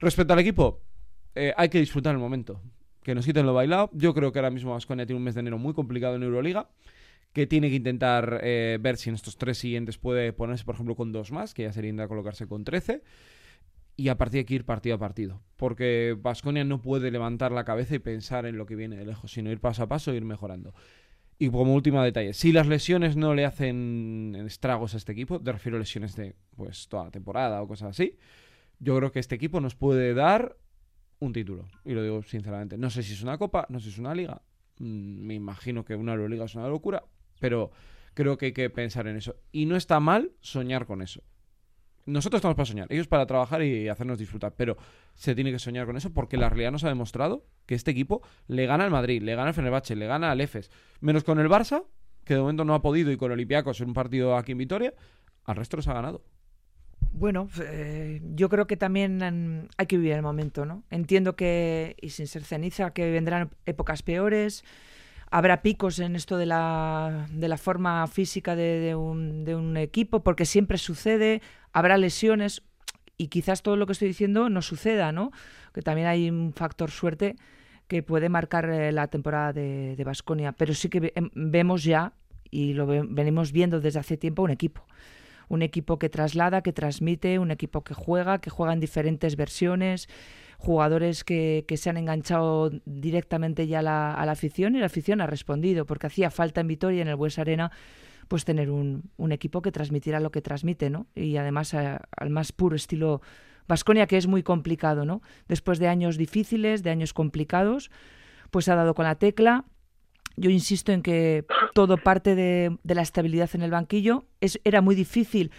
Respecto 0.00 0.32
al 0.32 0.38
equipo, 0.38 0.80
eh, 1.34 1.54
hay 1.56 1.68
que 1.68 1.78
disfrutar 1.78 2.14
el 2.14 2.20
momento. 2.20 2.60
Que 3.02 3.14
nos 3.14 3.24
quiten 3.24 3.46
lo 3.46 3.54
bailado. 3.54 3.88
Yo 3.94 4.12
creo 4.12 4.30
que 4.30 4.38
ahora 4.38 4.50
mismo 4.50 4.72
Vasconia 4.72 5.06
tiene 5.06 5.16
un 5.16 5.24
mes 5.24 5.34
de 5.34 5.40
enero 5.40 5.56
muy 5.56 5.72
complicado 5.72 6.16
en 6.16 6.22
Euroliga 6.22 6.68
que 7.32 7.46
tiene 7.46 7.68
que 7.68 7.76
intentar 7.76 8.40
eh, 8.42 8.78
ver 8.80 8.96
si 8.96 9.08
en 9.08 9.14
estos 9.14 9.36
tres 9.36 9.58
siguientes 9.58 9.98
puede 9.98 10.32
ponerse, 10.32 10.64
por 10.64 10.74
ejemplo, 10.74 10.96
con 10.96 11.12
dos 11.12 11.30
más, 11.30 11.54
que 11.54 11.62
ya 11.62 11.72
sería 11.72 12.08
colocarse 12.08 12.46
con 12.46 12.64
13. 12.64 13.02
Y 13.96 14.08
a 14.08 14.16
partir 14.16 14.38
de 14.38 14.40
aquí 14.40 14.54
ir 14.54 14.64
partido 14.64 14.96
a 14.96 14.98
partido. 14.98 15.42
Porque 15.56 16.16
Vasconia 16.18 16.64
no 16.64 16.80
puede 16.80 17.10
levantar 17.10 17.52
la 17.52 17.64
cabeza 17.64 17.94
y 17.94 17.98
pensar 17.98 18.46
en 18.46 18.56
lo 18.56 18.66
que 18.66 18.74
viene 18.74 18.96
de 18.96 19.04
lejos, 19.04 19.32
sino 19.32 19.50
ir 19.50 19.60
paso 19.60 19.82
a 19.82 19.88
paso 19.88 20.12
e 20.12 20.16
ir 20.16 20.24
mejorando. 20.24 20.74
Y 21.38 21.50
como 21.50 21.74
último 21.74 22.02
detalle, 22.02 22.34
si 22.34 22.52
las 22.52 22.66
lesiones 22.66 23.16
no 23.16 23.34
le 23.34 23.44
hacen 23.44 24.36
estragos 24.46 24.94
a 24.94 24.96
este 24.96 25.12
equipo, 25.12 25.40
te 25.40 25.52
refiero 25.52 25.76
a 25.76 25.80
lesiones 25.80 26.16
de 26.16 26.34
pues 26.56 26.88
toda 26.88 27.04
la 27.04 27.10
temporada 27.10 27.62
o 27.62 27.68
cosas 27.68 27.90
así, 27.90 28.18
yo 28.78 28.96
creo 28.96 29.12
que 29.12 29.20
este 29.20 29.36
equipo 29.36 29.60
nos 29.60 29.74
puede 29.74 30.14
dar 30.14 30.56
un 31.18 31.32
título. 31.32 31.68
Y 31.84 31.92
lo 31.92 32.02
digo 32.02 32.22
sinceramente. 32.22 32.76
No 32.76 32.90
sé 32.90 33.02
si 33.02 33.12
es 33.12 33.22
una 33.22 33.38
copa, 33.38 33.66
no 33.68 33.78
sé 33.78 33.84
si 33.84 33.90
es 33.92 33.98
una 33.98 34.14
liga. 34.14 34.42
Mm, 34.78 35.26
me 35.26 35.34
imagino 35.34 35.84
que 35.84 35.94
una 35.94 36.12
Euroliga 36.12 36.46
es 36.46 36.54
una 36.54 36.68
locura, 36.68 37.04
pero 37.40 37.72
creo 38.14 38.38
que 38.38 38.46
hay 38.46 38.52
que 38.52 38.70
pensar 38.70 39.08
en 39.08 39.16
eso. 39.16 39.36
Y 39.50 39.66
no 39.66 39.76
está 39.76 39.98
mal 39.98 40.32
soñar 40.40 40.86
con 40.86 41.02
eso. 41.02 41.22
Nosotros 42.06 42.38
estamos 42.38 42.56
para 42.56 42.66
soñar, 42.66 42.86
ellos 42.90 43.06
para 43.06 43.26
trabajar 43.26 43.62
y 43.62 43.88
hacernos 43.88 44.18
disfrutar, 44.18 44.54
pero 44.56 44.76
se 45.14 45.34
tiene 45.34 45.52
que 45.52 45.58
soñar 45.58 45.86
con 45.86 45.96
eso 45.96 46.12
porque 46.12 46.36
la 46.36 46.48
realidad 46.48 46.72
nos 46.72 46.84
ha 46.84 46.88
demostrado 46.88 47.44
que 47.66 47.74
este 47.74 47.90
equipo 47.90 48.22
le 48.48 48.66
gana 48.66 48.84
al 48.84 48.90
Madrid, 48.90 49.22
le 49.22 49.34
gana 49.34 49.48
al 49.48 49.54
Fenerbahce, 49.54 49.94
le 49.96 50.06
gana 50.06 50.30
al 50.30 50.40
Efes, 50.40 50.70
menos 51.00 51.24
con 51.24 51.38
el 51.38 51.48
Barça, 51.48 51.84
que 52.24 52.34
de 52.34 52.40
momento 52.40 52.64
no 52.64 52.74
ha 52.74 52.82
podido, 52.82 53.12
y 53.12 53.16
con 53.16 53.30
Olympiacos 53.30 53.80
en 53.80 53.88
un 53.88 53.94
partido 53.94 54.36
aquí 54.36 54.52
en 54.52 54.58
Vitoria, 54.58 54.94
al 55.44 55.56
resto 55.56 55.76
los 55.76 55.88
ha 55.88 55.94
ganado. 55.94 56.24
Bueno, 57.12 57.48
eh, 57.62 58.20
yo 58.34 58.48
creo 58.48 58.66
que 58.66 58.76
también 58.76 59.68
hay 59.76 59.86
que 59.86 59.96
vivir 59.96 60.12
el 60.12 60.22
momento, 60.22 60.64
¿no? 60.64 60.84
Entiendo 60.90 61.36
que, 61.36 61.96
y 62.00 62.10
sin 62.10 62.26
ser 62.26 62.44
ceniza, 62.44 62.92
que 62.92 63.10
vendrán 63.10 63.50
épocas 63.66 64.02
peores, 64.02 64.64
habrá 65.30 65.62
picos 65.62 65.98
en 65.98 66.16
esto 66.16 66.36
de 66.36 66.46
la, 66.46 67.26
de 67.30 67.48
la 67.48 67.56
forma 67.56 68.06
física 68.06 68.56
de, 68.56 68.94
un, 68.94 69.44
de 69.44 69.54
un 69.54 69.76
equipo, 69.76 70.22
porque 70.22 70.44
siempre 70.44 70.78
sucede, 70.78 71.40
habrá 71.72 71.96
lesiones 71.98 72.62
y 73.16 73.28
quizás 73.28 73.62
todo 73.62 73.76
lo 73.76 73.86
que 73.86 73.92
estoy 73.92 74.08
diciendo 74.08 74.48
no 74.48 74.62
suceda, 74.62 75.12
¿no? 75.12 75.30
Que 75.72 75.82
también 75.82 76.08
hay 76.08 76.28
un 76.30 76.52
factor 76.52 76.90
suerte 76.90 77.36
que 77.86 78.02
puede 78.02 78.28
marcar 78.28 78.68
eh, 78.70 78.92
la 78.92 79.08
temporada 79.08 79.52
de 79.52 80.02
Basconia, 80.04 80.52
pero 80.52 80.74
sí 80.74 80.88
que 80.88 81.12
em, 81.14 81.30
vemos 81.34 81.84
ya 81.84 82.12
y 82.50 82.74
lo 82.74 82.86
venimos 82.86 83.52
viendo 83.52 83.80
desde 83.80 84.00
hace 84.00 84.16
tiempo 84.16 84.42
un 84.42 84.50
equipo. 84.50 84.84
Un 85.48 85.62
equipo 85.62 85.98
que 85.98 86.08
traslada, 86.08 86.62
que 86.62 86.72
transmite, 86.72 87.38
un 87.38 87.50
equipo 87.50 87.82
que 87.82 87.94
juega, 87.94 88.40
que 88.40 88.50
juega 88.50 88.72
en 88.72 88.80
diferentes 88.80 89.36
versiones, 89.36 90.08
jugadores 90.60 91.24
que, 91.24 91.64
se 91.74 91.88
han 91.88 91.96
enganchado 91.96 92.70
directamente 92.84 93.66
ya 93.66 93.78
a 93.78 93.82
la, 93.82 94.30
afición 94.30 94.76
y 94.76 94.78
la 94.78 94.86
afición 94.86 95.22
ha 95.22 95.26
respondido, 95.26 95.86
porque 95.86 96.06
hacía 96.06 96.30
falta 96.30 96.60
en 96.60 96.68
Vitoria, 96.68 97.00
en 97.00 97.08
el 97.08 97.16
Bues 97.16 97.38
Arena, 97.38 97.72
pues 98.28 98.44
tener 98.44 98.70
un, 98.70 99.10
equipo 99.30 99.62
que 99.62 99.72
transmitiera 99.72 100.20
lo 100.20 100.30
que 100.30 100.42
transmite, 100.42 100.90
¿no? 100.90 101.06
Y 101.14 101.38
además 101.38 101.72
al 101.74 102.30
más 102.30 102.52
puro 102.52 102.76
estilo 102.76 103.22
Vasconia, 103.68 104.06
que 104.06 104.18
es 104.18 104.26
muy 104.26 104.42
complicado, 104.42 105.06
¿no? 105.06 105.22
Después 105.48 105.78
de 105.78 105.88
años 105.88 106.18
difíciles, 106.18 106.82
de 106.82 106.90
años 106.90 107.14
complicados, 107.14 107.90
pues 108.50 108.68
ha 108.68 108.74
dado 108.74 108.94
con 108.94 109.06
la 109.06 109.14
tecla. 109.14 109.64
Yo 110.36 110.50
insisto 110.50 110.92
en 110.92 111.02
que 111.02 111.46
todo 111.72 111.96
parte 111.96 112.34
de, 112.34 112.76
de 112.82 112.94
la 112.94 113.02
estabilidad 113.02 113.48
en 113.54 113.62
el 113.62 113.70
banquillo. 113.70 114.26
Es, 114.40 114.60
era 114.64 114.82
muy 114.82 114.94
difícil 114.94 115.50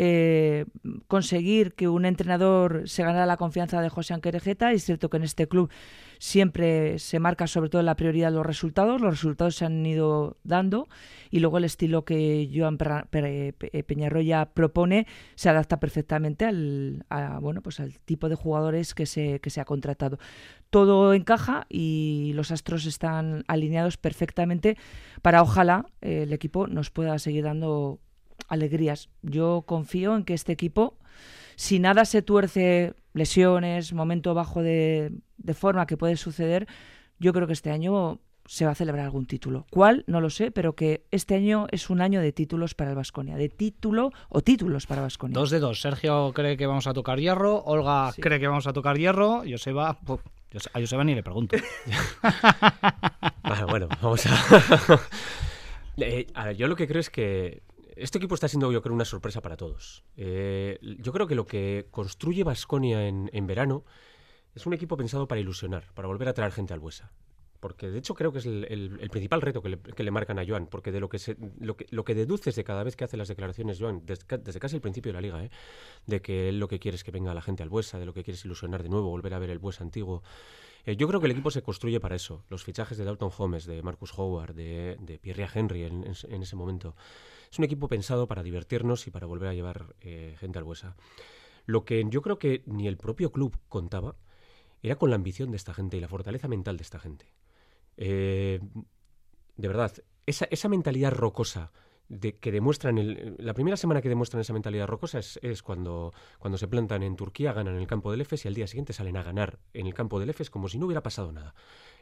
eh, 0.00 0.64
conseguir 1.08 1.74
que 1.74 1.88
un 1.88 2.04
entrenador 2.04 2.88
se 2.88 3.02
ganara 3.02 3.26
la 3.26 3.36
confianza 3.36 3.82
de 3.82 3.88
José 3.88 4.14
Anquerejeta. 4.14 4.70
Es 4.70 4.84
cierto 4.84 5.10
que 5.10 5.16
en 5.16 5.24
este 5.24 5.48
club 5.48 5.72
siempre 6.20 7.00
se 7.00 7.18
marca 7.18 7.48
sobre 7.48 7.68
todo 7.68 7.82
la 7.82 7.96
prioridad 7.96 8.32
los 8.32 8.46
resultados, 8.46 9.00
los 9.00 9.10
resultados 9.10 9.56
se 9.56 9.64
han 9.64 9.84
ido 9.84 10.36
dando 10.44 10.86
y 11.32 11.40
luego 11.40 11.58
el 11.58 11.64
estilo 11.64 12.04
que 12.04 12.48
Joan 12.54 12.78
Peñarroya 12.78 14.46
propone 14.46 15.08
se 15.34 15.48
adapta 15.48 15.80
perfectamente 15.80 16.44
al, 16.44 17.04
bueno, 17.40 17.60
pues 17.60 17.80
al 17.80 17.98
tipo 17.98 18.28
de 18.28 18.36
jugadores 18.36 18.94
que 18.94 19.04
se, 19.04 19.40
que 19.40 19.50
se 19.50 19.60
ha 19.60 19.64
contratado. 19.64 20.20
Todo 20.70 21.12
encaja 21.12 21.66
y 21.68 22.30
los 22.36 22.52
astros 22.52 22.86
están 22.86 23.42
alineados 23.48 23.96
perfectamente 23.96 24.76
para 25.22 25.42
ojalá 25.42 25.86
eh, 26.02 26.22
el 26.22 26.32
equipo 26.32 26.68
nos 26.68 26.90
pueda 26.90 27.18
seguir 27.18 27.42
dando 27.42 27.98
alegrías. 28.46 29.08
Yo 29.22 29.64
confío 29.66 30.16
en 30.16 30.24
que 30.24 30.34
este 30.34 30.52
equipo, 30.52 30.96
si 31.56 31.78
nada 31.78 32.04
se 32.04 32.22
tuerce, 32.22 32.94
lesiones, 33.14 33.92
momento 33.92 34.34
bajo 34.34 34.62
de, 34.62 35.12
de 35.38 35.54
forma 35.54 35.86
que 35.86 35.96
puede 35.96 36.16
suceder, 36.16 36.66
yo 37.18 37.32
creo 37.32 37.46
que 37.46 37.52
este 37.52 37.70
año 37.70 38.20
se 38.48 38.64
va 38.64 38.70
a 38.70 38.74
celebrar 38.74 39.04
algún 39.04 39.26
título. 39.26 39.66
¿Cuál? 39.70 40.04
No 40.06 40.22
lo 40.22 40.30
sé, 40.30 40.50
pero 40.50 40.74
que 40.74 41.04
este 41.10 41.34
año 41.34 41.66
es 41.70 41.90
un 41.90 42.00
año 42.00 42.22
de 42.22 42.32
títulos 42.32 42.74
para 42.74 42.90
el 42.90 42.96
Vasconia, 42.96 43.36
de 43.36 43.50
título 43.50 44.10
o 44.30 44.40
títulos 44.40 44.86
para 44.86 45.02
Vasconia. 45.02 45.34
Dos 45.34 45.50
de 45.50 45.58
dos. 45.58 45.82
Sergio 45.82 46.32
cree 46.32 46.56
que 46.56 46.66
vamos 46.66 46.86
a 46.86 46.94
tocar 46.94 47.20
hierro, 47.20 47.62
Olga 47.64 48.10
cree 48.18 48.40
que 48.40 48.48
vamos 48.48 48.66
a 48.66 48.72
tocar 48.72 48.96
hierro, 48.96 49.42
Joseba, 49.48 49.90
a 49.90 50.80
Joseba 50.80 51.04
ni 51.04 51.14
le 51.14 51.22
pregunto. 51.22 51.58
bueno, 53.68 53.88
vamos 54.00 54.24
eh, 55.98 56.26
a... 56.32 56.46
ver, 56.46 56.56
yo 56.56 56.68
lo 56.68 56.76
que 56.76 56.88
creo 56.88 57.00
es 57.00 57.10
que 57.10 57.60
este 57.98 58.18
equipo 58.18 58.34
está 58.34 58.48
siendo, 58.48 58.70
yo 58.72 58.82
creo, 58.82 58.94
una 58.94 59.04
sorpresa 59.04 59.40
para 59.40 59.56
todos. 59.56 60.04
Eh, 60.16 60.78
yo 61.00 61.12
creo 61.12 61.26
que 61.26 61.34
lo 61.34 61.46
que 61.46 61.86
construye 61.90 62.44
Vasconia 62.44 63.06
en, 63.06 63.30
en 63.32 63.46
verano 63.46 63.84
es 64.54 64.66
un 64.66 64.72
equipo 64.72 64.96
pensado 64.96 65.28
para 65.28 65.40
ilusionar, 65.40 65.92
para 65.94 66.08
volver 66.08 66.28
a 66.28 66.34
traer 66.34 66.52
gente 66.52 66.74
al 66.74 66.80
Buesa. 66.80 67.12
Porque 67.60 67.90
de 67.90 67.98
hecho 67.98 68.14
creo 68.14 68.32
que 68.32 68.38
es 68.38 68.46
el, 68.46 69.08
principal 69.10 69.42
reto 69.42 69.62
que 69.62 70.04
le, 70.04 70.10
marcan 70.12 70.38
a 70.38 70.46
Joan, 70.46 70.68
porque 70.68 70.92
de 70.92 71.00
lo 71.00 71.08
que, 71.08 71.18
se, 71.18 71.36
lo 71.58 71.76
que, 71.76 71.86
lo 71.90 72.04
que 72.04 72.14
deduces 72.14 72.54
de 72.54 72.62
cada 72.62 72.84
vez 72.84 72.94
que 72.94 73.04
hace 73.04 73.16
las 73.16 73.26
declaraciones 73.26 73.78
Joan, 73.80 74.02
desde, 74.04 74.60
casi 74.60 74.76
el 74.76 74.80
principio 74.80 75.10
de 75.10 75.14
la 75.14 75.20
liga, 75.20 75.42
¿eh? 75.42 75.50
de 76.06 76.22
que 76.22 76.50
él 76.50 76.60
lo 76.60 76.68
que 76.68 76.78
quiere 76.78 76.94
es 76.94 77.02
que 77.02 77.10
venga 77.10 77.34
la 77.34 77.42
gente 77.42 77.64
al 77.64 77.68
Buesa, 77.68 77.98
de 77.98 78.06
lo 78.06 78.14
que 78.14 78.22
quiere 78.22 78.36
es 78.36 78.44
ilusionar 78.44 78.84
de 78.84 78.88
nuevo, 78.88 79.08
volver 79.08 79.34
a 79.34 79.40
ver 79.40 79.50
el 79.50 79.58
Buesa 79.58 79.82
antiguo. 79.82 80.22
Eh, 80.86 80.96
yo 80.96 81.08
creo 81.08 81.20
que 81.20 81.26
el 81.26 81.32
equipo 81.32 81.50
se 81.50 81.62
construye 81.62 81.98
para 81.98 82.14
eso. 82.14 82.44
Los 82.48 82.62
fichajes 82.62 82.96
de 82.96 83.04
Dalton 83.04 83.30
Holmes, 83.36 83.66
de 83.66 83.82
Marcus 83.82 84.16
Howard, 84.16 84.54
de, 84.54 84.96
de 85.00 85.18
Pierre 85.18 85.48
Henry 85.52 85.82
en, 85.82 86.04
ese 86.04 86.56
momento. 86.56 86.94
Es 87.50 87.58
un 87.58 87.64
equipo 87.64 87.88
pensado 87.88 88.26
para 88.26 88.42
divertirnos 88.42 89.06
y 89.06 89.10
para 89.10 89.26
volver 89.26 89.48
a 89.48 89.54
llevar 89.54 89.94
eh, 90.00 90.36
gente 90.38 90.58
al 90.58 90.64
Buesa. 90.64 90.96
Lo 91.66 91.84
que 91.84 92.04
yo 92.08 92.22
creo 92.22 92.38
que 92.38 92.62
ni 92.66 92.88
el 92.88 92.96
propio 92.96 93.30
club 93.32 93.58
contaba 93.68 94.16
era 94.82 94.96
con 94.96 95.10
la 95.10 95.16
ambición 95.16 95.50
de 95.50 95.56
esta 95.56 95.74
gente 95.74 95.96
y 95.96 96.00
la 96.00 96.08
fortaleza 96.08 96.48
mental 96.48 96.76
de 96.76 96.82
esta 96.82 96.98
gente. 96.98 97.32
Eh, 97.96 98.60
de 99.56 99.68
verdad, 99.68 99.92
esa, 100.26 100.46
esa 100.50 100.68
mentalidad 100.68 101.12
rocosa 101.12 101.72
que 102.40 102.52
demuestran, 102.52 102.96
el, 102.96 103.36
la 103.38 103.52
primera 103.52 103.76
semana 103.76 104.00
que 104.00 104.08
demuestran 104.08 104.40
esa 104.40 104.54
mentalidad 104.54 104.86
rocosa 104.86 105.18
es, 105.18 105.38
es, 105.42 105.62
cuando, 105.62 106.14
cuando 106.38 106.56
se 106.56 106.66
plantan 106.66 107.02
en 107.02 107.16
Turquía, 107.16 107.52
ganan 107.52 107.74
en 107.74 107.80
el 107.80 107.86
campo 107.86 108.10
del 108.10 108.22
EFES 108.22 108.46
y 108.46 108.48
al 108.48 108.54
día 108.54 108.66
siguiente 108.66 108.94
salen 108.94 109.18
a 109.18 109.22
ganar 109.22 109.58
en 109.74 109.86
el 109.86 109.92
campo 109.92 110.18
del 110.18 110.30
EFES 110.30 110.48
como 110.48 110.68
si 110.68 110.78
no 110.78 110.86
hubiera 110.86 111.02
pasado 111.02 111.32
nada. 111.32 111.54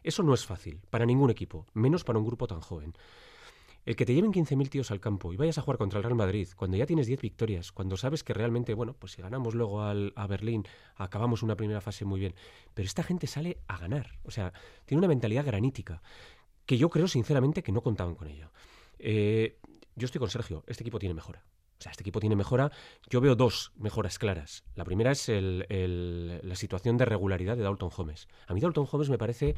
Eso 0.05 0.23
no 0.23 0.33
es 0.33 0.47
fácil 0.47 0.81
para 0.91 1.07
ningún 1.07 1.31
equipo, 1.31 1.67
menos 1.75 2.05
para 2.05 2.21
un 2.21 2.25
grupo 2.25 2.47
tan 2.47 2.61
joven. 2.61 2.95
El 3.87 3.95
que 3.95 4.05
te 4.05 4.13
lleven 4.15 4.33
15.000 4.33 4.69
tíos 4.69 4.91
al 4.91 4.99
campo 4.99 5.33
y 5.33 5.37
vayas 5.37 5.59
a 5.59 5.63
jugar 5.63 5.79
contra 5.79 5.99
el 5.99 6.03
Real 6.03 6.17
Madrid, 6.17 6.49
cuando 6.57 6.77
ya 6.77 6.87
tienes 6.87 7.07
10 7.07 7.21
victorias, 7.21 7.71
cuando 7.71 7.97
sabes 7.97 8.25
que 8.25 8.35
realmente, 8.35 8.75
bueno, 8.75 8.97
pues 8.99 9.13
si 9.13 9.23
ganamos 9.23 9.55
luego 9.55 9.83
al, 9.83 10.13
a 10.17 10.27
Berlín, 10.27 10.67
acabamos 10.97 11.45
una 11.45 11.57
primera 11.57 11.81
fase 11.81 12.05
muy 12.05 12.19
bien. 12.19 12.35
Pero 12.75 12.85
esta 12.85 13.05
gente 13.05 13.29
sale 13.29 13.59
a 13.69 13.79
ganar. 13.79 14.19
O 14.25 14.33
sea, 14.33 14.53
tiene 14.87 14.99
una 14.99 15.07
mentalidad 15.07 15.47
granítica, 15.47 16.03
que 16.67 16.79
yo 16.79 16.91
creo 16.91 17.07
sinceramente 17.07 17.63
que 17.63 17.71
no 17.71 17.81
contaban 17.81 18.17
con 18.17 18.27
ella. 18.27 18.51
Eh, 18.99 19.61
yo 19.95 20.07
estoy 20.07 20.19
con 20.19 20.31
Sergio, 20.31 20.65
este 20.67 20.83
equipo 20.83 20.99
tiene 20.99 21.15
mejora. 21.15 21.45
O 21.79 21.83
sea, 21.83 21.93
este 21.93 22.03
equipo 22.03 22.19
tiene 22.19 22.35
mejora. 22.35 22.73
Yo 23.09 23.21
veo 23.21 23.37
dos 23.37 23.73
mejoras 23.77 24.19
claras. 24.19 24.65
La 24.75 24.85
primera 24.85 25.13
es 25.13 25.29
la 25.29 26.57
situación 26.57 26.97
de 26.97 27.05
regularidad 27.05 27.57
de 27.57 27.63
Dalton 27.63 27.91
Holmes. 27.97 28.27
A 28.49 28.55
mí 28.55 28.61
Dalton 28.61 28.89
Holmes 28.91 29.11
me 29.11 29.19
parece 29.19 29.55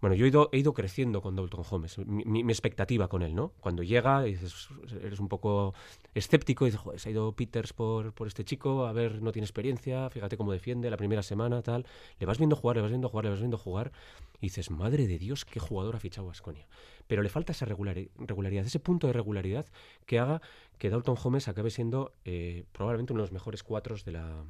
bueno, 0.00 0.14
yo 0.14 0.26
he 0.26 0.28
ido, 0.28 0.48
he 0.52 0.58
ido 0.58 0.74
creciendo 0.74 1.20
con 1.20 1.34
Dalton 1.34 1.64
Holmes, 1.68 1.98
mi, 2.06 2.40
expectativa 2.52 3.08
con 3.08 3.22
él, 3.22 3.34
¿no? 3.34 3.52
Cuando 3.60 3.82
llega, 3.82 4.22
dices, 4.22 4.68
eres 5.02 5.18
un 5.18 5.28
poco 5.28 5.74
escéptico 6.14 6.66
y 6.66 6.70
dices, 6.70 6.80
joder, 6.80 7.00
se 7.00 7.08
ha 7.08 7.12
ido 7.12 7.32
Peters 7.32 7.72
por, 7.72 8.12
por 8.12 8.28
este 8.28 8.44
chico, 8.44 8.86
a 8.86 8.92
ver, 8.92 9.20
no 9.22 9.32
tiene 9.32 9.44
experiencia, 9.44 10.08
fíjate 10.08 10.36
cómo 10.36 10.52
defiende 10.52 10.88
la 10.88 10.96
primera 10.96 11.22
semana, 11.24 11.62
tal. 11.62 11.84
Le 12.20 12.26
vas 12.26 12.38
viendo 12.38 12.54
jugar, 12.54 12.76
le 12.76 12.82
vas 12.82 12.90
viendo 12.90 13.08
jugar, 13.08 13.24
le 13.24 13.30
vas 13.30 13.40
viendo 13.40 13.58
jugar, 13.58 13.92
y 14.40 14.46
dices, 14.46 14.70
madre 14.70 15.08
de 15.08 15.18
Dios, 15.18 15.44
qué 15.44 15.58
jugador 15.58 15.96
ha 15.96 16.00
fichado 16.00 16.30
Asconia. 16.30 16.68
Pero 17.08 17.22
le 17.22 17.28
falta 17.28 17.50
esa 17.50 17.64
regularidad, 17.64 18.66
ese 18.66 18.78
punto 18.78 19.08
de 19.08 19.14
regularidad 19.14 19.66
que 20.06 20.20
haga 20.20 20.40
que 20.78 20.90
Dalton 20.90 21.16
Holmes 21.20 21.48
acabe 21.48 21.70
siendo 21.70 22.12
eh, 22.24 22.64
probablemente 22.70 23.12
uno 23.14 23.22
de 23.22 23.24
los 23.24 23.32
mejores 23.32 23.64
cuatros 23.64 24.04
de 24.04 24.12
la, 24.12 24.44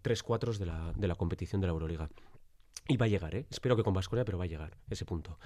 tres 0.00 0.24
cuatros 0.24 0.58
de 0.58 0.66
la, 0.66 0.92
de 0.96 1.06
la 1.06 1.14
competición 1.14 1.60
de 1.60 1.68
la 1.68 1.72
Euroliga. 1.72 2.08
Y 2.88 2.96
va 2.96 3.06
a 3.06 3.08
llegar, 3.08 3.34
¿eh? 3.34 3.46
Espero 3.50 3.76
que 3.76 3.82
con 3.82 3.94
Vasconia, 3.94 4.24
pero 4.24 4.38
va 4.38 4.44
a 4.44 4.48
llegar 4.48 4.76
ese 4.90 5.04
punto. 5.04 5.38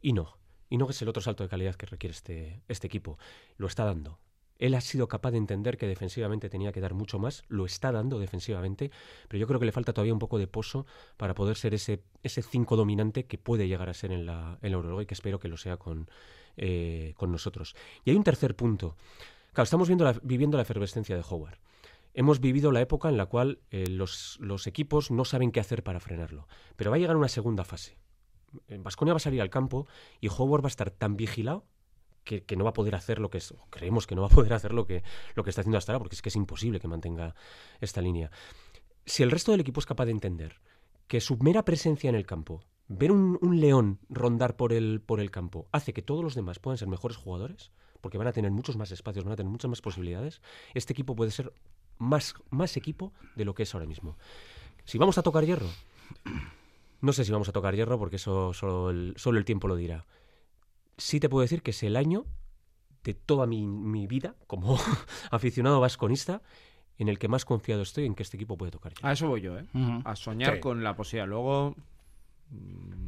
Y 0.00 0.12
no. 0.12 0.36
Y 0.70 0.76
no 0.76 0.88
es 0.88 1.00
el 1.02 1.08
otro 1.08 1.22
salto 1.22 1.42
de 1.42 1.48
calidad 1.48 1.74
que 1.74 1.86
requiere 1.86 2.12
este, 2.12 2.62
este 2.68 2.86
equipo. 2.86 3.18
Lo 3.56 3.66
está 3.66 3.84
dando. 3.84 4.18
Él 4.58 4.74
ha 4.74 4.80
sido 4.80 5.08
capaz 5.08 5.32
de 5.32 5.38
entender 5.38 5.76
que 5.76 5.88
defensivamente 5.88 6.48
tenía 6.48 6.72
que 6.72 6.80
dar 6.80 6.94
mucho 6.94 7.18
más, 7.18 7.42
lo 7.48 7.66
está 7.66 7.90
dando 7.90 8.20
defensivamente, 8.20 8.92
pero 9.28 9.40
yo 9.40 9.48
creo 9.48 9.58
que 9.58 9.66
le 9.66 9.72
falta 9.72 9.92
todavía 9.92 10.12
un 10.12 10.20
poco 10.20 10.38
de 10.38 10.46
pozo 10.46 10.86
para 11.16 11.34
poder 11.34 11.56
ser 11.56 11.74
ese, 11.74 12.04
ese 12.22 12.40
cinco 12.40 12.76
dominante 12.76 13.26
que 13.26 13.36
puede 13.36 13.66
llegar 13.66 13.88
a 13.88 13.94
ser 13.94 14.12
en 14.12 14.26
la, 14.26 14.58
en 14.62 14.72
Euroliga 14.72 15.02
y 15.02 15.06
que 15.06 15.14
espero 15.14 15.40
que 15.40 15.48
lo 15.48 15.56
sea 15.56 15.76
con, 15.76 16.08
eh, 16.56 17.14
con 17.16 17.32
nosotros. 17.32 17.74
Y 18.04 18.10
hay 18.10 18.16
un 18.16 18.22
tercer 18.22 18.54
punto. 18.54 18.96
Claro, 19.52 19.64
estamos 19.64 19.88
viendo 19.88 20.12
viviendo 20.22 20.56
la 20.56 20.62
efervescencia 20.62 21.16
de 21.16 21.24
Howard 21.28 21.58
hemos 22.14 22.40
vivido 22.40 22.72
la 22.72 22.80
época 22.80 23.08
en 23.08 23.16
la 23.16 23.26
cual 23.26 23.60
eh, 23.70 23.88
los, 23.88 24.38
equipos 24.66 25.10
no 25.10 25.24
saben 25.24 25.52
qué 25.52 25.60
hacer 25.60 25.82
para 25.82 26.00
frenarlo. 26.00 26.48
Pero 26.76 26.90
va 26.90 26.96
a 26.96 27.00
llegar 27.00 27.16
una 27.16 27.28
segunda 27.28 27.64
fase. 27.64 27.98
Vasconia 28.78 29.12
va 29.12 29.16
a 29.18 29.20
salir 29.20 29.40
al 29.40 29.50
campo 29.50 29.86
y 30.20 30.28
Howard 30.28 30.62
va 30.62 30.68
a 30.68 30.68
estar 30.68 30.90
tan 30.90 31.16
vigilado 31.16 31.66
que, 32.22 32.44
no 32.56 32.64
va 32.64 32.70
a 32.70 32.74
poder 32.74 32.94
hacer 32.94 33.18
lo 33.18 33.28
que 33.28 33.38
es, 33.38 33.52
creemos 33.68 34.06
que 34.06 34.14
no 34.14 34.22
va 34.22 34.28
a 34.28 34.30
poder 34.30 34.54
hacer 34.54 34.72
lo 34.72 34.86
que, 34.86 35.02
lo 35.34 35.44
que 35.44 35.50
está 35.50 35.60
haciendo 35.60 35.76
hasta 35.76 35.92
ahora, 35.92 35.98
porque 35.98 36.14
es 36.14 36.22
que 36.22 36.30
es 36.30 36.36
imposible 36.36 36.80
que 36.80 36.88
mantenga 36.88 37.34
esta 37.80 38.00
línea. 38.00 38.30
Si 39.04 39.22
el 39.22 39.30
resto 39.30 39.50
del 39.50 39.60
equipo 39.60 39.80
es 39.80 39.86
capaz 39.86 40.06
de 40.06 40.12
entender 40.12 40.60
que 41.08 41.20
su 41.20 41.36
mera 41.36 41.64
presencia 41.64 42.08
en 42.08 42.14
el 42.14 42.24
campo, 42.24 42.62
ver 42.88 43.12
un, 43.12 43.38
un 43.42 43.60
león 43.60 43.98
rondar 44.08 44.56
por 44.56 44.72
el, 44.72 45.02
por 45.02 45.20
el 45.20 45.30
campo, 45.30 45.68
hace 45.72 45.92
que 45.92 46.00
todos 46.00 46.22
los 46.22 46.34
demás 46.34 46.60
puedan 46.60 46.78
ser 46.78 46.88
mejores 46.88 47.18
jugadores, 47.18 47.72
porque 48.00 48.18
van 48.18 48.28
a 48.28 48.32
tener 48.32 48.50
muchos 48.50 48.76
más 48.76 48.90
espacios, 48.90 49.24
van 49.24 49.32
a 49.32 49.36
tener 49.36 49.50
muchas 49.50 49.68
más 49.68 49.80
posibilidades, 49.82 50.40
este 50.74 50.92
equipo 50.92 51.16
puede 51.16 51.30
ser 51.30 51.52
más, 51.98 52.34
más 52.50 52.76
equipo 52.76 53.12
de 53.36 53.44
lo 53.44 53.54
que 53.54 53.64
es 53.64 53.74
ahora 53.74 53.86
mismo. 53.86 54.16
Si 54.84 54.98
vamos 54.98 55.18
a 55.18 55.22
tocar 55.22 55.44
hierro, 55.44 55.68
no 57.00 57.12
sé 57.12 57.24
si 57.24 57.32
vamos 57.32 57.48
a 57.48 57.52
tocar 57.52 57.74
hierro 57.74 57.98
porque 57.98 58.16
eso 58.16 58.52
solo 58.52 58.90
el, 58.90 59.14
solo 59.16 59.38
el 59.38 59.44
tiempo 59.44 59.68
lo 59.68 59.76
dirá. 59.76 60.06
Sí 60.96 61.20
te 61.20 61.28
puedo 61.28 61.42
decir 61.42 61.62
que 61.62 61.70
es 61.70 61.82
el 61.82 61.96
año 61.96 62.24
de 63.02 63.14
toda 63.14 63.46
mi, 63.46 63.66
mi 63.66 64.06
vida 64.06 64.34
como 64.46 64.78
aficionado 65.30 65.80
vasconista 65.80 66.42
en 66.98 67.08
el 67.08 67.18
que 67.18 67.28
más 67.28 67.44
confiado 67.44 67.82
estoy 67.82 68.06
en 68.06 68.14
que 68.14 68.22
este 68.22 68.36
equipo 68.36 68.56
puede 68.56 68.70
tocar. 68.70 68.92
A 69.02 69.12
eso 69.12 69.28
voy 69.28 69.40
yo, 69.40 69.58
¿eh? 69.58 69.66
A 70.04 70.16
soñar 70.16 70.60
con 70.60 70.84
la 70.84 70.94
posibilidad. 70.94 71.26
Luego 71.26 71.74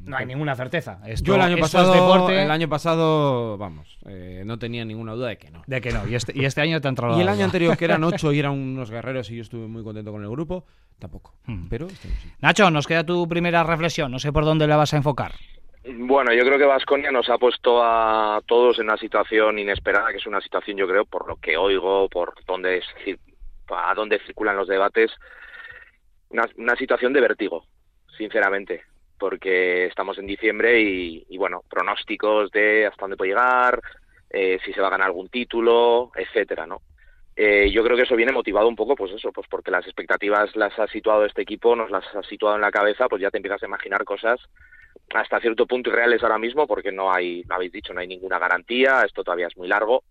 no 0.06 0.16
hay 0.16 0.26
ninguna 0.26 0.54
certeza. 0.54 1.00
Yo 1.22 1.34
el 1.34 1.40
año 1.40 1.58
pasado, 1.58 2.30
el 2.30 2.50
año 2.50 2.68
pasado, 2.68 3.58
vamos, 3.58 3.98
eh, 4.06 4.42
no 4.46 4.58
tenía 4.58 4.84
ninguna 4.84 5.12
duda 5.12 5.28
de 5.28 5.36
que 5.36 5.50
no. 5.50 5.62
De 5.66 5.80
que 5.80 5.90
no. 5.90 6.06
Y 6.06 6.14
este, 6.14 6.32
y 6.34 6.44
este 6.44 6.60
año 6.60 6.80
te 6.80 6.88
han 6.88 6.92
entrado. 6.92 7.18
Y 7.18 7.20
el 7.20 7.28
año 7.28 7.44
anterior 7.44 7.76
que 7.76 7.84
eran 7.84 8.04
ocho 8.04 8.32
y 8.32 8.38
eran 8.40 8.52
unos 8.52 8.90
guerreros 8.90 9.30
y 9.30 9.36
yo 9.36 9.42
estuve 9.42 9.66
muy 9.66 9.82
contento 9.82 10.12
con 10.12 10.22
el 10.22 10.30
grupo, 10.30 10.64
tampoco. 10.98 11.34
Hmm. 11.46 11.68
Pero 11.68 11.86
este 11.86 12.08
Nacho, 12.40 12.70
nos 12.70 12.86
queda 12.86 13.04
tu 13.04 13.28
primera 13.28 13.64
reflexión. 13.64 14.10
No 14.10 14.18
sé 14.18 14.32
por 14.32 14.44
dónde 14.44 14.66
la 14.66 14.76
vas 14.76 14.94
a 14.94 14.96
enfocar. 14.96 15.32
Bueno, 15.84 16.32
yo 16.32 16.44
creo 16.44 16.58
que 16.58 16.64
Vasconia 16.64 17.12
nos 17.12 17.28
ha 17.28 17.38
puesto 17.38 17.80
a 17.82 18.40
todos 18.46 18.78
en 18.78 18.86
una 18.86 18.96
situación 18.96 19.58
inesperada, 19.58 20.10
que 20.10 20.16
es 20.16 20.26
una 20.26 20.40
situación, 20.40 20.76
yo 20.76 20.88
creo, 20.88 21.04
por 21.04 21.28
lo 21.28 21.36
que 21.36 21.56
oigo, 21.56 22.08
por 22.08 22.34
dónde 22.44 22.82
a 23.68 23.94
dónde 23.94 24.20
circulan 24.20 24.56
los 24.56 24.68
debates, 24.68 25.10
una 26.30 26.76
situación 26.76 27.12
de 27.12 27.20
vértigo, 27.20 27.64
sinceramente 28.16 28.82
porque 29.18 29.86
estamos 29.86 30.18
en 30.18 30.26
diciembre 30.26 30.80
y, 30.80 31.36
bueno, 31.36 31.62
pronósticos 31.68 32.50
de 32.50 32.86
hasta 32.86 33.02
dónde 33.02 33.16
puede 33.16 33.30
llegar, 33.30 33.80
eh, 34.30 34.58
si 34.64 34.72
se 34.72 34.80
va 34.80 34.88
a 34.88 34.90
ganar 34.90 35.06
algún 35.06 35.28
título, 35.28 36.10
etcétera, 36.14 36.66
¿no? 36.66 36.82
Eh, 37.34 37.70
yo 37.70 37.84
creo 37.84 37.96
que 37.96 38.04
eso 38.04 38.16
viene 38.16 38.32
motivado 38.32 38.66
un 38.66 38.76
poco, 38.76 38.96
pues 38.96 39.12
eso, 39.12 39.30
pues 39.30 39.46
porque 39.48 39.70
las 39.70 39.84
expectativas 39.84 40.56
las 40.56 40.78
ha 40.78 40.86
situado 40.86 41.26
este 41.26 41.42
equipo, 41.42 41.76
nos 41.76 41.90
las 41.90 42.04
ha 42.14 42.22
situado 42.22 42.56
en 42.56 42.62
la 42.62 42.70
cabeza, 42.70 43.08
pues 43.08 43.20
ya 43.20 43.30
te 43.30 43.36
empiezas 43.36 43.62
a 43.62 43.66
imaginar 43.66 44.04
cosas 44.04 44.40
hasta 45.14 45.40
cierto 45.40 45.66
punto 45.66 45.90
irreales 45.90 46.22
ahora 46.22 46.38
mismo, 46.38 46.66
porque 46.66 46.92
no 46.92 47.12
hay, 47.12 47.42
lo 47.44 47.54
habéis 47.54 47.72
dicho, 47.72 47.92
no 47.92 48.00
hay 48.00 48.06
ninguna 48.06 48.38
garantía, 48.38 49.02
esto 49.02 49.22
todavía 49.22 49.48
es 49.48 49.56
muy 49.56 49.68
largo, 49.68 50.02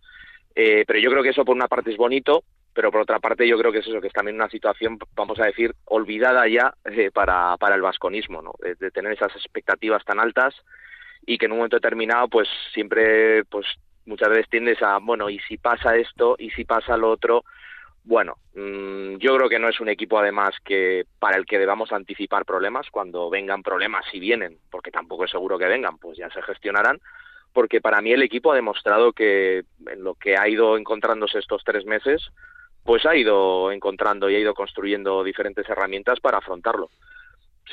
eh, 0.54 0.84
pero 0.86 1.00
yo 1.00 1.10
creo 1.10 1.24
que 1.24 1.30
eso 1.30 1.44
por 1.44 1.56
una 1.56 1.68
parte 1.68 1.92
es 1.92 1.98
bonito 1.98 2.44
pero 2.76 2.92
por 2.92 3.02
otra 3.02 3.20
parte 3.20 3.48
yo 3.48 3.58
creo 3.58 3.72
que 3.72 3.80
es 3.80 3.88
eso, 3.88 4.02
que 4.02 4.08
es 4.08 4.14
también 4.14 4.36
una 4.36 4.50
situación, 4.50 5.00
vamos 5.16 5.40
a 5.40 5.46
decir, 5.46 5.74
olvidada 5.86 6.46
ya 6.48 6.76
eh, 6.84 7.10
para, 7.10 7.56
para 7.56 7.76
el 7.76 7.82
vasconismo, 7.82 8.42
¿no? 8.42 8.52
De, 8.60 8.92
tener 8.92 9.14
esas 9.14 9.34
expectativas 9.34 10.04
tan 10.04 10.20
altas 10.20 10.54
y 11.26 11.38
que 11.38 11.46
en 11.46 11.54
un 11.54 11.60
momento 11.60 11.78
determinado, 11.78 12.28
pues 12.28 12.50
siempre, 12.74 13.46
pues 13.46 13.66
muchas 14.06 14.28
veces 14.28 14.50
tiendes 14.50 14.84
a, 14.84 14.98
bueno, 14.98 15.30
y 15.30 15.40
si 15.40 15.58
pasa 15.58 15.96
esto, 15.96 16.36
y 16.38 16.50
si 16.52 16.66
pasa 16.66 16.98
lo 16.98 17.10
otro, 17.12 17.46
bueno, 18.04 18.36
mmm, 18.54 19.16
yo 19.20 19.38
creo 19.38 19.48
que 19.48 19.58
no 19.58 19.70
es 19.70 19.80
un 19.80 19.88
equipo 19.88 20.20
además 20.20 20.54
que 20.66 21.06
para 21.18 21.38
el 21.38 21.46
que 21.46 21.58
debamos 21.58 21.94
anticipar 21.94 22.44
problemas 22.44 22.88
cuando 22.92 23.30
vengan 23.30 23.64
problemas, 23.64 24.06
si 24.12 24.20
vienen, 24.20 24.58
porque 24.70 24.92
tampoco 24.92 25.24
es 25.24 25.32
seguro 25.32 25.58
que 25.58 25.66
vengan, 25.66 25.98
pues 25.98 26.18
ya 26.18 26.30
se 26.30 26.42
gestionarán, 26.42 27.00
porque 27.54 27.80
para 27.80 28.02
mí 28.02 28.12
el 28.12 28.22
equipo 28.22 28.52
ha 28.52 28.56
demostrado 28.56 29.14
que 29.14 29.64
en 29.88 30.04
lo 30.04 30.16
que 30.16 30.36
ha 30.36 30.50
ido 30.50 30.76
encontrándose 30.78 31.40
estos 31.40 31.64
tres 31.64 31.86
meses, 31.86 32.22
pues 32.86 33.04
ha 33.08 33.16
ido 33.16 33.72
encontrando 33.72 34.30
y 34.30 34.36
ha 34.36 34.40
ido 34.40 34.54
construyendo 34.54 35.24
diferentes 35.24 35.68
herramientas 35.68 36.20
para 36.20 36.38
afrontarlo. 36.38 36.92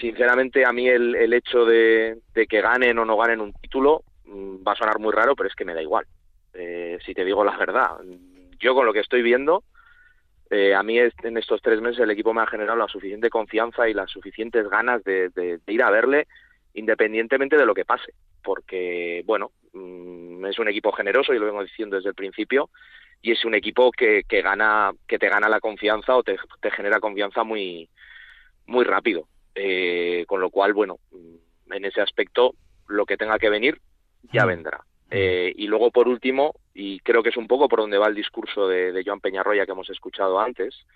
Sinceramente, 0.00 0.64
a 0.64 0.72
mí 0.72 0.88
el, 0.88 1.14
el 1.14 1.34
hecho 1.34 1.66
de, 1.66 2.16
de, 2.32 2.46
que 2.46 2.62
ganen 2.62 2.98
o 2.98 3.04
no 3.04 3.18
ganen 3.18 3.42
un 3.42 3.52
título 3.52 4.04
mmm, 4.24 4.66
va 4.66 4.72
a 4.72 4.76
sonar 4.76 4.98
muy 4.98 5.12
raro, 5.12 5.36
pero 5.36 5.50
es 5.50 5.54
que 5.54 5.66
me 5.66 5.74
da 5.74 5.82
igual. 5.82 6.06
Eh, 6.54 6.98
si 7.04 7.12
te 7.12 7.26
digo 7.26 7.44
la 7.44 7.58
verdad, 7.58 7.90
yo 8.58 8.74
con 8.74 8.86
lo 8.86 8.92
que 8.94 9.00
estoy 9.00 9.20
viendo, 9.20 9.64
eh, 10.48 10.74
a 10.74 10.82
mí 10.82 10.98
en 10.98 11.36
estos 11.36 11.60
tres 11.60 11.82
meses 11.82 12.00
el 12.00 12.10
equipo 12.10 12.32
me 12.32 12.40
ha 12.40 12.46
generado 12.46 12.78
la 12.78 12.88
suficiente 12.88 13.28
confianza 13.28 13.90
y 13.90 13.94
las 13.94 14.10
suficientes 14.10 14.66
ganas 14.70 15.04
de, 15.04 15.28
de, 15.28 15.60
ir 15.66 15.82
a 15.82 15.90
verle, 15.90 16.26
independientemente 16.72 17.58
de 17.58 17.66
lo 17.66 17.74
que 17.74 17.84
pase. 17.84 18.14
Porque, 18.42 19.22
bueno, 19.26 19.50
mmm, 19.74 20.46
es 20.46 20.58
un 20.58 20.68
equipo 20.68 20.90
generoso 20.92 21.34
y 21.34 21.38
lo 21.38 21.46
vengo 21.46 21.62
diciendo 21.62 21.96
desde 21.96 22.08
el 22.08 22.14
principio 22.14 22.70
y 23.22 23.30
es 23.30 23.44
un 23.44 23.54
equipo 23.54 23.92
que, 23.92 24.24
que 24.28 24.42
gana 24.42 24.92
que 25.06 25.18
te 25.18 25.28
gana 25.28 25.48
la 25.48 25.60
confianza 25.60 26.16
o 26.16 26.24
te, 26.24 26.36
te 26.60 26.70
genera 26.72 27.00
confianza 27.00 27.44
muy 27.44 27.88
muy 28.66 28.84
rápido. 28.84 29.28
Eh, 29.54 30.24
con 30.26 30.40
lo 30.40 30.50
cual 30.50 30.72
bueno 30.72 30.98
en 31.70 31.84
ese 31.84 32.00
aspecto 32.00 32.54
lo 32.88 33.04
que 33.04 33.16
tenga 33.16 33.38
que 33.38 33.50
venir 33.50 33.78
ya 34.32 34.44
vendrá. 34.44 34.80
Eh, 35.10 35.52
y 35.56 35.66
luego 35.66 35.90
por 35.90 36.08
último 36.08 36.54
y 36.74 36.98
creo 37.00 37.22
que 37.22 37.28
es 37.28 37.36
un 37.36 37.46
poco 37.46 37.68
por 37.68 37.80
donde 37.80 37.98
va 37.98 38.08
el 38.08 38.14
discurso 38.14 38.66
de, 38.66 38.92
de 38.92 39.04
Joan 39.04 39.20
Peñarroya 39.20 39.66
que 39.66 39.72
hemos 39.72 39.90
escuchado 39.90 40.40
antes 40.40 40.86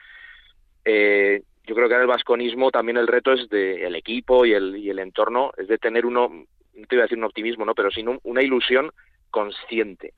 eh, 0.86 1.42
yo 1.64 1.74
creo 1.74 1.86
que 1.86 1.96
en 1.96 2.00
el 2.00 2.06
vasconismo 2.06 2.70
también 2.70 2.96
el 2.96 3.08
reto 3.08 3.34
es 3.34 3.46
de 3.50 3.84
el 3.84 3.94
equipo 3.94 4.46
y 4.46 4.54
el, 4.54 4.76
y 4.76 4.88
el 4.88 5.00
entorno 5.00 5.52
es 5.58 5.68
de 5.68 5.76
tener 5.76 6.06
uno 6.06 6.30
no 6.30 6.86
te 6.86 6.94
iba 6.94 7.02
a 7.02 7.06
decir 7.06 7.18
un 7.18 7.24
optimismo 7.24 7.66
no 7.66 7.74
pero 7.74 7.90
sino 7.90 8.18
una 8.22 8.42
ilusión 8.42 8.90
consciente 9.30 10.14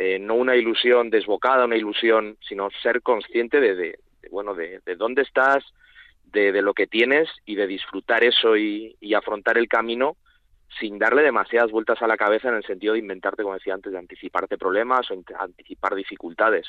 eh, 0.00 0.20
no 0.20 0.36
una 0.36 0.54
ilusión 0.54 1.10
desbocada, 1.10 1.64
una 1.64 1.76
ilusión, 1.76 2.38
sino 2.48 2.68
ser 2.82 3.02
consciente 3.02 3.60
de, 3.60 3.74
de, 3.74 3.98
de 4.22 4.28
bueno, 4.30 4.54
de, 4.54 4.80
de, 4.86 4.94
dónde 4.94 5.22
estás, 5.22 5.64
de, 6.22 6.62
lo 6.62 6.72
que 6.72 6.86
tienes 6.86 7.28
y 7.44 7.56
de 7.56 7.66
disfrutar 7.66 8.22
eso 8.22 8.56
y, 8.56 8.96
y, 9.00 9.14
afrontar 9.14 9.58
el 9.58 9.66
camino 9.66 10.16
sin 10.78 11.00
darle 11.00 11.22
demasiadas 11.22 11.72
vueltas 11.72 12.00
a 12.00 12.06
la 12.06 12.16
cabeza 12.16 12.48
en 12.48 12.54
el 12.54 12.62
sentido 12.62 12.92
de 12.92 13.00
inventarte, 13.00 13.42
como 13.42 13.56
decía 13.56 13.74
antes, 13.74 13.90
de 13.90 13.98
anticiparte 13.98 14.56
problemas 14.56 15.10
o 15.10 15.20
anticipar 15.36 15.96
dificultades, 15.96 16.68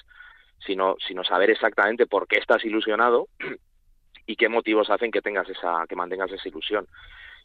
sino, 0.65 0.96
sino 1.06 1.24
saber 1.24 1.52
exactamente 1.52 2.08
por 2.08 2.28
qué 2.28 2.39
estás 2.39 2.65
ilusionado 2.65 3.28
y 4.26 4.38
qué 4.38 4.50
motivos 4.50 4.89
hacen 4.89 5.12
que 5.12 5.22
tengas 5.22 5.48
esa, 5.50 5.86
que 5.88 5.96
mantengas 5.96 6.32
esa 6.32 6.50
ilusión 6.50 6.88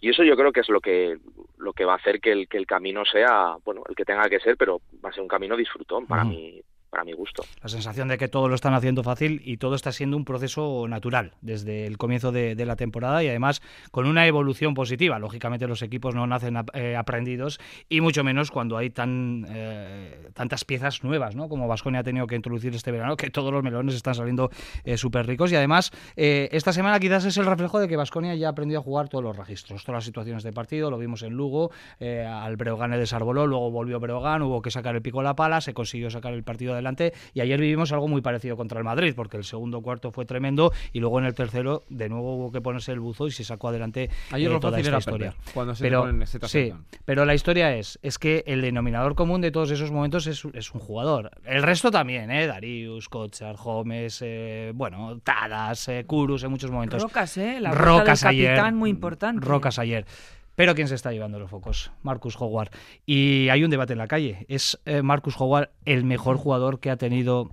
y 0.04 0.10
eso 0.10 0.22
yo 0.22 0.36
creo 0.36 0.52
que 0.52 0.60
es 0.60 0.68
lo 0.68 0.82
que 0.82 1.16
lo 1.56 1.72
que 1.72 1.86
va 1.86 1.94
a 1.94 1.96
hacer 1.96 2.20
que 2.20 2.30
el 2.30 2.46
que 2.46 2.58
el 2.58 2.66
camino 2.66 3.06
sea 3.06 3.56
bueno 3.64 3.82
el 3.88 3.94
que 3.96 4.04
tenga 4.04 4.28
que 4.28 4.38
ser 4.38 4.54
pero 4.58 4.82
va 5.02 5.08
a 5.08 5.12
ser 5.12 5.22
un 5.22 5.28
camino 5.28 5.56
disfrutón 5.56 6.06
para 6.06 6.24
uh 6.24 6.26
-huh. 6.26 6.28
mí 6.28 6.62
para 6.94 7.04
mi 7.04 7.12
gusto. 7.12 7.42
La 7.60 7.68
sensación 7.68 8.06
de 8.06 8.16
que 8.16 8.28
todo 8.28 8.48
lo 8.48 8.54
están 8.54 8.72
haciendo 8.72 9.02
fácil 9.02 9.42
y 9.44 9.56
todo 9.56 9.74
está 9.74 9.90
siendo 9.90 10.16
un 10.16 10.24
proceso 10.24 10.86
natural 10.86 11.32
desde 11.40 11.88
el 11.88 11.98
comienzo 11.98 12.30
de, 12.30 12.54
la 12.64 12.76
temporada 12.76 13.24
y 13.24 13.28
además 13.28 13.62
con 13.90 14.06
una 14.06 14.28
evolución 14.28 14.74
positiva. 14.74 15.18
Lógicamente 15.18 15.66
los 15.66 15.82
equipos 15.82 16.14
no 16.14 16.24
nacen 16.28 16.56
eh, 16.72 16.94
aprendidos 16.94 17.58
y 17.88 18.00
mucho 18.00 18.22
menos 18.22 18.52
cuando 18.52 18.76
hay 18.76 18.90
tan 18.90 19.44
eh, 19.48 20.28
tantas 20.34 20.64
piezas 20.64 21.02
nuevas, 21.02 21.34
¿no? 21.34 21.48
Como 21.48 21.66
Vasconia 21.66 22.00
ha 22.00 22.04
tenido 22.04 22.28
que 22.28 22.36
introducir 22.36 22.72
este 22.76 22.92
verano, 22.92 23.16
que 23.16 23.28
todos 23.28 23.52
los 23.52 23.64
melones 23.64 23.96
están 23.96 24.14
saliendo 24.14 24.50
eh, 24.84 24.96
súper 24.96 25.26
ricos 25.26 25.50
y 25.50 25.56
además 25.56 25.90
esta 26.14 26.72
semana 26.72 27.00
quizás 27.00 27.24
es 27.24 27.36
el 27.38 27.46
reflejo 27.46 27.80
de 27.80 27.88
que 27.88 27.96
Vasconia 27.96 28.36
ya 28.36 28.46
ha 28.46 28.50
aprendido 28.50 28.80
a 28.80 28.84
jugar 28.84 29.08
todos 29.08 29.24
los 29.24 29.36
registros, 29.36 29.82
todas 29.82 29.98
las 29.98 30.04
situaciones 30.04 30.44
de 30.44 30.52
partido, 30.52 30.92
lo 30.92 30.98
vimos 30.98 31.24
en 31.24 31.32
Lugo, 31.32 31.72
al 32.00 32.56
Breogán 32.56 32.92
le 32.92 32.98
desarboló, 32.98 33.48
luego 33.48 33.72
volvió 33.72 33.98
Breogán, 33.98 34.42
hubo 34.42 34.62
que 34.62 34.70
sacar 34.70 34.94
el 34.94 35.02
pico 35.02 35.20
a 35.20 35.24
la 35.24 35.34
pala, 35.34 35.60
se 35.60 35.74
consiguió 35.74 36.08
sacar 36.08 36.34
el 36.34 36.44
partido 36.44 36.74
de 36.74 36.83
adelante 36.84 37.12
y 37.32 37.40
ayer 37.40 37.60
vivimos 37.60 37.92
algo 37.92 38.08
muy 38.08 38.20
parecido 38.20 38.56
contra 38.56 38.78
el 38.78 38.84
Madrid 38.84 39.14
porque 39.16 39.36
el 39.36 39.44
segundo 39.44 39.80
cuarto 39.80 40.10
fue 40.10 40.24
tremendo 40.24 40.72
y 40.92 41.00
luego 41.00 41.18
en 41.18 41.26
el 41.26 41.34
tercero 41.34 41.82
de 41.88 42.08
nuevo 42.08 42.36
hubo 42.36 42.52
que 42.52 42.60
ponerse 42.60 42.92
el 42.92 43.00
buzo 43.00 43.26
y 43.26 43.30
se 43.30 43.44
sacó 43.44 43.68
adelante 43.68 44.10
ayer 44.30 44.50
eh, 44.50 44.60
toda 44.60 44.78
esta 44.78 44.98
historia. 44.98 45.30
Perder, 45.30 45.52
cuando 45.54 45.74
se 45.74 45.82
pero, 45.82 46.08
en 46.08 46.26
sí, 46.26 46.72
pero 47.04 47.24
la 47.24 47.34
historia 47.34 47.74
es 47.76 47.98
es 48.02 48.18
que 48.18 48.44
el 48.46 48.60
denominador 48.62 49.14
común 49.14 49.40
de 49.40 49.50
todos 49.50 49.70
esos 49.70 49.90
momentos 49.90 50.26
es, 50.26 50.44
es 50.52 50.72
un 50.72 50.80
jugador. 50.80 51.30
El 51.44 51.62
resto 51.62 51.90
también, 51.90 52.30
eh, 52.30 52.46
Darius, 52.46 53.08
Kochar, 53.08 53.56
Gómez, 53.56 54.20
eh, 54.22 54.72
bueno, 54.74 55.20
Tadas, 55.22 55.88
eh, 55.88 56.04
Kurus 56.06 56.44
en 56.44 56.50
muchos 56.50 56.70
momentos. 56.70 57.02
Rocas, 57.02 57.36
eh, 57.36 57.60
la 57.60 57.72
Rocas 57.72 58.20
del 58.20 58.30
ayer, 58.30 58.54
capitán 58.54 58.76
muy 58.76 58.90
importante. 58.90 59.44
Rocas 59.44 59.78
ayer. 59.78 60.06
Pero 60.54 60.74
¿quién 60.74 60.88
se 60.88 60.94
está 60.94 61.12
llevando 61.12 61.38
los 61.38 61.50
focos? 61.50 61.90
Marcus 62.02 62.36
Howard. 62.40 62.70
Y 63.06 63.48
hay 63.48 63.64
un 63.64 63.70
debate 63.70 63.92
en 63.92 63.98
la 63.98 64.06
calle. 64.06 64.46
¿Es 64.48 64.80
eh, 64.84 65.02
Marcus 65.02 65.34
Howard 65.38 65.70
el 65.84 66.04
mejor 66.04 66.36
jugador 66.36 66.80
que 66.80 66.90
ha 66.90 66.96
tenido 66.96 67.50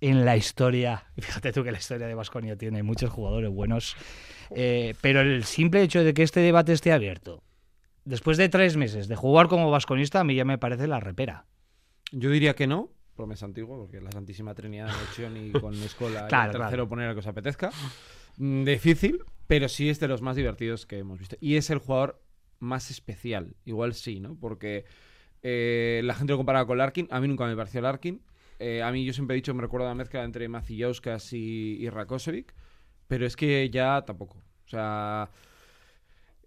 en 0.00 0.24
la 0.24 0.36
historia. 0.36 1.04
Fíjate 1.18 1.52
tú 1.52 1.64
que 1.64 1.72
la 1.72 1.78
historia 1.78 2.06
de 2.06 2.14
Vasconia 2.14 2.56
tiene 2.56 2.82
muchos 2.82 3.10
jugadores 3.10 3.50
buenos. 3.50 3.96
Eh, 4.50 4.94
pero 5.00 5.20
el 5.20 5.44
simple 5.44 5.82
hecho 5.82 6.04
de 6.04 6.14
que 6.14 6.22
este 6.22 6.40
debate 6.40 6.72
esté 6.72 6.92
abierto, 6.92 7.42
después 8.04 8.36
de 8.36 8.48
tres 8.48 8.76
meses 8.76 9.08
de 9.08 9.16
jugar 9.16 9.48
como 9.48 9.70
vasconista, 9.70 10.20
a 10.20 10.24
mí 10.24 10.34
ya 10.34 10.44
me 10.44 10.58
parece 10.58 10.86
la 10.86 11.00
repera. 11.00 11.46
Yo 12.12 12.30
diría 12.30 12.54
que 12.54 12.66
no, 12.66 12.90
promesa 13.16 13.46
antigua, 13.46 13.76
porque 13.76 14.00
la 14.00 14.12
Santísima 14.12 14.54
Trinidad 14.54 14.88
de 15.16 15.40
y 15.40 15.52
con 15.52 15.74
Escola 15.82 16.28
claro, 16.28 16.52
el 16.52 16.58
tercero 16.58 16.68
claro. 16.68 16.88
poner 16.88 17.08
lo 17.08 17.14
que 17.14 17.20
os 17.20 17.26
apetezca. 17.26 17.70
Mm, 18.36 18.64
difícil, 18.64 19.24
pero 19.46 19.68
sí 19.68 19.88
es 19.88 19.98
de 19.98 20.08
los 20.08 20.22
más 20.22 20.36
divertidos 20.36 20.86
que 20.86 20.98
hemos 20.98 21.18
visto. 21.18 21.36
Y 21.40 21.56
es 21.56 21.70
el 21.70 21.78
jugador 21.78 22.20
más 22.58 22.90
especial, 22.90 23.56
igual 23.64 23.94
sí, 23.94 24.20
¿no? 24.20 24.36
Porque 24.38 24.84
eh, 25.42 26.00
la 26.04 26.14
gente 26.14 26.32
lo 26.32 26.38
comparaba 26.38 26.66
con 26.66 26.78
Larkin, 26.78 27.08
a 27.10 27.20
mí 27.20 27.28
nunca 27.28 27.46
me 27.46 27.56
pareció 27.56 27.80
Larkin. 27.80 28.22
Eh, 28.58 28.82
a 28.82 28.90
mí 28.90 29.04
yo 29.04 29.12
siempre 29.12 29.34
he 29.34 29.38
dicho, 29.38 29.52
me 29.54 29.62
recuerdo 29.62 29.86
la 29.86 29.94
mezcla 29.94 30.24
entre 30.24 30.48
Macillauskas 30.48 31.32
y, 31.32 31.76
y 31.78 31.90
Rakosevic, 31.90 32.54
pero 33.06 33.26
es 33.26 33.36
que 33.36 33.68
ya 33.70 34.02
tampoco. 34.06 34.38
O 34.64 34.68
sea, 34.68 35.30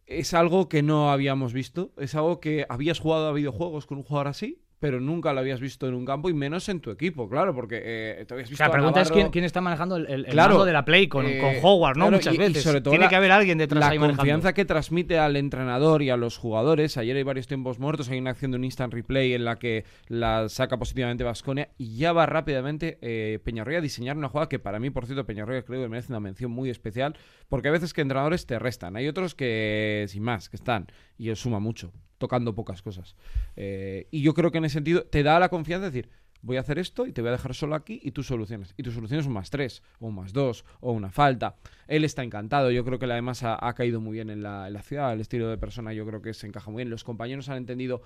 es 0.05 0.33
algo 0.33 0.67
que 0.69 0.81
no 0.81 1.11
habíamos 1.11 1.53
visto, 1.53 1.93
es 1.97 2.15
algo 2.15 2.39
que 2.39 2.65
habías 2.67 2.99
jugado 2.99 3.27
a 3.27 3.33
videojuegos 3.33 3.85
con 3.85 3.99
un 3.99 4.03
jugador 4.03 4.27
así, 4.27 4.59
pero 4.79 5.01
nunca 5.01 5.33
lo 5.33 5.41
habías 5.41 5.59
visto 5.59 5.87
en 5.87 5.93
un 5.93 6.05
campo 6.05 6.29
y 6.29 6.33
menos 6.33 6.69
en 6.69 6.79
tu 6.79 6.89
equipo, 6.89 7.29
claro, 7.29 7.53
porque 7.53 7.81
eh, 7.83 8.25
te 8.25 8.33
habías 8.33 8.49
visto. 8.49 8.63
O 8.63 8.65
sea, 8.65 8.67
la 8.67 8.73
pregunta 8.73 9.01
es 9.01 9.11
quién, 9.11 9.29
quién, 9.29 9.43
está 9.43 9.59
manejando 9.59 9.97
el, 9.97 10.07
el, 10.07 10.25
claro, 10.25 10.51
mando 10.51 10.65
de 10.65 10.73
la 10.73 10.85
Play 10.85 11.07
con, 11.07 11.25
eh, 11.25 11.39
con 11.39 11.53
Howard, 11.61 11.97
¿no? 11.97 12.05
Claro, 12.05 12.17
Muchas 12.17 12.33
y, 12.33 12.37
veces. 12.37 12.57
Y 12.57 12.61
sobre 12.61 12.81
todo 12.81 12.91
Tiene 12.91 13.05
la, 13.05 13.09
que 13.09 13.15
haber 13.15 13.31
alguien 13.31 13.57
detrás 13.57 13.81
la 13.81 13.89
ahí 13.89 13.97
confianza 13.97 14.23
manejando. 14.23 14.53
que 14.53 14.65
transmite 14.65 15.19
al 15.19 15.35
entrenador 15.35 16.01
y 16.01 16.09
a 16.09 16.17
los 16.17 16.37
jugadores. 16.37 16.97
Ayer 16.97 17.17
hay 17.17 17.23
varios 17.23 17.47
tiempos 17.47 17.77
muertos, 17.79 18.09
hay 18.09 18.19
una 18.19 18.31
acción 18.31 18.51
de 18.51 18.57
un 18.57 18.63
instant 18.63 18.93
replay 18.93 19.33
en 19.33 19.43
la 19.43 19.57
que 19.57 19.83
la 20.07 20.47
saca 20.47 20.77
positivamente 20.77 21.23
Vasconia 21.23 21.69
y 21.77 21.97
ya 21.97 22.13
va 22.13 22.25
rápidamente 22.25 22.97
eh, 23.01 23.39
Peñarroya 23.43 23.79
a 23.79 23.81
diseñar 23.81 24.17
una 24.17 24.29
jugada 24.29 24.47
que 24.47 24.59
para 24.59 24.79
mí, 24.79 24.89
por 24.89 25.05
cierto, 25.05 25.25
Peñarroya 25.25 25.63
creo 25.63 25.81
que 25.81 25.89
merece 25.89 26.11
una 26.11 26.19
mención 26.19 26.51
muy 26.51 26.69
especial, 26.69 27.17
porque 27.49 27.67
hay 27.67 27.73
veces 27.73 27.93
que 27.93 28.01
entrenadores 28.01 28.45
te 28.45 28.59
restan, 28.59 28.95
hay 28.95 29.07
otros 29.07 29.35
que 29.35 30.05
sin 30.07 30.23
más, 30.23 30.49
que 30.49 30.55
están 30.55 30.87
y 31.17 31.29
os 31.29 31.39
suma 31.39 31.59
mucho 31.59 31.91
tocando 32.19 32.53
pocas 32.53 32.83
cosas. 32.83 33.15
Eh, 33.55 34.07
y 34.11 34.21
yo 34.21 34.35
creo 34.35 34.51
que 34.51 34.59
en 34.59 34.65
ese 34.65 34.73
sentido 34.73 35.03
te 35.03 35.23
da 35.23 35.39
la 35.39 35.49
confianza 35.49 35.89
de 35.89 35.91
decir, 35.91 36.09
voy 36.41 36.57
a 36.57 36.59
hacer 36.61 36.79
esto 36.79 37.05
y 37.05 37.11
te 37.11 37.21
voy 37.21 37.29
a 37.29 37.31
dejar 37.33 37.55
solo 37.55 37.75
aquí 37.75 37.99
y 38.03 38.11
tú 38.11 38.23
soluciones. 38.23 38.73
Y 38.77 38.83
tus 38.83 38.93
soluciones 38.93 39.25
un 39.25 39.33
más 39.33 39.49
tres, 39.49 39.81
o 39.99 40.07
un 40.07 40.15
más 40.15 40.33
dos, 40.33 40.65
o 40.79 40.91
una 40.91 41.09
falta. 41.09 41.55
Él 41.87 42.03
está 42.03 42.23
encantado, 42.23 42.71
yo 42.71 42.85
creo 42.85 42.99
que 42.99 43.05
además 43.05 43.43
ha, 43.43 43.65
ha 43.65 43.73
caído 43.73 43.99
muy 43.99 44.13
bien 44.13 44.29
en 44.29 44.43
la, 44.43 44.67
en 44.67 44.73
la, 44.73 44.81
ciudad, 44.83 45.13
el 45.13 45.21
estilo 45.21 45.49
de 45.49 45.57
persona 45.57 45.93
yo 45.93 46.05
creo 46.05 46.21
que 46.21 46.33
se 46.33 46.47
encaja 46.47 46.69
muy 46.69 46.81
bien. 46.81 46.89
Los 46.89 47.03
compañeros 47.03 47.49
han 47.49 47.57
entendido 47.57 48.03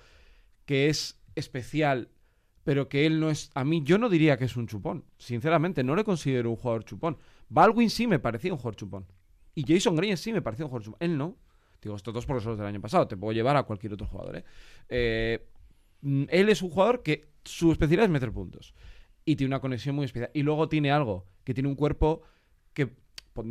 que 0.64 0.88
es 0.88 1.20
especial, 1.34 2.08
pero 2.62 2.88
que 2.88 3.06
él 3.06 3.20
no 3.20 3.30
es... 3.30 3.50
A 3.54 3.64
mí 3.64 3.82
yo 3.84 3.98
no 3.98 4.08
diría 4.08 4.36
que 4.36 4.44
es 4.44 4.56
un 4.56 4.66
chupón, 4.66 5.04
sinceramente, 5.18 5.84
no 5.84 5.94
le 5.94 6.04
considero 6.04 6.50
un 6.50 6.56
jugador 6.56 6.84
chupón. 6.84 7.18
Baldwin 7.48 7.90
sí 7.90 8.06
me 8.06 8.18
parecía 8.18 8.52
un 8.52 8.58
jugador 8.58 8.76
chupón. 8.76 9.06
Y 9.54 9.64
Jason 9.66 9.94
Green 9.94 10.16
sí 10.16 10.32
me 10.32 10.42
parecía 10.42 10.64
un 10.64 10.70
jugador 10.70 10.84
chupón. 10.84 10.98
Él 11.00 11.18
no. 11.18 11.36
Digo, 11.84 11.96
estos 11.96 12.14
dos 12.14 12.24
profesores 12.24 12.58
del 12.58 12.66
año 12.66 12.80
pasado. 12.80 13.06
Te 13.06 13.16
puedo 13.16 13.32
llevar 13.32 13.58
a 13.58 13.64
cualquier 13.64 13.92
otro 13.92 14.06
jugador. 14.06 14.36
¿eh? 14.38 14.44
Eh, 14.88 15.46
él 16.02 16.48
es 16.48 16.62
un 16.62 16.70
jugador 16.70 17.02
que 17.02 17.28
su 17.44 17.70
especialidad 17.70 18.06
es 18.06 18.10
meter 18.10 18.32
puntos. 18.32 18.74
Y 19.26 19.36
tiene 19.36 19.48
una 19.48 19.60
conexión 19.60 19.94
muy 19.94 20.06
especial. 20.06 20.30
Y 20.32 20.42
luego 20.42 20.68
tiene 20.68 20.90
algo, 20.90 21.26
que 21.44 21.52
tiene 21.52 21.68
un 21.68 21.74
cuerpo 21.74 22.22
que 22.72 22.88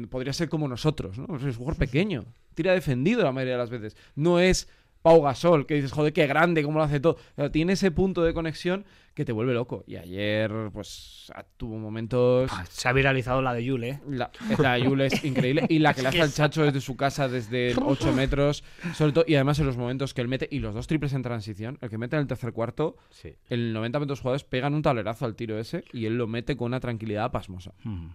podría 0.09 0.33
ser 0.33 0.49
como 0.49 0.67
nosotros, 0.67 1.19
¿no? 1.19 1.35
Es 1.35 1.43
un 1.43 1.53
jugador 1.53 1.77
pequeño. 1.77 2.25
Tira 2.55 2.73
defendido 2.73 3.23
la 3.23 3.31
mayoría 3.31 3.53
de 3.53 3.59
las 3.59 3.69
veces. 3.69 3.95
No 4.15 4.39
es 4.39 4.67
Pau 5.03 5.21
Gasol, 5.21 5.67
que 5.67 5.75
dices, 5.75 5.91
joder, 5.91 6.13
qué 6.13 6.25
grande, 6.25 6.63
cómo 6.63 6.79
lo 6.79 6.83
hace 6.85 6.99
todo. 6.99 7.17
Tiene 7.51 7.73
ese 7.73 7.91
punto 7.91 8.23
de 8.23 8.33
conexión 8.33 8.85
que 9.13 9.25
te 9.25 9.31
vuelve 9.31 9.53
loco. 9.53 9.83
Y 9.85 9.97
ayer, 9.97 10.49
pues, 10.73 11.31
ah, 11.35 11.45
tuvo 11.57 11.77
momentos. 11.77 12.49
Se 12.69 12.87
ha 12.87 12.93
viralizado 12.93 13.41
la 13.43 13.53
de 13.53 13.63
Yule, 13.63 13.89
¿eh? 13.89 13.99
La, 14.09 14.31
la 14.57 14.73
de 14.73 14.83
Yule 14.83 15.05
es 15.07 15.23
increíble. 15.23 15.65
Y 15.69 15.79
la 15.79 15.93
que 15.93 16.01
le 16.03 16.07
hace 16.07 16.21
al 16.21 16.31
Chacho 16.33 16.63
desde 16.63 16.81
su 16.81 16.95
casa, 16.95 17.27
desde 17.27 17.75
8 17.79 18.11
metros. 18.15 18.63
Sobre 18.95 19.11
todo, 19.11 19.25
y 19.27 19.35
además 19.35 19.59
en 19.59 19.65
los 19.67 19.77
momentos 19.77 20.13
que 20.13 20.21
él 20.21 20.27
mete, 20.29 20.47
y 20.49 20.59
los 20.59 20.73
dos 20.73 20.87
triples 20.87 21.13
en 21.13 21.21
transición, 21.21 21.77
el 21.81 21.89
que 21.89 21.97
mete 21.99 22.15
en 22.15 22.21
el 22.21 22.27
tercer 22.27 22.53
cuarto, 22.53 22.95
Sí. 23.11 23.35
el 23.49 23.75
90% 23.75 23.99
de 23.99 24.05
los 24.07 24.21
jugadores 24.21 24.43
pegan 24.45 24.73
un 24.73 24.81
tablerazo 24.81 25.25
al 25.25 25.35
tiro 25.35 25.59
ese 25.59 25.83
y 25.93 26.05
él 26.05 26.17
lo 26.17 26.25
mete 26.27 26.55
con 26.57 26.67
una 26.67 26.79
tranquilidad 26.79 27.29
pasmosa. 27.31 27.73
Mm. 27.83 28.07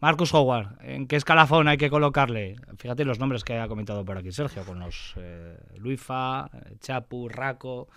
Marcus 0.00 0.32
Howard, 0.32 0.76
¿en 0.82 1.08
qué 1.08 1.16
escalafón 1.16 1.66
hay 1.66 1.76
que 1.76 1.90
colocarle? 1.90 2.56
Fíjate 2.78 3.04
los 3.04 3.18
nombres 3.18 3.42
que 3.42 3.58
ha 3.58 3.66
comentado 3.66 4.04
por 4.04 4.16
aquí 4.16 4.30
Sergio, 4.30 4.64
con 4.64 4.78
los 4.78 5.14
eh, 5.16 5.58
Luifa, 5.76 6.48
Chapu, 6.78 7.28
Raco. 7.28 7.88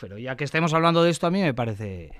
Pero 0.00 0.18
ya 0.18 0.36
que 0.36 0.44
estemos 0.44 0.74
hablando 0.74 1.04
de 1.04 1.10
esto, 1.10 1.28
a 1.28 1.30
mí 1.30 1.40
me 1.40 1.54
parece. 1.54 2.10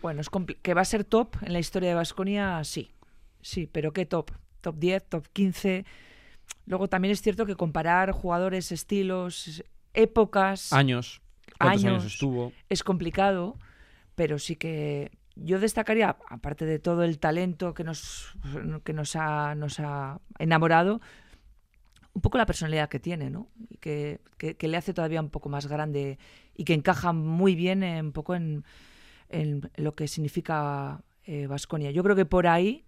Bueno, 0.00 0.20
es 0.20 0.28
que 0.62 0.74
va 0.74 0.82
a 0.82 0.84
ser 0.84 1.04
top 1.04 1.36
en 1.42 1.52
la 1.52 1.58
historia 1.58 1.88
de 1.88 1.94
Vasconia, 1.96 2.62
sí. 2.62 2.92
Sí, 3.40 3.66
pero 3.66 3.92
¿qué 3.92 4.06
top? 4.06 4.30
Top 4.60 4.76
10, 4.78 5.08
top 5.08 5.26
15. 5.32 5.84
Luego 6.66 6.88
también 6.88 7.10
es 7.10 7.20
cierto 7.20 7.46
que 7.46 7.56
comparar 7.56 8.12
jugadores, 8.12 8.70
estilos, 8.70 9.64
épocas 9.92 10.72
Años. 10.72 11.20
¿Cuántos 11.58 11.84
años, 11.84 12.02
Años. 12.02 12.12
estuvo? 12.12 12.52
es 12.68 12.84
complicado, 12.84 13.56
pero 14.14 14.38
sí 14.38 14.54
que 14.54 15.10
yo 15.36 15.58
destacaría, 15.60 16.16
aparte 16.28 16.64
de 16.66 16.78
todo 16.78 17.04
el 17.04 17.18
talento 17.18 17.74
que 17.74 17.84
nos, 17.84 18.34
que 18.84 18.92
nos, 18.92 19.16
ha, 19.16 19.54
nos 19.54 19.80
ha 19.80 20.20
enamorado, 20.38 21.00
un 22.14 22.20
poco 22.20 22.36
la 22.38 22.46
personalidad 22.46 22.88
que 22.88 23.00
tiene, 23.00 23.30
¿no? 23.30 23.48
Que, 23.80 24.20
que- 24.36 24.68
le 24.68 24.76
hace 24.76 24.92
todavía 24.92 25.20
un 25.20 25.30
poco 25.30 25.48
más 25.48 25.66
grande 25.66 26.18
y 26.54 26.64
que 26.64 26.74
encaja 26.74 27.12
muy 27.12 27.54
bien 27.54 27.82
en, 27.82 28.06
un 28.06 28.12
poco 28.12 28.34
en, 28.34 28.64
en 29.30 29.70
lo 29.76 29.94
que 29.94 30.08
significa 30.08 31.02
Vasconia. 31.48 31.90
Yo 31.90 32.02
creo 32.02 32.16
que 32.16 32.26
por 32.26 32.46
ahí, 32.46 32.84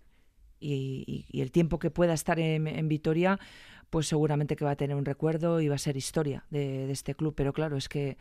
y, 0.60 1.04
y- 1.06 1.26
y 1.30 1.40
el 1.40 1.52
tiempo 1.52 1.78
que 1.78 1.90
pueda 1.90 2.12
estar 2.14 2.38
en, 2.38 2.66
en 2.66 2.88
Vitoria, 2.88 3.38
pues 3.90 4.08
seguramente 4.08 4.56
que 4.56 4.64
va 4.64 4.72
a 4.72 4.76
tener 4.76 4.96
un 4.96 5.04
recuerdo 5.04 5.60
y 5.60 5.68
va 5.68 5.76
a 5.76 5.78
ser 5.78 5.96
historia 5.96 6.44
de 6.50 6.90
este 6.90 7.14
club. 7.14 7.34
Pero 7.36 7.52
claro, 7.52 7.76
es 7.76 7.88
que 7.88 8.18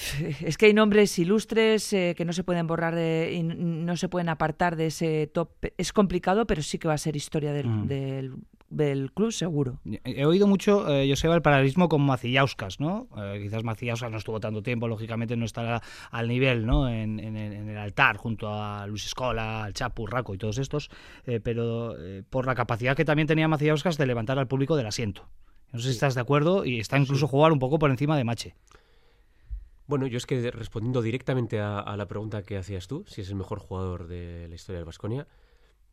es 0.44 0.56
que 0.58 0.66
hay 0.66 0.74
nombres 0.74 1.18
ilustres 1.18 1.92
eh, 1.92 2.14
que 2.16 2.24
no 2.24 2.32
se 2.32 2.44
pueden 2.44 2.66
borrar 2.66 2.94
de, 2.94 3.32
y 3.34 3.42
no 3.42 3.96
se 3.96 4.08
pueden 4.08 4.28
apartar 4.28 4.76
de 4.76 4.86
ese 4.86 5.26
top. 5.26 5.50
Es 5.78 5.92
complicado, 5.92 6.46
pero 6.46 6.62
sí 6.62 6.78
que 6.78 6.88
va 6.88 6.94
a 6.94 6.98
ser 6.98 7.16
historia 7.16 7.52
del, 7.52 7.66
Mm. 7.66 7.86
del, 7.86 8.32
del 8.68 9.12
club, 9.12 9.32
seguro. 9.32 9.80
He 10.04 10.24
oído 10.24 10.46
mucho, 10.46 10.86
eh, 10.94 11.06
Joseba, 11.08 11.34
el 11.34 11.42
paralelismo 11.42 11.88
con 11.88 12.02
Macillauskas, 12.02 12.78
¿no? 12.80 13.08
Eh, 13.18 13.40
quizás 13.42 13.64
Macillauskas 13.64 14.10
no 14.12 14.18
estuvo 14.18 14.38
tanto 14.40 14.62
tiempo, 14.62 14.86
lógicamente 14.88 15.36
no 15.36 15.44
estará 15.44 15.82
al 16.10 16.28
nivel, 16.28 16.66
¿no? 16.66 16.88
En, 16.88 17.18
en 17.18 17.36
el- 17.36 17.52
en 17.52 17.68
el 17.68 17.76
altar 17.78 18.16
junto 18.16 18.48
a 18.54 18.86
Luis 18.86 19.06
Escola, 19.06 19.64
al 19.64 19.72
Chapu, 19.74 20.06
Raco 20.06 20.34
y 20.34 20.38
todos 20.38 20.58
estos, 20.58 20.88
eh, 21.26 21.40
pero 21.42 21.96
eh, 21.98 22.22
por 22.30 22.46
la 22.46 22.54
capacidad 22.54 22.96
que 22.96 23.04
también 23.04 23.26
tenía 23.26 23.48
Macillauskas 23.48 23.98
de 23.98 24.06
levantar 24.06 24.38
al 24.38 24.46
público 24.46 24.76
del 24.76 24.86
asiento. 24.86 25.28
No 25.72 25.78
sé 25.80 25.86
si 25.86 25.92
estás 25.92 26.14
de 26.14 26.20
acuerdo 26.20 26.64
y 26.64 26.78
está 26.80 26.96
incluso 26.98 27.26
jugar 27.28 27.52
un 27.52 27.58
poco 27.58 27.78
por 27.78 27.90
encima 27.90 28.16
de 28.16 28.24
Mache. 28.24 28.54
Bueno, 29.90 30.06
yo 30.06 30.16
es 30.18 30.24
que 30.26 30.50
respondiendo 30.52 31.02
directamente 31.02 31.60
a, 31.60 31.80
a 31.80 31.96
la 31.96 32.06
pregunta 32.06 32.42
que 32.42 32.56
hacías 32.56 32.86
tú, 32.86 33.04
si 33.08 33.20
es 33.22 33.28
el 33.28 33.34
mejor 33.34 33.58
jugador 33.58 34.06
de 34.06 34.46
la 34.48 34.54
historia 34.54 34.78
del 34.78 34.84
Vasconia, 34.86 35.26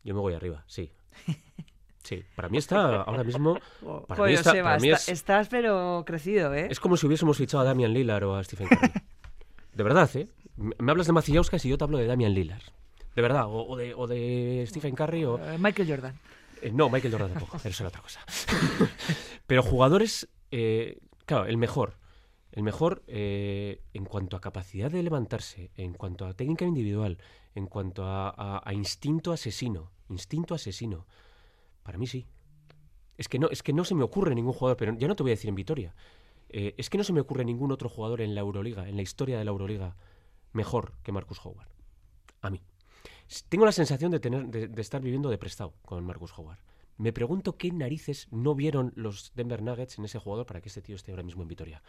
yo 0.04 0.14
me 0.14 0.20
voy 0.20 0.34
arriba, 0.34 0.64
sí. 0.66 0.92
Sí, 2.04 2.24
para 2.36 2.48
mí 2.48 2.56
está 2.56 3.02
ahora 3.02 3.22
mismo. 3.22 3.58
Para 4.06 4.24
mí 4.24 4.32
está- 4.32 4.52
para 4.62 4.78
mí 4.78 4.88
es- 4.90 5.10
estás 5.10 5.48
pero 5.48 6.04
crecido, 6.06 6.54
¿eh? 6.54 6.68
Es 6.70 6.80
como 6.80 6.96
si 6.96 7.06
hubiésemos 7.06 7.36
fichado 7.36 7.60
a 7.62 7.64
Damian 7.66 7.92
Lillard 7.92 8.22
o 8.24 8.34
a 8.36 8.42
Stephen 8.44 8.66
Curry. 8.68 8.92
De 9.74 9.82
verdad, 9.82 10.08
¿eh? 10.14 10.26
Me 10.56 10.90
hablas 10.90 11.06
de 11.06 11.12
Macillauskas 11.12 11.62
y 11.66 11.68
yo 11.68 11.76
te 11.76 11.84
hablo 11.84 11.98
de 11.98 12.06
Damian 12.06 12.32
Lillard. 12.32 12.62
De 13.14 13.20
verdad, 13.20 13.44
o, 13.46 13.66
o 13.66 13.76
de, 13.76 13.92
o 13.94 14.06
de 14.06 14.64
Stephen 14.68 14.94
Curry 14.94 15.24
o... 15.26 15.38
Eh, 15.38 15.58
Michael 15.58 15.86
Jordan. 15.90 16.14
Eh, 16.62 16.70
no, 16.72 16.88
Michael 16.88 17.12
Jordan 17.12 17.30
tampoco, 17.34 17.58
pero 17.58 17.68
eso 17.72 17.82
era 17.82 17.88
otra 17.88 18.00
cosa. 18.00 18.20
pero 19.46 19.62
jugadores, 19.62 20.28
eh, 20.50 20.98
claro, 21.26 21.44
el 21.44 21.58
mejor. 21.58 21.94
El 22.58 22.64
mejor 22.64 23.04
eh, 23.06 23.84
en 23.94 24.04
cuanto 24.04 24.36
a 24.36 24.40
capacidad 24.40 24.90
de 24.90 25.00
levantarse, 25.04 25.70
en 25.76 25.94
cuanto 25.94 26.26
a 26.26 26.34
técnica 26.34 26.64
individual, 26.64 27.18
en 27.54 27.66
cuanto 27.68 28.02
a, 28.04 28.64
instinto 28.72 29.30
asesino. 29.30 29.92
Instinto 30.08 30.56
asesino. 30.56 31.06
Para 31.84 31.98
mí 31.98 32.08
sí. 32.08 32.26
Es 33.16 33.28
que, 33.28 33.38
no, 33.38 33.48
es 33.48 33.62
que 33.62 33.72
no 33.72 33.84
se 33.84 33.94
me 33.94 34.02
ocurre 34.02 34.34
ningún 34.34 34.54
jugador, 34.54 34.76
pero 34.76 34.92
ya 34.98 35.06
no 35.06 35.14
te 35.14 35.22
voy 35.22 35.30
a 35.30 35.34
decir 35.34 35.48
en 35.48 35.54
Vitoria. 35.54 35.94
Eh, 36.48 36.74
es 36.76 36.90
que 36.90 36.98
no 36.98 37.04
se 37.04 37.12
me 37.12 37.20
ocurre 37.20 37.44
ningún 37.44 37.70
otro 37.70 37.88
jugador 37.88 38.22
en 38.22 38.34
la 38.34 38.40
Euroliga, 38.40 38.88
en 38.88 38.96
la 38.96 39.02
historia 39.02 39.38
de 39.38 39.44
la 39.44 39.52
Euroliga, 39.52 39.96
mejor 40.52 40.94
que 41.04 41.12
Marcus 41.12 41.38
Howard. 41.46 41.68
A 42.40 42.50
mí. 42.50 42.60
Tengo 43.48 43.66
la 43.66 43.72
sensación 43.72 44.10
de, 44.10 44.18
tener, 44.18 44.48
de, 44.48 44.66
de 44.66 44.82
estar 44.82 45.00
viviendo 45.00 45.30
de 45.30 45.38
prestado 45.38 45.74
con 45.82 46.04
Marcus 46.04 46.36
Howard. 46.36 46.58
Me 46.96 47.12
pregunto 47.12 47.56
qué 47.56 47.70
narices 47.70 48.26
no 48.32 48.56
vieron 48.56 48.92
los 48.96 49.30
Denver 49.36 49.62
Nuggets 49.62 49.96
en 50.00 50.06
ese 50.06 50.18
jugador 50.18 50.44
para 50.44 50.60
que 50.60 50.70
este 50.70 50.82
tío 50.82 50.96
esté 50.96 51.12
ahora 51.12 51.22
mismo 51.22 51.42
en 51.42 51.48
Vitoria. 51.48 51.84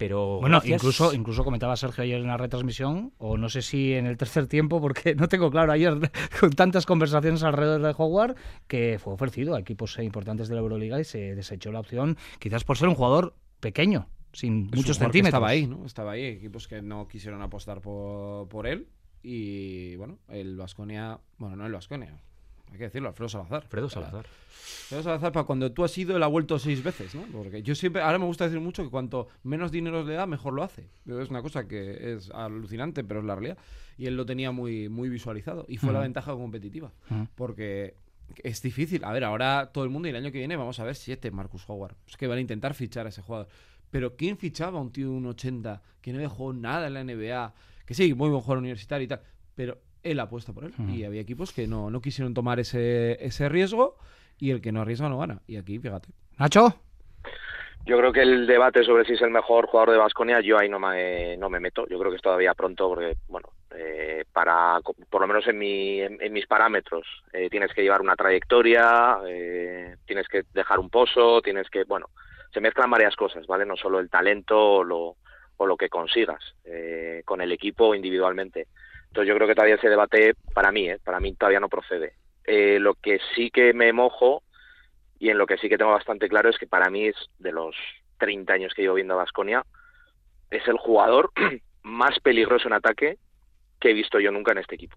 Pero 0.00 0.40
Bueno, 0.40 0.56
gracias- 0.60 0.80
incluso, 0.80 1.12
incluso 1.12 1.44
comentaba 1.44 1.76
Sergio 1.76 2.02
ayer 2.04 2.18
en 2.22 2.26
la 2.26 2.38
retransmisión, 2.38 3.12
o 3.18 3.36
no 3.36 3.50
sé 3.50 3.60
si 3.60 3.92
en 3.92 4.06
el 4.06 4.16
tercer 4.16 4.46
tiempo, 4.46 4.80
porque 4.80 5.14
no 5.14 5.28
tengo 5.28 5.50
claro 5.50 5.72
ayer 5.72 5.92
con 6.40 6.50
tantas 6.52 6.86
conversaciones 6.86 7.42
alrededor 7.42 7.82
de 7.82 7.94
Howard, 7.98 8.34
que 8.66 8.98
fue 8.98 9.12
ofrecido 9.12 9.54
a 9.54 9.60
equipos 9.60 9.98
eh, 9.98 10.04
importantes 10.04 10.48
de 10.48 10.54
la 10.54 10.62
Euroliga 10.62 10.98
y 10.98 11.04
se 11.04 11.34
desechó 11.34 11.70
la 11.70 11.80
opción, 11.80 12.16
quizás 12.38 12.64
por 12.64 12.78
ser 12.78 12.88
un 12.88 12.94
jugador 12.94 13.34
pequeño, 13.60 14.08
sin 14.32 14.68
Es 14.68 14.72
un 14.72 14.76
muchos 14.78 14.96
centímetros. 14.96 15.34
Estaba 15.34 15.48
ahí, 15.48 15.66
¿no? 15.66 15.84
Estaba 15.84 16.12
ahí, 16.12 16.24
equipos 16.24 16.66
que 16.66 16.80
no 16.80 17.06
quisieron 17.06 17.42
apostar 17.42 17.82
por, 17.82 18.48
por 18.48 18.66
él. 18.66 18.88
Y 19.22 19.96
bueno, 19.96 20.18
el 20.30 20.56
Vasconia, 20.56 21.20
bueno, 21.36 21.56
no 21.56 21.66
el 21.66 21.72
Vasconia, 21.72 22.22
hay 22.70 22.78
que 22.78 22.84
decirlo, 22.84 23.08
Alfredo 23.08 23.28
Salazar. 23.28 23.62
Alfredo 23.62 23.88
Salazar. 23.88 24.26
Alfredo 24.26 25.02
Salazar, 25.02 25.32
para 25.32 25.44
cuando 25.44 25.72
tú 25.72 25.84
has 25.84 25.96
ido, 25.98 26.16
él 26.16 26.22
ha 26.22 26.26
vuelto 26.26 26.58
seis 26.58 26.82
veces, 26.82 27.14
¿no? 27.14 27.22
Porque 27.32 27.62
yo 27.62 27.74
siempre, 27.74 28.02
ahora 28.02 28.18
me 28.18 28.26
gusta 28.26 28.44
decir 28.44 28.60
mucho 28.60 28.82
que 28.82 28.90
cuanto 28.90 29.28
menos 29.42 29.70
dinero 29.70 30.04
le 30.04 30.14
da, 30.14 30.26
mejor 30.26 30.52
lo 30.52 30.62
hace. 30.62 30.88
Es 31.06 31.30
una 31.30 31.42
cosa 31.42 31.66
que 31.66 32.14
es 32.14 32.30
alucinante, 32.30 33.04
pero 33.04 33.20
es 33.20 33.26
la 33.26 33.34
realidad. 33.34 33.58
Y 33.98 34.06
él 34.06 34.16
lo 34.16 34.24
tenía 34.24 34.50
muy, 34.50 34.88
muy 34.88 35.08
visualizado. 35.08 35.66
Y 35.68 35.76
fue 35.76 35.92
la 35.92 36.00
ventaja 36.00 36.32
competitiva. 36.32 36.92
Porque 37.34 37.94
es 38.42 38.62
difícil. 38.62 39.04
A 39.04 39.12
ver, 39.12 39.24
ahora 39.24 39.70
todo 39.72 39.84
el 39.84 39.90
mundo 39.90 40.08
y 40.08 40.10
el 40.10 40.16
año 40.16 40.32
que 40.32 40.38
viene 40.38 40.56
vamos 40.56 40.78
a 40.80 40.84
ver 40.84 40.94
siete 40.94 41.30
Marcus 41.30 41.64
Howard. 41.68 41.96
Es 42.06 42.16
que 42.16 42.26
van 42.26 42.38
a 42.38 42.40
intentar 42.40 42.74
fichar 42.74 43.06
a 43.06 43.08
ese 43.10 43.22
jugador. 43.22 43.48
Pero 43.90 44.16
¿quién 44.16 44.38
fichaba 44.38 44.78
a 44.78 44.82
un 44.82 44.92
tío 44.92 45.08
de 45.08 45.14
un 45.14 45.26
80 45.26 45.82
que 46.00 46.12
no 46.12 46.18
dejó 46.18 46.52
nada 46.52 46.86
en 46.86 46.94
la 46.94 47.04
NBA? 47.04 47.54
Que 47.84 47.94
sí, 47.94 48.14
muy 48.14 48.28
buen 48.28 48.40
jugador 48.40 48.58
universitario 48.58 49.04
y 49.04 49.08
tal. 49.08 49.20
Pero 49.54 49.78
él 50.02 50.20
apuesta 50.20 50.52
por 50.52 50.64
él. 50.64 50.72
Y 50.88 51.04
había 51.04 51.20
equipos 51.20 51.52
que 51.52 51.66
no, 51.66 51.90
no 51.90 52.00
quisieron 52.00 52.34
tomar 52.34 52.60
ese, 52.60 53.24
ese 53.24 53.48
riesgo. 53.48 53.96
Y 54.38 54.50
el 54.50 54.60
que 54.60 54.72
no 54.72 54.80
arriesga 54.80 55.08
no 55.08 55.18
gana. 55.18 55.42
Y 55.46 55.56
aquí, 55.56 55.78
fíjate. 55.78 56.08
Nacho, 56.38 56.74
Yo 57.84 57.98
creo 57.98 58.12
que 58.12 58.22
el 58.22 58.46
debate 58.46 58.84
sobre 58.84 59.04
si 59.04 59.12
es 59.12 59.22
el 59.22 59.30
mejor 59.30 59.66
jugador 59.66 59.90
de 59.90 59.98
Vasconia, 59.98 60.40
yo 60.40 60.58
ahí 60.58 60.68
no 60.68 60.78
me, 60.78 61.36
no 61.36 61.50
me 61.50 61.60
meto. 61.60 61.86
Yo 61.88 61.98
creo 61.98 62.10
que 62.10 62.16
es 62.16 62.22
todavía 62.22 62.54
pronto 62.54 62.88
porque, 62.88 63.16
bueno, 63.28 63.50
eh, 63.76 64.24
para, 64.32 64.80
por 65.10 65.20
lo 65.20 65.26
menos 65.26 65.46
en, 65.46 65.58
mi, 65.58 66.00
en, 66.00 66.16
en 66.20 66.32
mis 66.32 66.46
parámetros, 66.46 67.06
eh, 67.32 67.50
tienes 67.50 67.72
que 67.74 67.82
llevar 67.82 68.00
una 68.00 68.16
trayectoria, 68.16 69.18
eh, 69.26 69.96
tienes 70.06 70.26
que 70.28 70.44
dejar 70.54 70.78
un 70.78 70.88
pozo, 70.88 71.42
tienes 71.42 71.68
que, 71.68 71.84
bueno, 71.84 72.06
se 72.52 72.60
mezclan 72.60 72.90
varias 72.90 73.14
cosas, 73.16 73.46
¿vale? 73.46 73.66
No 73.66 73.76
solo 73.76 74.00
el 74.00 74.10
talento 74.10 74.58
o 74.58 74.84
lo, 74.84 75.16
o 75.56 75.66
lo 75.66 75.76
que 75.76 75.90
consigas 75.90 76.42
eh, 76.64 77.22
con 77.26 77.40
el 77.42 77.52
equipo 77.52 77.94
individualmente. 77.94 78.68
Entonces 79.10 79.28
yo 79.28 79.34
creo 79.34 79.48
que 79.48 79.56
todavía 79.56 79.74
ese 79.74 79.88
debate, 79.88 80.34
para 80.54 80.70
mí, 80.70 80.88
¿eh? 80.88 81.00
para 81.02 81.18
mí 81.18 81.34
todavía 81.34 81.58
no 81.58 81.68
procede. 81.68 82.14
Eh, 82.44 82.78
lo 82.78 82.94
que 82.94 83.18
sí 83.34 83.50
que 83.50 83.72
me 83.72 83.92
mojo 83.92 84.44
y 85.18 85.30
en 85.30 85.38
lo 85.38 85.46
que 85.46 85.58
sí 85.58 85.68
que 85.68 85.76
tengo 85.76 85.90
bastante 85.90 86.28
claro 86.28 86.48
es 86.48 86.58
que 86.58 86.68
para 86.68 86.90
mí 86.90 87.08
es 87.08 87.16
de 87.38 87.50
los 87.50 87.74
30 88.18 88.52
años 88.52 88.72
que 88.72 88.82
llevo 88.82 88.94
viendo 88.94 89.14
a 89.14 89.18
Vasconia, 89.18 89.64
es 90.48 90.66
el 90.68 90.78
jugador 90.78 91.32
más 91.82 92.20
peligroso 92.20 92.68
en 92.68 92.74
ataque 92.74 93.18
que 93.80 93.90
he 93.90 93.94
visto 93.94 94.20
yo 94.20 94.30
nunca 94.30 94.52
en 94.52 94.58
este 94.58 94.76
equipo. 94.76 94.96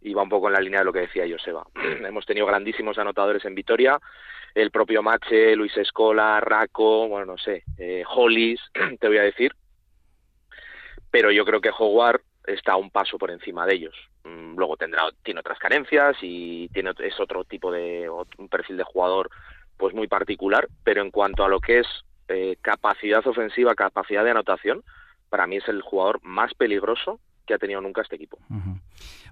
Y 0.00 0.14
va 0.14 0.22
un 0.22 0.28
poco 0.28 0.46
en 0.46 0.54
la 0.54 0.60
línea 0.60 0.80
de 0.80 0.84
lo 0.84 0.92
que 0.92 1.00
decía 1.00 1.26
Joseba. 1.28 1.66
Hemos 2.06 2.24
tenido 2.24 2.46
grandísimos 2.46 2.98
anotadores 2.98 3.44
en 3.44 3.56
Vitoria, 3.56 3.98
el 4.54 4.70
propio 4.70 5.02
Mache, 5.02 5.56
Luis 5.56 5.76
Escola, 5.76 6.38
Raco, 6.40 7.08
bueno, 7.08 7.26
no 7.26 7.38
sé, 7.38 7.64
eh, 7.78 8.04
Hollis, 8.08 8.60
te 9.00 9.08
voy 9.08 9.18
a 9.18 9.22
decir. 9.22 9.52
Pero 11.10 11.32
yo 11.32 11.44
creo 11.44 11.60
que 11.60 11.70
Howard 11.76 12.22
está 12.46 12.76
un 12.76 12.90
paso 12.90 13.18
por 13.18 13.30
encima 13.30 13.66
de 13.66 13.74
ellos. 13.74 13.94
Mm, 14.24 14.56
Luego 14.56 14.76
tendrá 14.76 15.04
tiene 15.22 15.40
otras 15.40 15.58
carencias 15.58 16.16
y 16.22 16.68
tiene 16.68 16.92
es 16.98 17.18
otro 17.20 17.44
tipo 17.44 17.70
de 17.70 18.08
un 18.38 18.48
perfil 18.48 18.76
de 18.76 18.84
jugador 18.84 19.30
pues 19.76 19.94
muy 19.94 20.06
particular, 20.06 20.68
pero 20.84 21.02
en 21.02 21.10
cuanto 21.10 21.44
a 21.44 21.48
lo 21.48 21.60
que 21.60 21.80
es 21.80 21.86
eh, 22.28 22.56
capacidad 22.60 23.26
ofensiva, 23.26 23.74
capacidad 23.74 24.24
de 24.24 24.30
anotación, 24.30 24.84
para 25.28 25.46
mí 25.46 25.56
es 25.56 25.68
el 25.68 25.82
jugador 25.82 26.20
más 26.22 26.54
peligroso 26.54 27.18
que 27.46 27.54
ha 27.54 27.58
tenido 27.58 27.80
nunca 27.80 28.02
este 28.02 28.16
equipo. 28.16 28.38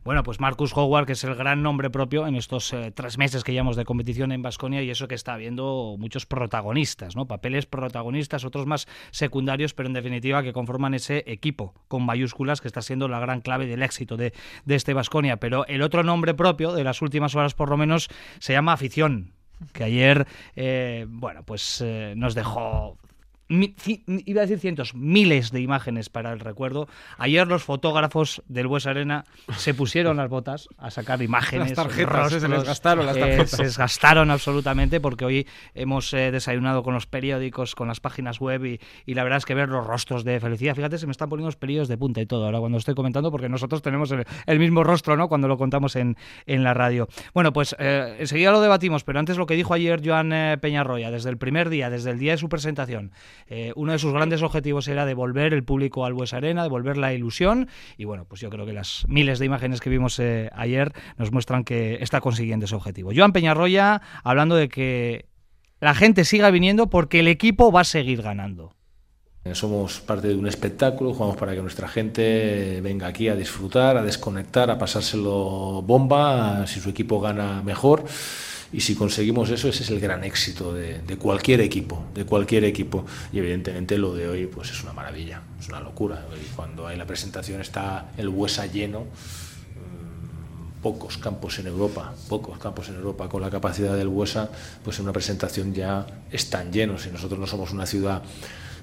Bueno, 0.02 0.22
pues 0.22 0.40
Marcus 0.40 0.74
Howard, 0.74 1.04
que 1.04 1.12
es 1.12 1.24
el 1.24 1.34
gran 1.34 1.62
nombre 1.62 1.90
propio 1.90 2.26
en 2.26 2.34
estos 2.34 2.72
eh, 2.72 2.90
tres 2.90 3.18
meses 3.18 3.44
que 3.44 3.52
llevamos 3.52 3.76
de 3.76 3.84
competición 3.84 4.32
en 4.32 4.40
Basconia 4.40 4.82
y 4.82 4.88
eso 4.88 5.08
que 5.08 5.14
está 5.14 5.34
habiendo 5.34 5.96
muchos 5.98 6.24
protagonistas, 6.24 7.16
¿no? 7.16 7.26
Papeles 7.26 7.66
protagonistas, 7.66 8.46
otros 8.46 8.64
más 8.64 8.88
secundarios, 9.10 9.74
pero 9.74 9.88
en 9.88 9.92
definitiva 9.92 10.42
que 10.42 10.54
conforman 10.54 10.94
ese 10.94 11.22
equipo 11.26 11.74
con 11.86 12.06
mayúsculas 12.06 12.62
que 12.62 12.68
está 12.68 12.80
siendo 12.80 13.08
la 13.08 13.20
gran 13.20 13.42
clave 13.42 13.66
del 13.66 13.82
éxito 13.82 14.16
de, 14.16 14.32
este 14.66 14.94
Basconia. 14.94 15.36
Pero 15.36 15.66
el 15.66 15.82
otro 15.82 16.02
nombre 16.02 16.32
propio 16.32 16.72
de 16.72 16.82
las 16.82 17.02
últimas 17.02 17.34
horas, 17.34 17.52
por 17.52 17.68
lo 17.68 17.76
menos, 17.76 18.08
se 18.38 18.54
llama 18.54 18.72
afición 18.72 19.34
que 19.74 19.84
ayer, 19.84 20.26
eh, 20.56 21.04
bueno, 21.10 21.42
pues 21.44 21.82
eh, 21.84 22.14
nos 22.16 22.34
dejó 22.34 22.96
iba 23.50 24.42
a 24.42 24.46
decir 24.46 24.60
cientos, 24.60 24.94
miles 24.94 25.50
de 25.50 25.60
imágenes 25.60 26.08
para 26.08 26.32
el 26.32 26.38
recuerdo. 26.38 26.88
Ayer 27.18 27.46
los 27.48 27.64
fotógrafos 27.64 28.42
del 28.46 28.68
Bues 28.68 28.86
Arena 28.86 29.24
se 29.56 29.74
pusieron 29.74 30.16
las 30.16 30.28
botas 30.28 30.68
a 30.78 30.90
sacar 30.90 31.20
imágenes. 31.20 31.70
Las 31.70 31.86
tarjetas, 31.86 32.32
se 32.32 32.48
les 32.48 32.64
gastaron 32.64 33.06
las 33.06 33.16
eh, 33.16 33.20
tarjetas. 33.20 33.50
se 33.50 33.62
desgastaron 33.64 34.30
absolutamente 34.30 35.00
porque 35.00 35.24
hoy 35.24 35.46
hemos 35.74 36.12
eh, 36.14 36.30
desayunado 36.30 36.84
con 36.84 36.94
los 36.94 37.06
periódicos, 37.06 37.74
con 37.74 37.88
las 37.88 37.98
páginas 37.98 38.38
web 38.38 38.64
y, 38.64 39.14
la 39.14 39.24
verdad 39.24 39.38
es 39.38 39.44
que 39.44 39.54
ver 39.54 39.68
los 39.68 39.86
rostros 39.86 40.22
de 40.22 40.38
felicidad. 40.38 40.76
Fíjate, 40.76 40.98
se 40.98 41.06
me 41.06 41.12
están 41.12 41.28
poniendo 41.28 41.48
los 41.48 41.56
periódicos 41.56 41.88
de 41.88 41.98
punta 41.98 42.20
y 42.20 42.26
todo 42.26 42.44
ahora 42.44 42.60
cuando 42.60 42.78
estoy 42.78 42.94
comentando 42.94 43.32
porque 43.32 43.48
nosotros 43.48 43.82
tenemos 43.82 44.12
el, 44.46 44.58
mismo 44.58 44.84
rostro 44.84 45.16
¿no? 45.16 45.28
cuando 45.28 45.48
lo 45.48 45.58
contamos 45.58 45.96
en, 45.96 46.16
en 46.46 46.62
la 46.62 46.74
radio. 46.74 47.08
Bueno, 47.34 47.52
pues 47.52 47.74
eh, 47.78 48.16
enseguida 48.20 48.52
lo 48.52 48.60
debatimos, 48.60 49.02
pero 49.02 49.18
antes 49.18 49.36
lo 49.36 49.46
que 49.46 49.54
dijo 49.56 49.74
ayer 49.74 50.00
Joan 50.04 50.32
Peñarroya, 50.60 51.10
desde 51.10 51.30
el 51.30 51.36
primer 51.36 51.68
día, 51.68 51.90
desde 51.90 52.10
el 52.10 52.18
día 52.18 52.32
de 52.32 52.38
su 52.38 52.48
presentación, 52.48 53.10
eh, 53.48 53.72
uno 53.76 53.92
de 53.92 53.98
sus 53.98 54.12
grandes 54.12 54.42
objetivos 54.42 54.88
era 54.88 55.06
devolver 55.06 55.54
el 55.54 55.64
público 55.64 56.04
al 56.04 56.14
Bues 56.14 56.32
Arena, 56.32 56.62
devolver 56.62 56.96
la 56.96 57.12
ilusión 57.12 57.68
y 57.96 58.04
bueno, 58.04 58.24
pues 58.24 58.40
yo 58.40 58.50
creo 58.50 58.66
que 58.66 58.72
las 58.72 59.04
miles 59.08 59.38
de 59.38 59.46
imágenes 59.46 59.80
que 59.80 59.90
vimos 59.90 60.18
eh, 60.18 60.50
ayer 60.54 60.92
nos 61.16 61.32
muestran 61.32 61.64
que 61.64 61.98
está 62.00 62.20
consiguiendo 62.20 62.66
ese 62.66 62.74
objetivo. 62.74 63.10
Joan 63.14 63.32
Peñarroya 63.32 64.02
hablando 64.22 64.56
de 64.56 64.68
que 64.68 65.26
la 65.80 65.94
gente 65.94 66.24
siga 66.24 66.50
viniendo 66.50 66.88
porque 66.88 67.20
el 67.20 67.28
equipo 67.28 67.72
va 67.72 67.80
a 67.80 67.84
seguir 67.84 68.22
ganando. 68.22 68.74
Somos 69.52 70.00
parte 70.00 70.28
de 70.28 70.34
un 70.34 70.46
espectáculo, 70.46 71.14
jugamos 71.14 71.36
para 71.36 71.54
que 71.54 71.62
nuestra 71.62 71.88
gente 71.88 72.80
venga 72.82 73.06
aquí 73.06 73.28
a 73.28 73.34
disfrutar, 73.34 73.96
a 73.96 74.02
desconectar, 74.02 74.70
a 74.70 74.78
pasárselo 74.78 75.80
bomba, 75.80 76.66
si 76.66 76.78
su 76.78 76.90
equipo 76.90 77.20
gana 77.20 77.62
mejor. 77.62 78.04
Y 78.72 78.80
si 78.80 78.94
conseguimos 78.94 79.50
eso, 79.50 79.68
ese 79.68 79.82
es 79.82 79.90
el 79.90 79.98
gran 79.98 80.22
éxito 80.22 80.72
de, 80.72 81.16
cualquier 81.18 81.60
equipo, 81.60 82.04
de 82.14 82.24
cualquier 82.24 82.64
equipo. 82.64 83.04
Y 83.32 83.38
evidentemente 83.38 83.98
lo 83.98 84.14
de 84.14 84.28
hoy 84.28 84.46
pues 84.46 84.70
es 84.70 84.82
una 84.84 84.92
maravilla, 84.92 85.42
es 85.58 85.68
una 85.68 85.80
locura. 85.80 86.24
Cuando 86.54 86.86
hay 86.86 86.96
la 86.96 87.06
presentación 87.06 87.60
está 87.60 88.12
el 88.16 88.28
Huesa 88.28 88.66
lleno, 88.66 89.00
mm, 89.00 90.82
pocos 90.82 91.18
campos 91.18 91.58
en 91.58 91.66
Europa, 91.66 92.14
pocos 92.28 92.58
campos 92.58 92.88
en 92.90 92.94
Europa 92.94 93.28
con 93.28 93.42
la 93.42 93.50
capacidad 93.50 93.96
del 93.96 94.06
Huesa, 94.06 94.50
pues 94.84 94.98
en 94.98 95.04
una 95.04 95.12
presentación 95.12 95.74
ya 95.74 96.06
están 96.30 96.72
llenos. 96.72 97.06
Y 97.06 97.10
nosotros 97.10 97.40
no 97.40 97.48
somos 97.48 97.72
una 97.72 97.86
ciudad 97.86 98.22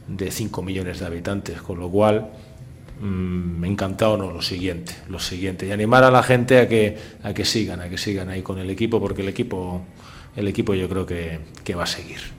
de 0.08 0.32
5 0.32 0.62
millones 0.63 1.00
de 1.00 1.06
habitantes, 1.06 1.62
con 1.62 1.80
lo 1.80 1.89
cual 1.89 2.30
Mm, 2.99 3.60
me 3.60 3.67
encantado 3.67 4.17
no 4.17 4.31
lo 4.31 4.41
siguiente 4.41 4.95
lo 5.10 5.19
siguiente. 5.19 5.67
Y 5.67 5.71
animar 5.71 6.03
a 6.03 6.12
la 6.12 6.23
gente 6.23 6.60
a 6.60 6.67
que 6.67 6.97
a 7.23 7.33
que 7.33 7.45
sigan 7.45 7.81
a 7.81 7.89
que 7.89 7.97
sigan 7.97 8.29
ahí 8.29 8.41
con 8.41 8.57
el 8.57 8.69
equipo 8.69 8.99
porque 8.99 9.21
el 9.21 9.29
equipo 9.29 9.86
el 10.36 10.47
equipo 10.47 10.73
yo 10.73 10.88
creo 10.89 11.05
que, 11.05 11.39
que 11.63 11.75
va 11.75 11.83
a 11.83 11.88
seguir 11.88 12.37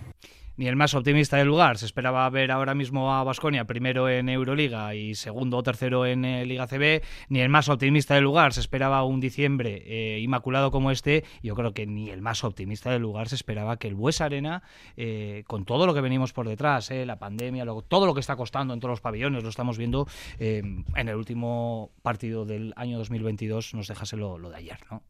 ni 0.59 0.67
el 0.67 0.77
más 0.77 0.93
optimista 0.95 1.37
del 1.37 1.47
lugar. 1.47 1.79
Se 1.79 1.87
esperaba 1.87 2.29
ver 2.29 2.51
ahora 2.51 2.75
mismo 2.75 3.15
a 3.15 3.25
Basconia 3.25 3.65
primero 3.65 4.09
en 4.09 4.29
Euroliga 4.29 4.95
y 4.95 5.15
segundo 5.15 5.57
o 5.57 5.63
tercero 5.63 6.05
en 6.05 6.25
eh, 6.25 6.45
Liga 6.45 6.67
CB. 6.67 7.03
Ni 7.29 7.41
el 7.41 7.49
más 7.49 7.69
optimista 7.69 8.17
del 8.17 8.25
lugar 8.25 8.53
se 8.53 8.61
esperaba 8.61 9.05
un 9.05 9.21
diciembre 9.21 9.83
eh, 9.87 10.21
inmaculado 10.21 10.71
como 10.71 10.91
este. 10.91 11.25
Yo 11.43 11.55
creo 11.55 11.73
que 11.73 11.87
ni 11.87 12.11
el 12.11 12.21
más 12.21 12.43
optimista 12.43 12.91
del 12.91 13.03
lugar 13.03 13.29
se 13.29 13.37
esperaba 13.37 13.79
que 13.79 13.87
el 13.87 13.95
Bues 13.95 14.21
Arena, 14.21 14.65
eh, 14.97 15.45
con 15.47 15.65
todo 15.65 15.87
lo 15.87 15.95
que 15.95 16.01
venimos 16.01 16.33
por 16.33 16.49
detrás, 16.49 16.91
la 16.91 17.19
pandemia, 17.19 17.65
todo 17.87 18.07
lo 18.07 18.15
que 18.15 18.21
está 18.21 18.35
costando 18.35 18.75
en 18.75 18.81
todos 18.81 18.91
los 18.91 19.01
pabellones, 19.01 19.45
lo 19.45 19.49
estamos 19.49 19.79
viendo 19.79 20.09
en 20.39 20.85
el 20.95 21.15
último 21.15 21.93
partido 22.03 22.45
del 22.45 22.73
año 22.77 22.99
2022, 22.99 23.75
nos 23.75 23.87
dejase 23.87 24.17
lo, 24.17 24.39
lo 24.39 24.51
de 24.51 24.57
ayer, 24.57 24.79
¿no? 24.91 25.03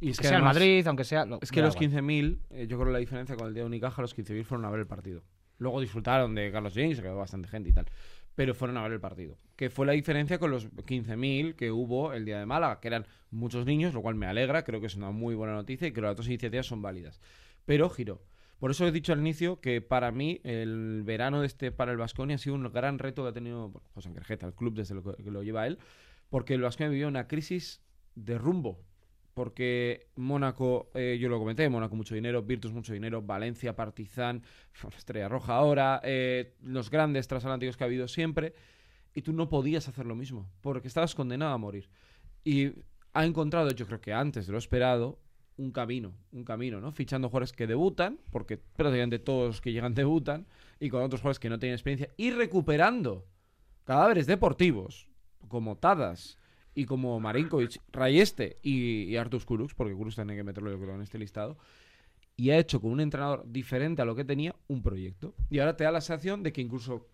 Y 0.00 0.10
es 0.10 0.18
que, 0.18 0.28
sea 0.28 0.38
el 0.38 0.42
Madrid, 0.42 0.86
aunque 0.86 1.04
sea. 1.04 1.26
es 1.40 1.52
que 1.52 1.60
los 1.60 1.76
15.000, 1.76 2.38
eh, 2.50 2.66
yo 2.66 2.78
creo 2.78 2.90
la 2.90 2.98
diferencia 2.98 3.36
con 3.36 3.48
el 3.48 3.54
día 3.54 3.62
de 3.62 3.66
Unicaja, 3.66 4.00
los 4.00 4.16
15.000 4.16 4.44
fueron 4.44 4.64
a 4.64 4.70
ver 4.70 4.80
el 4.80 4.86
partido. 4.86 5.22
Luego 5.58 5.80
disfrutaron 5.80 6.34
de 6.34 6.50
Carlos 6.50 6.72
James, 6.74 6.96
se 6.96 7.02
quedó 7.02 7.16
bastante 7.16 7.48
gente 7.48 7.68
y 7.68 7.72
tal. 7.72 7.86
Pero 8.34 8.54
fueron 8.54 8.78
a 8.78 8.82
ver 8.82 8.92
el 8.92 9.00
partido. 9.00 9.36
Que 9.56 9.68
fue 9.68 9.84
la 9.84 9.92
diferencia 9.92 10.38
con 10.38 10.50
los 10.50 10.70
15.000 10.70 11.54
que 11.54 11.70
hubo 11.70 12.14
el 12.14 12.24
día 12.24 12.38
de 12.38 12.46
Málaga, 12.46 12.80
que 12.80 12.88
eran 12.88 13.06
muchos 13.30 13.66
niños, 13.66 13.92
lo 13.92 14.00
cual 14.00 14.14
me 14.14 14.26
alegra, 14.26 14.64
creo 14.64 14.80
que 14.80 14.86
es 14.86 14.96
una 14.96 15.10
muy 15.10 15.34
buena 15.34 15.52
noticia 15.52 15.86
y 15.86 15.92
creo 15.92 16.04
que 16.04 16.08
las 16.08 16.16
dos 16.16 16.28
iniciativas 16.28 16.66
son 16.66 16.80
válidas. 16.80 17.20
Pero 17.66 17.90
giro. 17.90 18.22
Por 18.58 18.70
eso 18.70 18.86
he 18.86 18.92
dicho 18.92 19.12
al 19.12 19.20
inicio 19.20 19.60
que 19.60 19.82
para 19.82 20.12
mí 20.12 20.40
el 20.44 21.02
verano 21.04 21.40
de 21.40 21.46
este 21.46 21.72
para 21.72 21.92
el 21.92 21.98
Vasconia 21.98 22.36
ha 22.36 22.38
sido 22.38 22.54
un 22.54 22.70
gran 22.72 22.98
reto 22.98 23.22
que 23.22 23.30
ha 23.30 23.32
tenido 23.32 23.72
José 23.94 24.08
Angerjeta, 24.08 24.46
el 24.46 24.54
club 24.54 24.74
desde 24.74 24.94
lo 24.94 25.02
que 25.02 25.30
lo 25.30 25.42
lleva 25.42 25.66
él, 25.66 25.78
porque 26.28 26.54
el 26.54 26.60
Vasconia 26.60 26.90
vivió 26.90 27.08
una 27.08 27.26
crisis 27.26 27.82
de 28.14 28.36
rumbo 28.36 28.84
porque 29.34 30.08
Mónaco, 30.16 30.90
eh, 30.94 31.18
yo 31.20 31.28
lo 31.28 31.38
comenté, 31.38 31.68
Mónaco 31.68 31.96
mucho 31.96 32.14
dinero, 32.14 32.42
Virtus 32.42 32.72
mucho 32.72 32.92
dinero, 32.92 33.22
Valencia, 33.22 33.76
Partizan, 33.76 34.42
Estrella 34.96 35.28
Roja 35.28 35.54
ahora, 35.54 36.00
eh, 36.04 36.54
los 36.62 36.90
grandes 36.90 37.28
transatlánticos 37.28 37.76
que 37.76 37.84
ha 37.84 37.86
habido 37.86 38.08
siempre, 38.08 38.54
y 39.14 39.22
tú 39.22 39.32
no 39.32 39.48
podías 39.48 39.88
hacer 39.88 40.06
lo 40.06 40.14
mismo, 40.14 40.50
porque 40.60 40.88
estabas 40.88 41.14
condenado 41.14 41.52
a 41.52 41.58
morir. 41.58 41.88
Y 42.44 42.72
ha 43.12 43.24
encontrado, 43.24 43.70
yo 43.70 43.86
creo 43.86 44.00
que 44.00 44.12
antes 44.12 44.46
de 44.46 44.52
lo 44.52 44.58
esperado, 44.58 45.18
un 45.56 45.72
camino, 45.72 46.14
un 46.32 46.44
camino, 46.44 46.80
¿no? 46.80 46.90
Fichando 46.92 47.28
jugadores 47.28 47.52
que 47.52 47.66
debutan, 47.66 48.18
porque 48.30 48.56
prácticamente 48.56 49.18
todos 49.18 49.46
los 49.48 49.60
que 49.60 49.72
llegan 49.72 49.94
debutan, 49.94 50.46
y 50.78 50.88
con 50.88 51.02
otros 51.02 51.20
jugadores 51.20 51.38
que 51.38 51.50
no 51.50 51.58
tienen 51.58 51.74
experiencia, 51.74 52.08
y 52.16 52.30
recuperando 52.30 53.26
cadáveres 53.84 54.26
deportivos, 54.26 55.08
como 55.48 55.76
Tadas, 55.76 56.38
y 56.74 56.84
como 56.84 57.18
Marinkovic, 57.20 57.80
Rayeste 57.92 58.58
y, 58.62 59.04
y 59.04 59.16
Artus 59.16 59.44
Kuruks, 59.44 59.74
porque 59.74 59.94
Kuruks 59.94 60.16
tiene 60.16 60.36
que 60.36 60.44
meterlo 60.44 60.70
yo 60.70 60.80
creo 60.80 60.94
en 60.94 61.02
este 61.02 61.18
listado, 61.18 61.58
y 62.36 62.50
ha 62.50 62.58
hecho 62.58 62.80
con 62.80 62.92
un 62.92 63.00
entrenador 63.00 63.44
diferente 63.46 64.02
a 64.02 64.04
lo 64.04 64.14
que 64.14 64.24
tenía 64.24 64.54
un 64.66 64.82
proyecto. 64.82 65.34
Y 65.50 65.58
ahora 65.58 65.76
te 65.76 65.84
da 65.84 65.92
la 65.92 66.00
sensación 66.00 66.42
de 66.42 66.52
que 66.52 66.62
incluso 66.62 67.06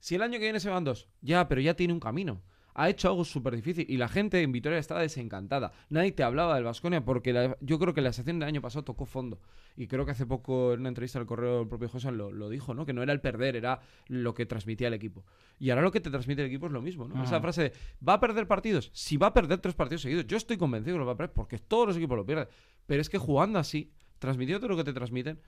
si 0.00 0.16
el 0.16 0.22
año 0.22 0.32
que 0.32 0.44
viene 0.44 0.58
se 0.58 0.70
van 0.70 0.82
dos, 0.82 1.08
ya, 1.20 1.46
pero 1.46 1.60
ya 1.60 1.74
tiene 1.74 1.92
un 1.92 2.00
camino 2.00 2.42
ha 2.74 2.88
hecho 2.88 3.08
algo 3.08 3.24
súper 3.24 3.54
difícil 3.56 3.86
y 3.88 3.96
la 3.96 4.08
gente 4.08 4.40
en 4.42 4.52
Vitoria 4.52 4.78
estaba 4.78 5.00
desencantada. 5.00 5.72
Nadie 5.90 6.12
te 6.12 6.22
hablaba 6.22 6.54
del 6.54 6.64
Vasconia 6.64 7.04
porque 7.04 7.54
yo 7.60 7.78
creo 7.78 7.94
que 7.94 8.00
la 8.00 8.12
sección 8.12 8.38
del 8.38 8.48
año 8.48 8.60
pasado 8.60 8.84
tocó 8.84 9.06
fondo. 9.06 9.40
Y 9.76 9.86
creo 9.86 10.04
que 10.04 10.12
hace 10.12 10.26
poco 10.26 10.74
en 10.74 10.80
una 10.80 10.88
entrevista 10.88 11.18
al 11.18 11.26
correo 11.26 11.62
el 11.62 11.68
propio 11.68 11.88
José 11.88 12.12
lo, 12.12 12.48
dijo, 12.48 12.74
¿no? 12.74 12.84
Que 12.84 12.92
no 12.92 13.02
era 13.02 13.12
el 13.12 13.20
perder, 13.20 13.56
era 13.56 13.80
lo 14.08 14.34
que 14.34 14.46
transmitía 14.46 14.88
el 14.88 14.94
equipo. 14.94 15.24
Y 15.58 15.70
ahora 15.70 15.82
lo 15.82 15.90
que 15.90 16.00
te 16.00 16.10
transmite 16.10 16.42
el 16.42 16.48
equipo 16.48 16.66
es 16.66 16.72
lo 16.72 16.82
mismo, 16.82 17.08
¿no? 17.08 17.22
Esa 17.22 17.40
frase 17.40 17.62
de 17.62 17.72
¿va 18.06 18.14
a 18.14 18.20
perder 18.20 18.46
partidos? 18.46 18.90
Si 18.92 19.16
va 19.16 19.28
a 19.28 19.32
perder 19.32 19.60
tres 19.60 19.74
partidos 19.74 20.02
seguidos, 20.02 20.26
yo 20.26 20.36
estoy 20.36 20.56
convencido 20.56 20.96
que 20.96 21.00
lo 21.00 21.06
va 21.06 21.12
a 21.12 21.16
perder 21.16 21.32
porque 21.32 21.58
todos 21.58 21.88
los 21.88 21.96
equipos 21.96 22.16
lo 22.16 22.26
pierden. 22.26 22.48
Pero 22.86 23.00
es 23.00 23.08
que 23.08 23.18
jugando 23.18 23.58
así, 23.58 23.92
transmitiendo 24.18 24.60
todo 24.60 24.70
lo 24.70 24.76
que 24.76 24.84
te 24.84 24.92
transmiten, 24.92 25.40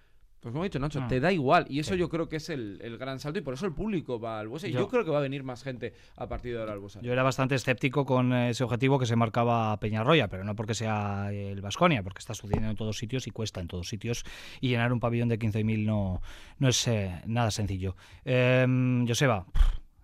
pues 0.44 0.52
como 0.52 0.62
ha 0.62 0.66
dicho 0.66 0.78
Nacho, 0.78 1.00
ah. 1.00 1.08
te 1.08 1.20
da 1.20 1.32
igual. 1.32 1.64
Y 1.70 1.78
eso 1.78 1.94
yo 1.94 2.10
creo 2.10 2.28
que 2.28 2.36
es 2.36 2.50
el, 2.50 2.98
gran 2.98 3.18
salto. 3.18 3.38
Y 3.38 3.42
por 3.42 3.54
eso 3.54 3.64
el 3.64 3.72
público 3.72 4.20
va 4.20 4.40
al 4.40 4.48
Buesa. 4.48 4.68
Y 4.68 4.72
yo, 4.72 4.88
creo 4.88 5.02
que 5.02 5.10
va 5.10 5.16
a 5.16 5.22
venir 5.22 5.42
más 5.42 5.62
gente 5.62 5.94
a 6.16 6.28
partir 6.28 6.52
de 6.52 6.60
ahora 6.60 6.74
al 6.74 6.80
Buesa. 6.80 7.00
Yo 7.00 7.14
era 7.14 7.22
bastante 7.22 7.54
escéptico 7.54 8.04
con 8.04 8.34
ese 8.34 8.62
objetivo 8.62 8.98
que 8.98 9.06
se 9.06 9.16
marcaba 9.16 9.74
Peñarroya, 9.80 10.28
pero 10.28 10.44
no 10.44 10.54
porque 10.54 10.74
sea 10.74 11.32
el 11.32 11.62
Vasconia, 11.62 12.02
porque 12.02 12.18
está 12.18 12.34
sucediendo 12.34 12.68
en 12.68 12.76
todos 12.76 12.98
sitios 12.98 13.26
y 13.26 13.30
cuesta 13.30 13.62
en 13.62 13.68
todos 13.68 13.88
sitios. 13.88 14.22
Y 14.60 14.68
llenar 14.68 14.92
un 14.92 15.00
pabellón 15.00 15.30
de 15.30 15.38
15.000 15.38 15.86
no, 15.86 16.20
no 16.58 16.68
es 16.68 16.88
eh, 16.88 17.22
nada 17.24 17.50
sencillo. 17.50 17.96
Eh, 18.26 18.66
Joseba, 19.08 19.46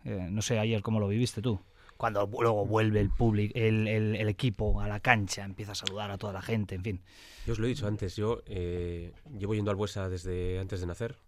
eh, 0.07 0.27
no 0.31 0.41
sé 0.41 0.59
ayer 0.59 0.81
cómo 0.81 1.01
lo 1.01 1.09
viviste 1.09 1.43
tú 1.43 1.61
cuando 2.01 2.27
luego 2.41 2.65
vuelve 2.65 2.99
el 2.99 3.11
público, 3.11 3.53
el, 3.55 3.87
el, 3.87 4.29
equipo 4.31 4.81
a 4.81 4.89
la 4.89 5.01
cancha, 5.01 5.45
empieza 5.45 5.73
a 5.73 5.75
saludar 5.75 6.11
a 6.11 6.17
toda 6.17 6.33
la 6.33 6.41
gente, 6.41 6.75
en 6.75 6.83
fin. 6.83 7.03
Yo 7.47 7.53
os 7.53 7.59
lo 7.59 7.67
he 7.67 7.69
dicho 7.69 7.87
antes, 7.87 8.17
yo 8.17 8.41
eh, 8.47 9.13
llevo 9.39 9.55
yendo 9.55 9.71
al 9.71 9.77
Buesa 9.77 10.09
desde 10.09 10.59
antes 10.59 10.81
de 10.81 10.87
nacer 10.87 11.19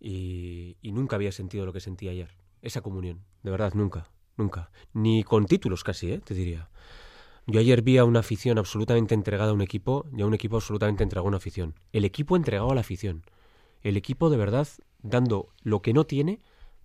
y, 0.00 0.78
nunca 0.84 1.16
había 1.16 1.32
sentido 1.32 1.66
lo 1.66 1.74
que 1.74 1.80
sentí 1.80 2.08
ayer. 2.08 2.30
Esa 2.62 2.80
comunión, 2.80 3.20
de 3.42 3.50
verdad, 3.50 3.74
nunca, 3.74 4.10
nunca. 4.38 4.70
Ni 4.94 5.22
con 5.22 5.44
títulos 5.44 5.84
casi, 5.84 6.12
¿eh? 6.12 6.22
te 6.24 6.32
diría. 6.32 6.70
Yo 7.46 7.60
ayer 7.60 7.82
vi 7.82 7.98
a 7.98 8.04
una 8.06 8.20
afición 8.20 8.56
absolutamente 8.56 9.14
entregada 9.14 9.50
a 9.50 9.54
un 9.54 9.60
equipo 9.60 10.06
y 10.16 10.22
a 10.22 10.26
un 10.26 10.32
equipo 10.32 10.56
absolutamente 10.56 11.02
entregado 11.02 11.26
a 11.26 11.28
una 11.28 11.36
afición. 11.36 11.74
El 11.92 12.06
equipo 12.06 12.36
entregado 12.36 12.70
a 12.70 12.74
la 12.74 12.80
afición. 12.80 13.26
El 13.82 13.98
equipo 13.98 14.30
de 14.30 14.38
verdad 14.38 14.66
dando 15.02 15.50
lo 15.62 15.82
que 15.82 15.92
no 15.92 16.04
tiene 16.04 16.40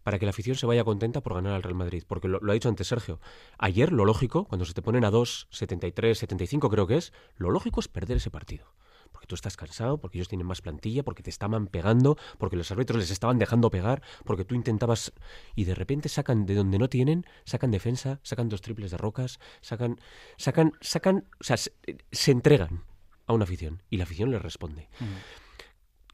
para 0.08 0.20
que 0.20 0.26
la 0.26 0.30
afición 0.30 0.56
se 0.56 0.66
vaya 0.66 0.86
contenta 0.86 1.20
por 1.20 1.34
ganar 1.34 1.52
al 1.52 1.64
Real 1.64 1.76
Madrid. 1.76 2.06
Porque 2.08 2.30
lo, 2.30 2.40
ha 2.50 2.54
dicho 2.54 2.70
antes 2.70 2.88
Sergio. 2.88 3.20
Ayer 3.58 3.92
lo 3.92 4.06
lógico, 4.06 4.46
cuando 4.46 4.64
se 4.64 4.74
te 4.74 4.82
ponen 4.82 5.04
a 5.04 5.12
2, 5.12 5.50
73, 5.52 6.18
75 6.18 6.70
creo 6.70 6.88
que 6.88 6.96
es, 6.96 7.12
lo 7.36 7.52
lógico 7.52 7.82
es 7.82 7.90
perder 7.90 8.16
ese 8.16 8.32
partido. 8.32 8.72
Porque 9.12 9.28
tú 9.28 9.36
estás 9.36 9.58
cansado, 9.58 9.98
porque 9.98 10.18
ellos 10.18 10.30
tienen 10.30 10.48
más 10.48 10.62
plantilla, 10.62 11.04
porque 11.04 11.24
te 11.24 11.30
estaban 11.30 11.68
pegando, 11.68 12.16
porque 12.38 12.56
los 12.56 12.72
árbitros 12.72 13.00
les 13.00 13.12
estaban 13.12 13.38
dejando 13.38 13.70
pegar, 13.70 14.02
porque 14.24 14.46
tú 14.46 14.56
intentabas 14.56 15.12
y 15.56 15.66
de 15.66 15.76
repente 15.76 16.08
sacan 16.08 16.46
de 16.46 16.56
donde 16.56 16.80
no 16.80 16.88
tienen, 16.88 17.26
sacan 17.44 17.72
defensa, 17.72 18.22
sacan 18.24 18.48
dos 18.48 18.62
triples 18.62 18.92
de 18.92 18.98
rocas, 18.98 19.42
sacan, 19.60 20.00
sacan, 20.38 20.72
sacan, 20.80 21.26
o 21.42 21.44
sea, 21.44 21.58
se, 21.58 21.74
se 22.14 22.32
entregan 22.32 22.86
a 23.26 23.34
una 23.34 23.44
afición 23.44 23.84
y 23.90 23.98
la 23.98 24.06
afición 24.06 24.32
les 24.32 24.42
responde. 24.42 24.88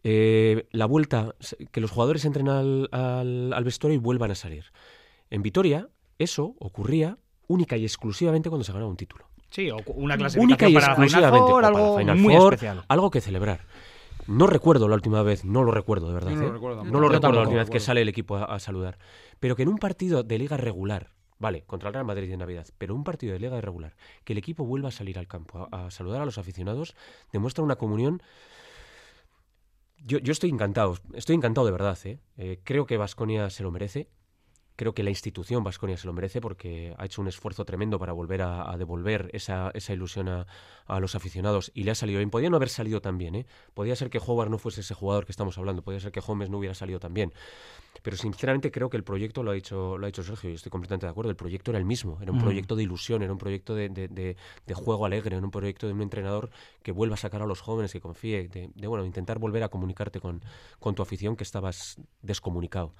Eh, 0.03 0.67
la 0.71 0.85
vuelta, 0.85 1.33
que 1.71 1.79
los 1.81 1.91
jugadores 1.91 2.25
entren 2.25 2.49
al, 2.49 2.89
al, 2.91 3.53
al 3.53 3.63
vestuario 3.63 3.95
y 3.95 3.99
vuelvan 4.01 4.31
a 4.31 4.35
salir. 4.35 4.65
En 5.29 5.41
Vitoria, 5.41 5.87
eso 6.19 6.55
ocurría 6.59 7.17
única 7.47 7.77
y 7.77 7.83
exclusivamente 7.83 8.49
cuando 8.49 8.63
se 8.65 8.73
ganaba 8.73 8.89
un 8.89 8.97
título. 8.97 9.25
Sí, 9.49 9.69
o 9.69 9.77
una 9.95 10.15
Única 10.15 10.67
y 10.67 10.73
clasificación 10.73 10.73
para 10.73 10.95
Final 10.95 11.03
exclusivamente 11.03 11.51
Four, 11.51 11.61
para 11.61 11.67
algo 11.67 11.97
Final 11.99 12.17
muy 12.17 12.35
Four, 12.35 12.53
especial. 12.55 12.85
algo 12.87 13.11
que 13.11 13.21
celebrar. 13.21 13.61
No 14.25 14.47
recuerdo 14.47 14.87
la 14.87 14.95
última 14.95 15.21
vez, 15.21 15.45
no 15.45 15.63
lo 15.63 15.71
recuerdo 15.71 16.07
de 16.07 16.13
verdad. 16.13 16.31
Yo 16.31 16.37
no 16.37 16.41
lo 16.43 16.49
¿eh? 16.49 16.53
recuerdo 16.53 16.75
No 16.77 16.83
tampoco. 16.83 16.99
lo 17.01 17.07
Yo 17.07 17.13
recuerdo 17.13 17.35
la 17.35 17.41
última 17.43 17.59
vez 17.61 17.69
que 17.69 17.79
sale 17.79 18.01
el 18.01 18.09
equipo 18.09 18.35
a, 18.37 18.45
a 18.45 18.59
saludar. 18.59 18.97
Pero 19.39 19.55
que 19.55 19.63
en 19.63 19.69
un 19.69 19.77
partido 19.77 20.23
de 20.23 20.39
liga 20.39 20.57
regular, 20.57 21.11
vale, 21.39 21.63
contra 21.65 21.89
el 21.89 21.93
Real 21.93 22.05
Madrid 22.05 22.29
de 22.29 22.37
Navidad, 22.37 22.67
pero 22.77 22.95
un 22.95 23.03
partido 23.03 23.33
de 23.33 23.39
liga 23.39 23.59
regular, 23.61 23.95
que 24.23 24.33
el 24.33 24.39
equipo 24.39 24.65
vuelva 24.65 24.89
a 24.89 24.91
salir 24.91 25.19
al 25.19 25.27
campo 25.27 25.67
a, 25.71 25.85
a 25.87 25.91
saludar 25.91 26.21
a 26.21 26.25
los 26.25 26.37
aficionados, 26.37 26.95
demuestra 27.31 27.63
una 27.63 27.75
comunión. 27.75 28.21
Yo, 30.05 30.19
yo 30.19 30.31
estoy 30.31 30.49
encantado, 30.49 30.97
estoy 31.13 31.35
encantado 31.35 31.65
de 31.65 31.71
verdad. 31.71 31.97
¿eh? 32.03 32.19
Eh, 32.37 32.59
creo 32.63 32.85
que 32.85 32.97
Vasconia 32.97 33.49
se 33.49 33.63
lo 33.63 33.71
merece. 33.71 34.09
Creo 34.75 34.93
que 34.93 35.03
la 35.03 35.11
institución 35.11 35.63
Vasconia 35.63 35.97
se 35.97 36.07
lo 36.07 36.13
merece 36.13 36.41
porque 36.41 36.95
ha 36.97 37.05
hecho 37.05 37.21
un 37.21 37.27
esfuerzo 37.27 37.63
tremendo 37.63 37.99
para 37.99 38.11
volver 38.13 38.41
a, 38.41 38.71
a 38.71 38.77
devolver 38.77 39.29
esa, 39.33 39.69
esa 39.75 39.93
ilusión 39.93 40.27
a, 40.29 40.47
a 40.87 40.99
los 40.99 41.13
aficionados 41.15 41.71
y 41.75 41.83
le 41.83 41.91
ha 41.91 41.95
salido 41.95 42.17
bien. 42.17 42.29
Podía 42.31 42.49
no 42.49 42.55
haber 42.57 42.69
salido 42.69 42.99
tan 42.99 43.17
bien, 43.17 43.35
¿eh? 43.35 43.45
Podía 43.75 43.95
ser 43.95 44.09
que 44.09 44.17
Howard 44.19 44.49
no 44.49 44.57
fuese 44.57 44.81
ese 44.81 44.93
jugador 44.95 45.25
que 45.25 45.31
estamos 45.31 45.57
hablando, 45.57 45.83
podía 45.83 45.99
ser 45.99 46.11
que 46.11 46.21
Holmes 46.25 46.49
no 46.49 46.57
hubiera 46.57 46.73
salido 46.73 46.99
tan 46.99 47.13
bien. 47.13 47.33
Pero 48.01 48.17
sinceramente 48.17 48.71
creo 48.71 48.89
que 48.89 48.97
el 48.97 49.03
proyecto, 49.03 49.43
lo 49.43 49.51
ha 49.51 49.53
dicho, 49.53 49.97
lo 49.97 50.05
ha 50.05 50.07
dicho 50.07 50.23
Sergio, 50.23 50.49
y 50.49 50.55
estoy 50.55 50.69
completamente 50.71 51.05
de 51.05 51.11
acuerdo, 51.11 51.29
el 51.29 51.37
proyecto 51.37 51.71
era 51.71 51.77
el 51.77 51.85
mismo, 51.85 52.17
era 52.21 52.31
un 52.31 52.37
Ujú. 52.37 52.45
proyecto 52.47 52.75
de 52.75 52.83
ilusión, 52.83 53.21
era 53.21 53.31
un 53.31 53.37
proyecto 53.37 53.75
de, 53.75 53.87
de- 53.89 54.07
de- 54.09 54.35
de 54.65 54.73
juego 54.73 55.05
alegre, 55.05 55.37
era 55.37 55.45
un 55.45 55.51
proyecto 55.51 55.87
de 55.87 55.93
un 55.93 56.01
entrenador 56.01 56.49
que 56.81 56.91
vuelva 56.91 57.13
a 57.13 57.17
sacar 57.17 57.41
a 57.41 57.45
los 57.45 57.61
jóvenes, 57.61 57.93
que 57.93 58.01
confíe, 58.01 58.49
de, 58.49 58.71
de, 58.73 58.87
bueno, 58.87 59.05
intentar 59.05 59.39
volver 59.39 59.63
a 59.63 59.69
comunicarte 59.69 60.19
con, 60.19 60.41
con 60.79 60.95
tu 60.95 61.01
afición 61.01 61.35
que 61.37 61.43
estabas 61.43 61.97
descomunicado. 62.21 62.93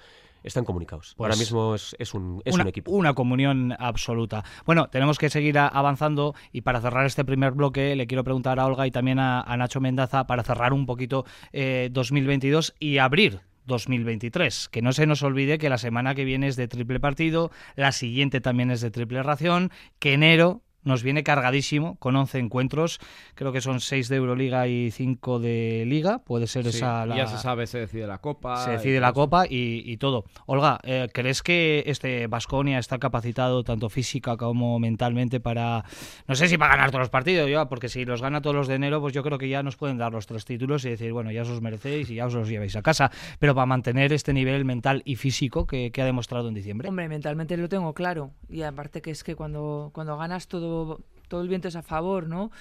Están 0.43 0.65
comunicados. 0.65 1.13
Pues 1.15 1.27
Ahora 1.27 1.39
mismo 1.39 1.75
es, 1.75 1.95
es 1.99 2.13
un, 2.13 2.41
es 2.45 2.53
una, 2.53 2.63
un 2.63 2.69
equipo. 2.69 2.91
una 2.91 3.13
comunión 3.13 3.73
absoluta. 3.79 4.43
Bueno, 4.65 4.87
tenemos 4.89 5.17
que 5.17 5.29
seguir 5.29 5.57
avanzando 5.57 6.35
y 6.51 6.61
para 6.61 6.81
cerrar 6.81 7.05
este 7.05 7.25
primer 7.25 7.53
bloque 7.53 7.95
le 7.95 8.07
quiero 8.07 8.23
preguntar 8.23 8.59
a 8.59 8.65
Olga 8.65 8.85
y 8.87 8.91
también 8.91 9.19
a, 9.19 9.41
a 9.41 9.57
Nacho 9.57 9.79
Mendaza 9.79 10.27
para 10.27 10.43
cerrar 10.43 10.73
un 10.73 10.85
poquito 10.85 11.25
eh, 11.51 11.89
2022 11.91 12.75
y 12.79 12.97
abrir 12.97 13.41
2023. 13.65 14.69
Que 14.69 14.81
no 14.81 14.93
se 14.93 15.05
nos 15.05 15.23
olvide 15.23 15.57
que 15.57 15.69
la 15.69 15.77
semana 15.77 16.15
que 16.15 16.25
viene 16.25 16.47
es 16.47 16.55
de 16.55 16.67
triple 16.67 16.99
partido, 16.99 17.51
la 17.75 17.91
siguiente 17.91 18.41
también 18.41 18.71
es 18.71 18.81
de 18.81 18.91
triple 18.91 19.23
ración, 19.23 19.71
que 19.99 20.13
enero 20.13 20.61
nos 20.83 21.03
viene 21.03 21.23
cargadísimo 21.23 21.95
con 21.97 22.15
11 22.15 22.39
encuentros, 22.39 22.99
creo 23.35 23.51
que 23.51 23.61
son 23.61 23.79
6 23.79 24.09
de 24.09 24.15
Euroliga 24.15 24.67
y 24.67 24.91
5 24.91 25.39
de 25.39 25.83
Liga, 25.87 26.19
puede 26.19 26.47
ser 26.47 26.63
Sí, 26.63 26.77
esa 26.77 27.05
la... 27.05 27.15
Ya 27.15 27.27
se 27.27 27.37
sabe, 27.37 27.67
se 27.67 27.79
decide 27.79 28.07
la 28.07 28.19
copa. 28.19 28.63
Se 28.63 28.71
y 28.71 28.73
decide 28.73 28.95
todo 28.95 29.01
la 29.01 29.13
copa 29.13 29.45
y, 29.47 29.83
y 29.85 29.97
todo. 29.97 30.25
Olga, 30.45 30.79
eh, 30.83 31.09
¿crees 31.13 31.41
que 31.41 31.83
este 31.87 32.27
Vasconia 32.27 32.79
está 32.79 32.99
capacitado 32.99 33.63
tanto 33.63 33.89
física 33.89 34.37
como 34.37 34.79
mentalmente 34.79 35.39
para, 35.39 35.83
no 36.27 36.35
sé 36.35 36.47
si 36.47 36.57
para 36.57 36.75
ganar 36.75 36.91
todos 36.91 37.01
los 37.01 37.09
partidos, 37.09 37.49
ya, 37.49 37.67
porque 37.69 37.89
si 37.89 38.05
los 38.05 38.21
gana 38.21 38.41
todos 38.41 38.55
los 38.55 38.67
de 38.67 38.75
enero, 38.75 39.01
pues 39.01 39.13
yo 39.13 39.23
creo 39.23 39.37
que 39.37 39.49
ya 39.49 39.63
nos 39.63 39.75
pueden 39.75 39.97
dar 39.97 40.11
los 40.11 40.27
tres 40.27 40.45
títulos 40.45 40.85
y 40.85 40.89
decir, 40.89 41.11
bueno, 41.13 41.31
ya 41.31 41.41
os 41.41 41.49
los 41.49 41.61
merecéis 41.61 42.09
y 42.09 42.15
ya 42.15 42.25
os 42.25 42.33
los 42.33 42.47
lleváis 42.47 42.75
a 42.75 42.81
casa. 42.81 43.11
Pero 43.39 43.55
para 43.55 43.65
mantener 43.65 44.13
este 44.13 44.33
nivel 44.33 44.65
mental 44.65 45.01
y 45.05 45.15
físico 45.15 45.65
que, 45.67 45.91
que 45.91 46.01
ha 46.01 46.05
demostrado 46.05 46.47
en 46.47 46.53
diciembre. 46.53 46.87
Hombre, 46.89 47.07
mentalmente 47.07 47.57
lo 47.57 47.69
tengo 47.69 47.93
claro. 47.93 48.31
Y 48.49 48.63
aparte 48.63 49.01
que 49.01 49.11
es 49.11 49.23
que 49.23 49.35
cuando, 49.35 49.91
cuando 49.93 50.17
ganas 50.17 50.47
todo, 50.47 50.72
todo 51.27 51.41
el 51.41 51.49
viento 51.49 51.67
es 51.67 51.75
a 51.75 51.81
favor, 51.81 52.27
¿no? 52.27 52.51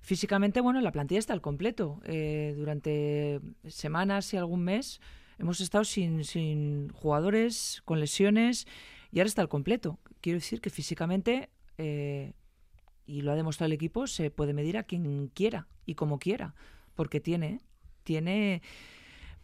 Físicamente, 0.00 0.60
bueno, 0.60 0.80
la 0.80 0.92
plantilla 0.92 1.18
está 1.18 1.32
al 1.32 1.40
completo. 1.40 2.00
Eh, 2.04 2.54
durante 2.56 3.40
semanas 3.66 4.32
y 4.32 4.36
algún 4.36 4.64
mes 4.64 5.00
hemos 5.38 5.60
estado 5.60 5.84
sin, 5.84 6.88
jugadores, 6.90 7.82
con 7.84 8.00
lesiones, 8.00 8.66
y 9.12 9.18
ahora 9.18 9.28
está 9.28 9.42
al 9.42 9.48
completo. 9.48 9.98
Quiero 10.20 10.38
decir 10.38 10.60
que 10.60 10.70
físicamente, 10.70 11.50
eh, 11.78 12.32
y 13.06 13.22
lo 13.22 13.32
ha 13.32 13.36
demostrado 13.36 13.66
el 13.66 13.72
equipo, 13.72 14.06
se 14.06 14.30
puede 14.30 14.52
medir 14.52 14.76
a 14.76 14.82
quien 14.82 15.28
quiera 15.28 15.68
y 15.86 15.94
como 15.94 16.18
quiera, 16.18 16.54
porque 16.94 17.20
tiene, 17.20 17.60
tiene 18.02 18.62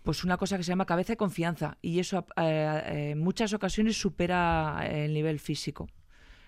pues 0.03 0.22
una 0.22 0.37
cosa 0.37 0.57
que 0.57 0.64
se 0.64 0.68
llama 0.68 0.85
cabeza 0.85 1.14
y 1.14 1.16
confianza 1.16 1.79
y 1.81 1.99
eso 1.99 2.27
eh, 2.37 3.12
en 3.12 3.20
muchas 3.20 3.55
ocasiones 3.55 3.97
supera 3.97 4.87
el 4.87 5.14
nivel 5.14 5.41
físico. 5.41 5.89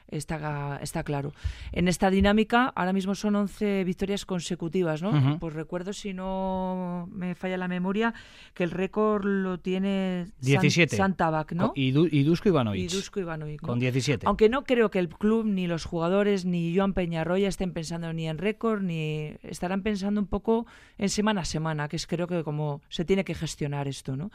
Está, 0.09 0.79
está 0.83 1.03
claro. 1.03 1.33
En 1.73 1.89
esta 1.89 2.11
dinámica, 2.11 2.73
ahora 2.77 2.93
mismo 2.93 3.15
son 3.17 3.35
11 3.35 3.83
victorias 3.85 4.25
consecutivas, 4.25 5.03
¿no? 5.03 5.39
Pues 5.41 5.53
recuerdo, 5.55 5.93
si 5.93 6.15
no 6.15 7.09
me 7.13 7.35
falla 7.35 7.57
la 7.57 7.67
memoria, 7.67 8.15
que 8.55 8.63
el 8.65 8.71
récord 8.71 9.25
lo 9.25 9.59
tiene 9.59 10.27
San- 10.41 10.63
17. 10.63 10.97
Santabac, 10.97 11.53
¿no? 11.53 11.73
Y, 11.75 11.91
Du- 11.91 12.09
y 12.11 12.23
Dusko 12.23 12.49
Ivanovic. 12.49 12.83
Y 12.83 12.87
Dusko 12.95 13.19
Ivanovic, 13.21 13.63
¿no? 13.63 13.69
Con 13.69 13.79
17. 13.81 14.27
Aunque 14.27 14.49
no 14.49 14.63
creo 14.65 14.91
que 14.91 15.01
el 15.01 15.09
club, 15.09 15.45
ni 15.45 15.67
los 15.67 15.85
jugadores, 15.85 16.45
ni 16.45 16.77
Joan 16.77 16.93
Peñarroya 16.95 17.49
estén 17.49 17.73
pensando 17.73 18.13
ni 18.13 18.29
en 18.29 18.39
récord, 18.39 18.83
ni 18.83 19.33
estarán 19.43 19.83
pensando 19.83 20.21
un 20.21 20.27
poco 20.29 20.67
en 20.99 21.09
semana 21.09 21.41
a 21.41 21.45
semana, 21.45 21.89
que 21.89 21.97
es 21.97 22.07
creo 22.07 22.29
que 22.29 22.45
como 22.45 22.81
se 22.89 23.05
tiene 23.05 23.25
que 23.25 23.35
gestionar 23.35 23.89
esto, 23.89 24.17
¿no? 24.17 24.31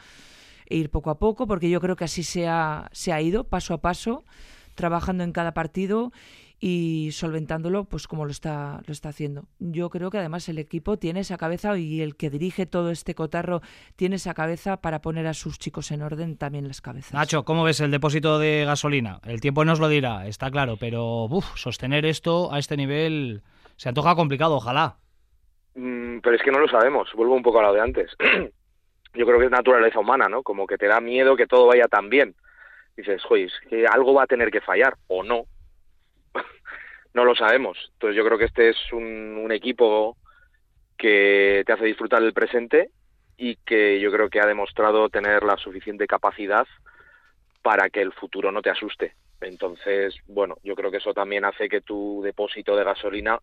E 0.67 0.75
ir 0.77 0.89
poco 0.89 1.09
a 1.09 1.17
poco, 1.19 1.47
porque 1.47 1.69
yo 1.69 1.79
creo 1.81 1.95
que 1.95 2.03
así 2.05 2.23
se 2.23 2.47
ha, 2.47 2.89
se 2.91 3.11
ha 3.13 3.21
ido, 3.21 3.43
paso 3.45 3.73
a 3.73 3.81
paso, 3.81 4.23
trabajando 4.75 5.23
en 5.23 5.31
cada 5.31 5.53
partido 5.53 6.11
y 6.63 7.09
solventándolo 7.11 7.85
pues 7.85 8.07
como 8.07 8.23
lo 8.25 8.31
está 8.31 8.81
lo 8.85 8.91
está 8.93 9.09
haciendo. 9.09 9.45
Yo 9.59 9.89
creo 9.89 10.11
que 10.11 10.19
además 10.19 10.47
el 10.47 10.59
equipo 10.59 10.97
tiene 10.97 11.21
esa 11.21 11.37
cabeza 11.37 11.75
y 11.77 12.01
el 12.01 12.15
que 12.15 12.29
dirige 12.29 12.67
todo 12.67 12.91
este 12.91 13.15
cotarro 13.15 13.61
tiene 13.95 14.17
esa 14.17 14.35
cabeza 14.35 14.77
para 14.77 15.01
poner 15.01 15.25
a 15.25 15.33
sus 15.33 15.57
chicos 15.57 15.91
en 15.91 16.03
orden 16.03 16.37
también 16.37 16.67
las 16.67 16.79
cabezas. 16.79 17.13
Nacho, 17.13 17.43
¿cómo 17.43 17.63
ves 17.63 17.79
el 17.79 17.89
depósito 17.89 18.37
de 18.37 18.63
gasolina? 18.65 19.19
El 19.25 19.41
tiempo 19.41 19.65
nos 19.65 19.79
lo 19.79 19.89
dirá, 19.89 20.27
está 20.27 20.51
claro, 20.51 20.77
pero 20.79 21.25
uf, 21.25 21.55
sostener 21.55 22.05
esto 22.05 22.53
a 22.53 22.59
este 22.59 22.77
nivel 22.77 23.41
se 23.75 23.89
antoja 23.89 24.15
complicado, 24.15 24.57
ojalá. 24.57 24.97
Mm, 25.73 26.19
pero 26.19 26.35
es 26.35 26.43
que 26.43 26.51
no 26.51 26.59
lo 26.59 26.67
sabemos, 26.67 27.09
vuelvo 27.15 27.35
un 27.35 27.41
poco 27.41 27.59
a 27.59 27.63
lo 27.63 27.73
de 27.73 27.81
antes. 27.81 28.11
Yo 29.13 29.25
creo 29.25 29.39
que 29.39 29.45
es 29.45 29.51
naturaleza 29.51 29.99
humana, 29.99 30.29
¿no? 30.29 30.43
Como 30.43 30.67
que 30.67 30.77
te 30.77 30.87
da 30.87 31.01
miedo 31.01 31.35
que 31.35 31.47
todo 31.47 31.65
vaya 31.65 31.87
tan 31.87 32.09
bien. 32.09 32.35
Dices, 32.95 33.23
joder, 33.23 33.45
es 33.45 33.53
que 33.69 33.87
algo 33.87 34.13
va 34.13 34.23
a 34.23 34.27
tener 34.27 34.51
que 34.51 34.61
fallar, 34.61 34.95
o 35.07 35.23
no. 35.23 35.45
no 37.13 37.25
lo 37.25 37.35
sabemos. 37.35 37.77
Entonces 37.93 38.15
yo 38.15 38.25
creo 38.25 38.37
que 38.37 38.45
este 38.45 38.69
es 38.69 38.77
un, 38.93 39.37
un 39.43 39.51
equipo 39.51 40.17
que 40.97 41.63
te 41.65 41.73
hace 41.73 41.85
disfrutar 41.85 42.21
del 42.21 42.33
presente 42.33 42.91
y 43.37 43.55
que 43.55 43.99
yo 43.99 44.11
creo 44.11 44.29
que 44.29 44.39
ha 44.39 44.45
demostrado 44.45 45.09
tener 45.09 45.43
la 45.43 45.57
suficiente 45.57 46.05
capacidad 46.05 46.67
para 47.63 47.89
que 47.89 48.01
el 48.01 48.13
futuro 48.13 48.51
no 48.51 48.61
te 48.61 48.69
asuste. 48.69 49.15
Entonces, 49.41 50.15
bueno, 50.27 50.57
yo 50.63 50.75
creo 50.75 50.91
que 50.91 50.97
eso 50.97 51.13
también 51.13 51.45
hace 51.45 51.67
que 51.67 51.81
tu 51.81 52.21
depósito 52.23 52.75
de 52.75 52.83
gasolina, 52.83 53.39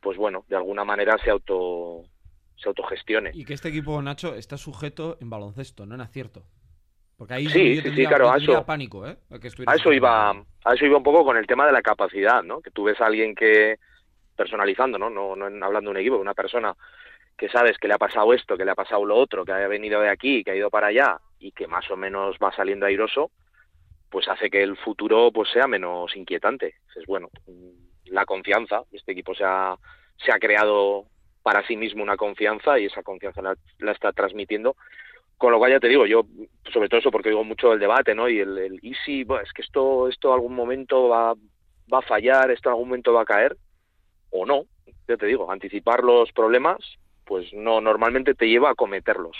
pues 0.00 0.16
bueno, 0.16 0.44
de 0.48 0.56
alguna 0.56 0.84
manera 0.84 1.16
se 1.22 1.30
auto 1.30 2.04
se 2.56 2.68
autogestione. 2.68 3.30
Y 3.34 3.44
que 3.44 3.54
este 3.54 3.68
equipo, 3.68 4.00
Nacho, 4.02 4.34
está 4.34 4.56
sujeto 4.56 5.16
en 5.20 5.30
baloncesto, 5.30 5.86
no 5.86 5.94
en 5.94 6.00
acierto. 6.00 6.44
Porque 7.18 7.34
ahí 7.34 7.46
Sí, 7.48 7.74
yo 7.74 7.76
sí, 7.76 7.82
tendría, 7.82 8.08
sí, 8.08 8.14
claro, 8.14 8.38
yo 8.38 8.52
eso- 8.52 8.64
pánico, 8.64 9.06
¿eh? 9.06 9.16
A, 9.30 9.38
que 9.40 9.48
estuviera 9.48 9.72
A 9.72 9.74
eso 9.74 9.92
iba, 9.92 10.30
a 10.30 10.74
eso 10.74 10.86
iba 10.86 10.96
un 10.96 11.02
poco 11.02 11.24
con 11.24 11.36
el 11.36 11.48
tema 11.48 11.66
de 11.66 11.72
la 11.72 11.82
capacidad, 11.82 12.44
¿no? 12.44 12.60
Que 12.60 12.70
tú 12.70 12.84
ves 12.84 13.00
a 13.00 13.06
alguien 13.06 13.34
que 13.34 13.76
personalizando, 14.36 14.98
¿no? 14.98 15.10
No, 15.10 15.34
no 15.34 15.44
hablando 15.66 15.90
de 15.90 15.96
un 15.96 16.00
equipo, 16.00 16.16
una 16.16 16.32
persona 16.34 16.72
que 17.36 17.48
sabes 17.48 17.76
que 17.78 17.88
le 17.88 17.94
ha 17.94 17.98
pasado 17.98 18.32
esto, 18.32 18.56
que 18.56 18.64
le 18.64 18.70
ha 18.70 18.76
pasado 18.76 19.04
lo 19.04 19.16
otro, 19.16 19.44
que 19.44 19.50
ha 19.50 19.66
venido 19.66 20.00
de 20.00 20.08
aquí, 20.10 20.44
que 20.44 20.52
ha 20.52 20.56
ido 20.56 20.70
para 20.70 20.88
allá 20.88 21.18
y 21.40 21.50
que 21.50 21.66
más 21.66 21.90
o 21.90 21.96
menos 21.96 22.36
va 22.42 22.52
saliendo 22.54 22.86
airoso, 22.86 23.32
pues 24.10 24.28
hace 24.28 24.48
que 24.48 24.62
el 24.62 24.76
futuro 24.76 25.32
pues 25.32 25.50
sea 25.50 25.66
menos 25.66 26.14
inquietante. 26.16 26.76
Es 26.94 27.04
bueno, 27.06 27.30
mm, 27.48 28.12
la 28.12 28.24
confianza, 28.26 28.82
este 28.92 29.12
equipo 29.12 29.34
se 29.34 29.42
ha, 29.44 29.76
se 30.24 30.32
ha 30.32 30.38
creado 30.38 31.06
para 31.42 31.66
sí 31.66 31.76
mismo 31.76 32.02
una 32.04 32.16
confianza 32.16 32.78
y 32.78 32.86
esa 32.86 33.02
confianza 33.02 33.42
la, 33.42 33.56
la 33.78 33.92
está 33.92 34.12
transmitiendo. 34.12 34.76
Con 35.38 35.52
lo 35.52 35.58
cual 35.58 35.72
ya 35.72 35.80
te 35.80 35.88
digo, 35.88 36.04
yo 36.04 36.24
sobre 36.72 36.88
todo 36.88 37.00
eso 37.00 37.10
porque 37.10 37.30
digo 37.30 37.44
mucho 37.44 37.72
el 37.72 37.80
debate, 37.80 38.14
¿no? 38.14 38.28
Y 38.28 38.40
el, 38.40 38.58
el 38.58 38.78
y 38.82 38.94
si, 39.06 39.24
bueno, 39.24 39.44
es 39.44 39.52
que 39.52 39.62
esto, 39.62 40.08
esto 40.08 40.34
algún 40.34 40.54
momento 40.54 41.08
va, 41.08 41.34
va 41.92 41.98
a 41.98 42.02
fallar, 42.02 42.50
esto 42.50 42.68
en 42.68 42.72
algún 42.72 42.88
momento 42.88 43.12
va 43.12 43.22
a 43.22 43.26
caer, 43.26 43.56
o 44.30 44.44
no. 44.44 44.64
Ya 45.06 45.16
te 45.16 45.26
digo, 45.26 45.50
anticipar 45.50 46.04
los 46.04 46.30
problemas, 46.32 46.78
pues 47.24 47.52
no, 47.54 47.80
normalmente 47.80 48.34
te 48.34 48.48
lleva 48.48 48.70
a 48.70 48.74
cometerlos 48.74 49.36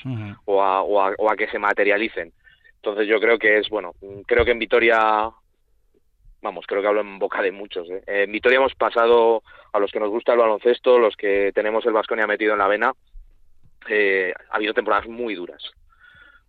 o 0.46 0.62
a, 0.62 0.82
o 0.82 1.02
a, 1.02 1.14
o 1.18 1.30
a 1.30 1.36
que 1.36 1.48
se 1.48 1.58
materialicen. 1.58 2.32
Entonces 2.76 3.08
yo 3.08 3.20
creo 3.20 3.38
que 3.38 3.58
es, 3.58 3.68
bueno, 3.68 3.92
creo 4.26 4.44
que 4.44 4.52
en 4.52 4.58
Vitoria 4.58 5.30
vamos, 6.42 6.66
creo 6.66 6.80
que 6.80 6.88
hablo 6.88 7.00
en 7.00 7.18
boca 7.18 7.42
de 7.42 7.52
muchos. 7.52 7.88
¿eh? 7.90 8.02
En 8.06 8.32
Vitoria 8.32 8.58
hemos 8.58 8.74
pasado, 8.74 9.42
a 9.72 9.78
los 9.78 9.90
que 9.90 10.00
nos 10.00 10.10
gusta 10.10 10.32
el 10.32 10.38
baloncesto, 10.38 10.98
los 10.98 11.16
que 11.16 11.52
tenemos 11.54 11.84
el 11.86 11.92
Vasconia 11.92 12.26
metido 12.26 12.52
en 12.52 12.58
la 12.58 12.68
vena, 12.68 12.92
eh, 13.88 14.32
ha 14.50 14.56
habido 14.56 14.74
temporadas 14.74 15.08
muy 15.08 15.34
duras, 15.34 15.62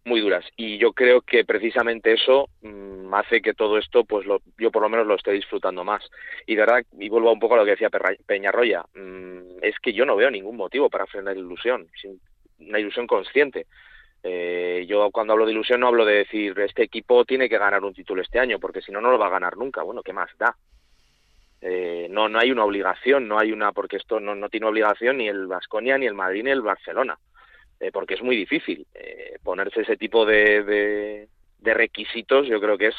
muy 0.09 0.19
duras. 0.19 0.43
Y 0.57 0.77
yo 0.77 0.91
creo 0.91 1.21
que 1.21 1.45
precisamente 1.45 2.11
eso 2.11 2.49
mm, 2.61 3.13
hace 3.13 3.41
que 3.41 3.53
todo 3.53 3.77
esto, 3.77 4.03
pues 4.03 4.25
lo, 4.25 4.41
yo 4.57 4.71
por 4.71 4.81
lo 4.81 4.89
menos 4.89 5.07
lo 5.07 5.15
esté 5.15 5.31
disfrutando 5.31 5.85
más. 5.85 6.03
Y 6.45 6.55
de 6.55 6.61
verdad, 6.61 6.83
y 6.99 7.07
vuelvo 7.07 7.31
un 7.31 7.39
poco 7.39 7.53
a 7.53 7.57
lo 7.57 7.65
que 7.65 7.71
decía 7.71 7.89
Peñarroya, 8.25 8.83
mm, 8.95 9.63
es 9.63 9.79
que 9.79 9.93
yo 9.93 10.05
no 10.05 10.17
veo 10.17 10.29
ningún 10.29 10.57
motivo 10.57 10.89
para 10.89 11.05
frenar 11.05 11.35
la 11.35 11.39
ilusión, 11.39 11.87
una 12.59 12.79
ilusión 12.79 13.07
consciente. 13.07 13.67
Eh, 14.21 14.85
yo 14.89 15.09
cuando 15.11 15.31
hablo 15.31 15.45
de 15.45 15.53
ilusión 15.53 15.79
no 15.79 15.87
hablo 15.87 16.03
de 16.03 16.15
decir 16.15 16.59
este 16.59 16.83
equipo 16.83 17.23
tiene 17.23 17.47
que 17.47 17.57
ganar 17.57 17.81
un 17.85 17.93
título 17.93 18.21
este 18.21 18.39
año, 18.39 18.59
porque 18.59 18.81
si 18.81 18.91
no, 18.91 18.99
no 18.99 19.11
lo 19.11 19.19
va 19.19 19.27
a 19.27 19.31
ganar 19.37 19.55
nunca. 19.55 19.83
Bueno, 19.83 20.03
¿qué 20.03 20.11
más 20.11 20.29
da? 20.37 20.55
Eh, 21.61 22.07
no, 22.09 22.29
no 22.29 22.39
hay 22.39 22.51
una 22.51 22.63
obligación, 22.63 23.27
no 23.27 23.37
hay 23.37 23.51
una, 23.51 23.71
porque 23.71 23.97
esto 23.97 24.19
no, 24.19 24.33
no 24.35 24.49
tiene 24.49 24.65
obligación 24.65 25.17
ni 25.17 25.27
el 25.27 25.47
Vasconia, 25.47 25.97
ni 25.97 26.05
el 26.05 26.13
Madrid, 26.13 26.43
ni 26.43 26.51
el 26.51 26.61
Barcelona, 26.61 27.17
eh, 27.79 27.91
porque 27.91 28.15
es 28.15 28.21
muy 28.21 28.35
difícil 28.35 28.85
eh, 28.93 29.37
ponerse 29.43 29.81
ese 29.81 29.97
tipo 29.97 30.25
de, 30.25 30.63
de, 30.63 31.73
requisitos. 31.73 32.47
Yo 32.47 32.59
creo 32.59 32.77
que 32.77 32.87
es 32.87 32.95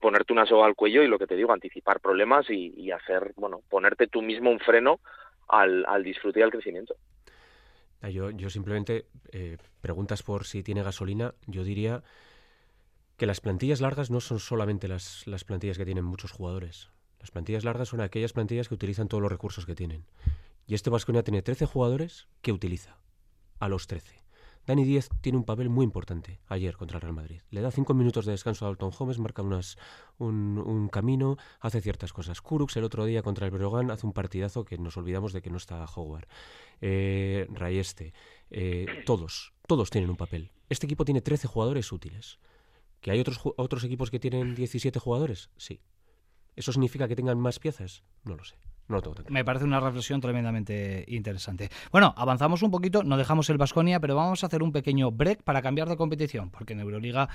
ponerte 0.00 0.32
una 0.32 0.46
soga 0.46 0.66
al 0.66 0.74
cuello 0.74 1.02
y 1.02 1.08
lo 1.08 1.18
que 1.18 1.26
te 1.26 1.36
digo, 1.36 1.52
anticipar 1.52 2.00
problemas 2.00 2.48
y, 2.48 2.90
hacer, 2.90 3.32
bueno, 3.36 3.60
ponerte 3.68 4.06
tú 4.06 4.22
mismo 4.22 4.50
un 4.50 4.58
freno 4.58 5.00
al, 5.48 5.84
al 5.86 6.02
disfrute 6.02 6.40
y 6.40 6.42
al 6.42 6.50
crecimiento. 6.50 6.94
Yo, 8.10 8.30
yo 8.30 8.50
simplemente, 8.50 9.06
eh, 9.30 9.58
preguntas 9.80 10.22
por 10.22 10.44
si 10.44 10.62
tiene 10.62 10.82
gasolina, 10.82 11.34
yo 11.46 11.62
diría 11.62 12.02
que 13.16 13.26
las 13.26 13.40
plantillas 13.40 13.80
largas 13.80 14.10
no 14.10 14.20
son 14.20 14.40
solamente 14.40 14.88
las, 14.88 15.26
las 15.28 15.44
plantillas 15.44 15.78
que 15.78 15.84
tienen 15.84 16.04
muchos 16.04 16.32
jugadores. 16.32 16.90
Las 17.20 17.30
plantillas 17.30 17.64
largas 17.64 17.88
son 17.88 18.00
aquellas 18.00 18.32
plantillas 18.32 18.68
que 18.68 18.74
utilizan 18.74 19.06
todos 19.06 19.22
los 19.22 19.30
recursos 19.30 19.66
que 19.66 19.76
tienen. 19.76 20.04
Y 20.66 20.74
este 20.74 20.90
Vasconia 20.90 21.22
tiene 21.22 21.42
13 21.42 21.66
jugadores 21.66 22.26
que 22.40 22.50
utiliza 22.50 22.98
a 23.60 23.68
los 23.68 23.86
13. 23.86 24.21
Dani 24.66 24.84
Díez 24.84 25.08
tiene 25.20 25.38
un 25.38 25.44
papel 25.44 25.68
muy 25.68 25.84
importante 25.84 26.38
ayer 26.46 26.76
contra 26.76 26.98
el 26.98 27.02
Real 27.02 27.14
Madrid. 27.14 27.40
Le 27.50 27.60
da 27.60 27.72
cinco 27.72 27.94
minutos 27.94 28.26
de 28.26 28.32
descanso 28.32 28.64
a 28.64 28.68
Dalton 28.68 28.92
Holmes, 28.96 29.18
marca 29.18 29.42
un, 30.18 30.88
camino, 30.92 31.36
hace 31.60 31.80
ciertas 31.80 32.12
cosas. 32.12 32.40
Kurux 32.40 32.76
el 32.76 32.84
otro 32.84 33.04
día 33.04 33.22
contra 33.22 33.46
el 33.46 33.52
Brogan 33.52 33.90
hace 33.90 34.06
un 34.06 34.12
partidazo 34.12 34.64
que 34.64 34.78
nos 34.78 34.96
olvidamos 34.96 35.32
de 35.32 35.42
que 35.42 35.50
no 35.50 35.56
está 35.56 35.84
Howard. 35.84 36.28
Eh, 36.80 37.48
Rayeste, 37.50 38.14
eh, 38.50 38.86
todos, 39.04 39.52
todos 39.66 39.90
tienen 39.90 40.10
un 40.10 40.16
papel. 40.16 40.52
Este 40.68 40.86
equipo 40.86 41.04
tiene 41.04 41.22
13 41.22 41.48
jugadores 41.48 41.90
útiles. 41.90 42.38
¿Que 43.00 43.10
hay 43.10 43.18
otros, 43.18 43.40
otros 43.56 43.82
equipos 43.82 44.12
que 44.12 44.20
tienen 44.20 44.54
17 44.54 44.96
jugadores? 45.00 45.50
Sí. 45.56 45.80
¿Eso 46.54 46.72
significa 46.72 47.08
que 47.08 47.16
tengan 47.16 47.40
más 47.40 47.58
piezas? 47.58 48.04
No 48.22 48.36
lo 48.36 48.44
sé. 48.44 48.56
No 48.88 48.96
lo 48.96 49.02
tengo 49.02 49.14
tan 49.14 49.24
claro. 49.24 49.34
Me 49.34 49.44
parece 49.44 49.64
una 49.64 49.80
reflexión 49.80 50.20
tremendamente 50.20 51.04
interesante. 51.08 51.70
Bueno, 51.90 52.14
avanzamos 52.16 52.62
un 52.62 52.70
poquito, 52.70 53.02
no 53.02 53.16
dejamos 53.16 53.48
el 53.50 53.58
Vasconia, 53.58 54.00
pero 54.00 54.16
vamos 54.16 54.42
a 54.42 54.46
hacer 54.46 54.62
un 54.62 54.72
pequeño 54.72 55.10
break 55.10 55.42
para 55.42 55.62
cambiar 55.62 55.88
de 55.88 55.96
competición, 55.96 56.50
porque 56.50 56.72
en 56.72 56.80
Euroliga 56.80 57.28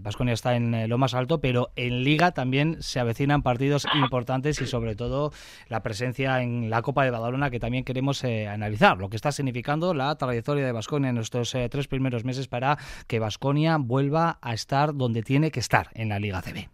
Vasconia 0.00 0.32
eh, 0.32 0.34
está 0.34 0.56
en 0.56 0.74
eh, 0.74 0.88
lo 0.88 0.98
más 0.98 1.14
alto, 1.14 1.40
pero 1.40 1.70
en 1.76 2.02
Liga 2.02 2.32
también 2.32 2.76
se 2.80 3.00
avecinan 3.00 3.42
partidos 3.42 3.86
importantes 3.94 4.60
y 4.60 4.66
sobre 4.66 4.96
todo 4.96 5.32
la 5.68 5.82
presencia 5.82 6.42
en 6.42 6.70
la 6.70 6.82
Copa 6.82 7.04
de 7.04 7.10
Badalona 7.10 7.50
que 7.50 7.60
también 7.60 7.84
queremos 7.84 8.22
eh, 8.24 8.48
analizar, 8.48 8.98
lo 8.98 9.08
que 9.08 9.16
está 9.16 9.32
significando 9.32 9.94
la 9.94 10.14
trayectoria 10.16 10.64
de 10.64 10.72
Vasconia 10.72 11.10
en 11.10 11.18
estos 11.18 11.54
eh, 11.54 11.68
tres 11.68 11.88
primeros 11.88 12.24
meses 12.24 12.48
para 12.48 12.78
que 13.06 13.18
Vasconia 13.18 13.76
vuelva 13.78 14.38
a 14.40 14.54
estar 14.54 14.94
donde 14.94 15.22
tiene 15.22 15.50
que 15.50 15.60
estar 15.60 15.90
en 15.94 16.08
la 16.08 16.18
Liga 16.18 16.42
CB. 16.42 16.68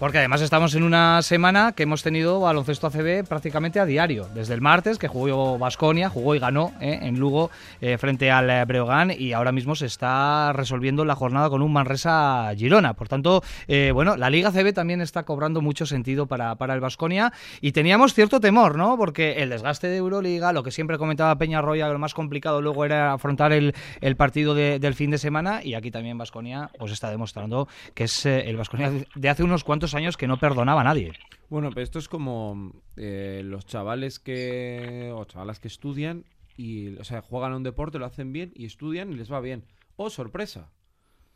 Porque 0.00 0.16
además 0.16 0.40
estamos 0.40 0.74
en 0.74 0.82
una 0.82 1.20
semana 1.20 1.72
que 1.72 1.82
hemos 1.82 2.02
tenido 2.02 2.40
baloncesto 2.40 2.86
ACB 2.86 3.28
prácticamente 3.28 3.80
a 3.80 3.84
diario. 3.84 4.26
Desde 4.32 4.54
el 4.54 4.62
martes, 4.62 4.96
que 4.96 5.08
jugó 5.08 5.58
Basconia, 5.58 6.08
jugó 6.08 6.34
y 6.34 6.38
ganó 6.38 6.72
eh, 6.80 7.00
en 7.02 7.18
Lugo 7.18 7.50
eh, 7.82 7.98
frente 7.98 8.30
al 8.30 8.48
eh, 8.48 8.64
Breogán, 8.64 9.10
y 9.10 9.34
ahora 9.34 9.52
mismo 9.52 9.74
se 9.74 9.84
está 9.84 10.54
resolviendo 10.54 11.04
la 11.04 11.14
jornada 11.14 11.50
con 11.50 11.60
un 11.60 11.70
Manresa 11.70 12.50
Girona. 12.56 12.94
Por 12.94 13.08
tanto, 13.08 13.42
eh, 13.68 13.90
bueno, 13.92 14.16
la 14.16 14.30
Liga 14.30 14.48
ACB 14.48 14.72
también 14.72 15.02
está 15.02 15.24
cobrando 15.24 15.60
mucho 15.60 15.84
sentido 15.84 16.26
para, 16.26 16.54
para 16.54 16.72
el 16.72 16.80
Basconia. 16.80 17.34
Y 17.60 17.72
teníamos 17.72 18.14
cierto 18.14 18.40
temor, 18.40 18.76
¿no? 18.76 18.96
Porque 18.96 19.42
el 19.42 19.50
desgaste 19.50 19.88
de 19.88 19.98
Euroliga, 19.98 20.54
lo 20.54 20.62
que 20.62 20.70
siempre 20.70 20.96
comentaba 20.96 21.36
Peña 21.36 21.60
Roya, 21.60 21.86
lo 21.88 21.98
más 21.98 22.14
complicado 22.14 22.62
luego 22.62 22.86
era 22.86 23.12
afrontar 23.12 23.52
el, 23.52 23.74
el 24.00 24.16
partido 24.16 24.54
de, 24.54 24.78
del 24.78 24.94
fin 24.94 25.10
de 25.10 25.18
semana. 25.18 25.60
Y 25.62 25.74
aquí 25.74 25.90
también 25.90 26.16
Basconia 26.16 26.70
pues 26.78 26.90
está 26.90 27.10
demostrando 27.10 27.68
que 27.92 28.04
es 28.04 28.24
el 28.24 28.56
Basconia 28.56 28.90
de 29.14 29.28
hace 29.28 29.42
unos 29.42 29.62
cuantos 29.62 29.89
años 29.94 30.16
que 30.16 30.26
no 30.26 30.38
perdonaba 30.38 30.80
a 30.80 30.84
nadie. 30.84 31.12
Bueno, 31.48 31.70
pero 31.70 31.82
esto 31.82 31.98
es 31.98 32.08
como 32.08 32.72
eh, 32.96 33.42
los 33.44 33.66
chavales 33.66 34.18
que. 34.18 35.12
o 35.14 35.24
chavalas 35.24 35.60
que 35.60 35.68
estudian 35.68 36.24
y. 36.56 36.96
O 36.96 37.04
sea, 37.04 37.22
juegan 37.22 37.52
a 37.52 37.56
un 37.56 37.62
deporte, 37.62 37.98
lo 37.98 38.06
hacen 38.06 38.32
bien 38.32 38.52
y 38.54 38.66
estudian 38.66 39.12
y 39.12 39.16
les 39.16 39.30
va 39.32 39.40
bien. 39.40 39.64
¡Oh, 39.96 40.10
sorpresa! 40.10 40.70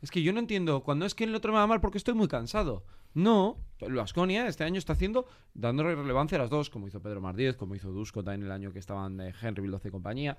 Es 0.01 0.11
que 0.11 0.21
yo 0.23 0.33
no 0.33 0.39
entiendo. 0.39 0.83
Cuando 0.83 1.05
es 1.05 1.15
que 1.15 1.25
el 1.25 1.35
otro 1.35 1.51
me 1.51 1.59
va 1.59 1.67
mal 1.67 1.81
porque 1.81 1.97
estoy 1.97 2.13
muy 2.13 2.27
cansado. 2.27 2.85
No, 3.13 3.57
el 3.79 3.93
Vasconia 3.93 4.47
este 4.47 4.63
año 4.63 4.77
está 4.77 4.93
haciendo, 4.93 5.25
dándole 5.53 5.95
relevancia 5.95 6.37
a 6.37 6.41
las 6.41 6.49
dos, 6.49 6.69
como 6.69 6.87
hizo 6.87 7.01
Pedro 7.01 7.21
Martínez, 7.21 7.55
como 7.55 7.75
hizo 7.75 7.91
Dusko 7.91 8.23
también 8.23 8.43
el 8.43 8.51
año 8.51 8.73
que 8.73 8.79
estaban 8.79 9.21
eh, 9.21 9.33
Henry, 9.41 9.61
Vildoce 9.61 9.87
y 9.87 9.91
compañía. 9.91 10.37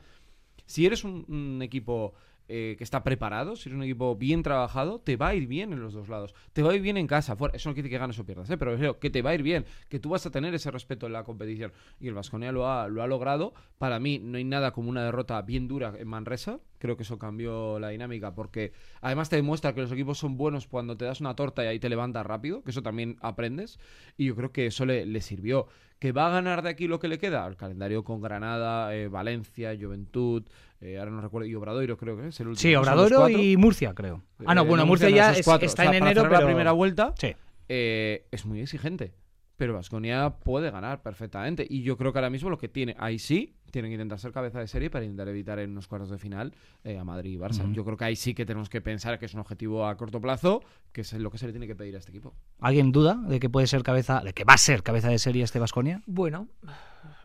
Si 0.66 0.84
eres 0.84 1.04
un 1.04 1.60
equipo 1.62 2.14
eh, 2.48 2.76
que 2.78 2.84
está 2.84 3.02
preparado, 3.02 3.56
si 3.56 3.68
eres 3.68 3.76
un 3.76 3.82
equipo 3.82 4.14
bien 4.14 4.42
trabajado, 4.42 5.00
te 5.00 5.16
va 5.16 5.28
a 5.28 5.34
ir 5.34 5.46
bien 5.46 5.72
en 5.72 5.80
los 5.80 5.94
dos 5.94 6.08
lados. 6.08 6.34
Te 6.52 6.62
va 6.62 6.72
a 6.72 6.74
ir 6.74 6.80
bien 6.80 6.96
en 6.96 7.06
casa. 7.06 7.36
Fuera. 7.36 7.56
Eso 7.56 7.68
no 7.68 7.74
quiere 7.74 7.88
decir 7.88 7.96
que 7.96 8.00
ganes 8.00 8.18
o 8.18 8.24
pierdas, 8.24 8.48
¿eh? 8.50 8.56
pero 8.56 8.76
creo 8.76 8.98
que 8.98 9.10
te 9.10 9.22
va 9.22 9.30
a 9.30 9.34
ir 9.34 9.42
bien, 9.42 9.64
que 9.88 9.98
tú 9.98 10.10
vas 10.10 10.24
a 10.26 10.30
tener 10.30 10.54
ese 10.54 10.70
respeto 10.70 11.06
en 11.06 11.12
la 11.12 11.24
competición. 11.24 11.72
Y 12.00 12.08
el 12.08 12.14
Vasconia 12.14 12.52
lo 12.52 12.68
ha, 12.68 12.88
lo 12.88 13.02
ha 13.02 13.06
logrado. 13.06 13.52
Para 13.78 13.98
mí 13.98 14.18
no 14.18 14.38
hay 14.38 14.44
nada 14.44 14.72
como 14.72 14.90
una 14.90 15.04
derrota 15.04 15.40
bien 15.42 15.68
dura 15.68 15.94
en 15.98 16.08
Manresa. 16.08 16.60
Creo 16.78 16.96
que 16.96 17.02
eso 17.04 17.18
cambió 17.18 17.78
la 17.78 17.88
dinámica 17.88 18.34
porque 18.34 18.72
además 19.00 19.28
te 19.30 19.36
demuestra 19.36 19.74
que 19.74 19.80
los 19.80 19.92
equipos 19.92 20.18
son 20.18 20.36
buenos 20.36 20.66
cuando 20.66 20.96
te 20.96 21.04
das 21.04 21.20
una 21.20 21.34
torta 21.36 21.64
y 21.64 21.68
ahí 21.68 21.78
te 21.78 21.88
levantas 21.88 22.24
rápido, 22.26 22.62
que 22.62 22.70
eso 22.70 22.82
también 22.82 23.16
aprendes. 23.20 23.78
Y 24.16 24.26
yo 24.26 24.36
creo 24.36 24.52
que 24.52 24.66
eso 24.66 24.84
le, 24.86 25.06
le 25.06 25.20
sirvió. 25.20 25.66
¿Que 25.98 26.12
va 26.12 26.26
a 26.26 26.30
ganar 26.30 26.62
de 26.62 26.68
aquí 26.68 26.88
lo 26.88 27.00
que 27.00 27.08
le 27.08 27.18
queda? 27.18 27.46
El 27.46 27.56
calendario 27.56 28.04
con 28.04 28.20
Granada, 28.20 28.94
eh, 28.94 29.08
Valencia, 29.08 29.74
Juventud, 29.80 30.42
eh, 30.82 30.98
ahora 30.98 31.10
no 31.10 31.22
recuerdo, 31.22 31.46
y 31.48 31.54
Obradoiro 31.54 31.96
creo 31.96 32.18
que 32.18 32.28
es 32.28 32.38
el 32.40 32.48
último. 32.48 32.60
Sí, 32.60 32.74
Obradoiro 32.74 33.28
y 33.30 33.56
Murcia, 33.56 33.94
creo. 33.94 34.22
Ah, 34.44 34.54
no, 34.54 34.62
Eh, 34.62 34.64
bueno, 34.66 34.82
no, 34.82 34.88
Murcia, 34.88 35.08
no, 35.08 35.16
ya 35.16 35.30
es- 35.32 35.38
está 35.38 35.54
O 35.56 35.68
sea, 35.68 35.84
en 35.86 35.94
enero, 35.94 36.24
pero... 36.24 36.40
la 36.40 36.44
primera 36.44 36.72
vuelta 36.72 37.14
Sí. 37.18 37.34
eh, 37.70 38.26
es 38.30 38.44
muy 38.44 38.60
exigente. 38.60 39.14
Pero 39.56 39.74
Vasconia 39.74 40.30
puede 40.30 40.70
ganar 40.70 41.02
perfectamente. 41.02 41.66
Y 41.68 41.82
yo 41.82 41.96
creo 41.96 42.12
que 42.12 42.18
ahora 42.18 42.30
mismo 42.30 42.50
lo 42.50 42.58
que 42.58 42.68
tiene, 42.68 42.94
ahí 42.98 43.18
sí, 43.18 43.54
tienen 43.70 43.90
que 43.90 43.94
intentar 43.94 44.18
ser 44.18 44.32
cabeza 44.32 44.60
de 44.60 44.68
serie 44.68 44.90
para 44.90 45.04
intentar 45.04 45.28
evitar 45.28 45.58
en 45.58 45.70
unos 45.70 45.86
cuartos 45.86 46.10
de 46.10 46.18
final 46.18 46.54
eh, 46.84 46.98
a 46.98 47.04
Madrid 47.04 47.32
y 47.32 47.36
Barça. 47.36 47.70
Yo 47.72 47.84
creo 47.84 47.96
que 47.96 48.04
ahí 48.04 48.16
sí 48.16 48.34
que 48.34 48.46
tenemos 48.46 48.68
que 48.68 48.80
pensar 48.80 49.18
que 49.18 49.26
es 49.26 49.34
un 49.34 49.40
objetivo 49.40 49.86
a 49.86 49.96
corto 49.96 50.20
plazo, 50.20 50.62
que 50.92 51.02
es 51.02 51.12
lo 51.14 51.30
que 51.30 51.38
se 51.38 51.46
le 51.46 51.52
tiene 51.52 51.66
que 51.66 51.74
pedir 51.74 51.94
a 51.94 51.98
este 51.98 52.10
equipo. 52.10 52.34
¿Alguien 52.60 52.92
duda 52.92 53.14
de 53.14 53.40
que 53.40 53.50
puede 53.50 53.66
ser 53.66 53.82
cabeza, 53.82 54.20
de 54.20 54.32
que 54.32 54.44
va 54.44 54.54
a 54.54 54.58
ser 54.58 54.82
cabeza 54.82 55.08
de 55.08 55.18
serie 55.18 55.44
este 55.44 55.58
Vasconia? 55.58 56.02
Bueno, 56.06 56.48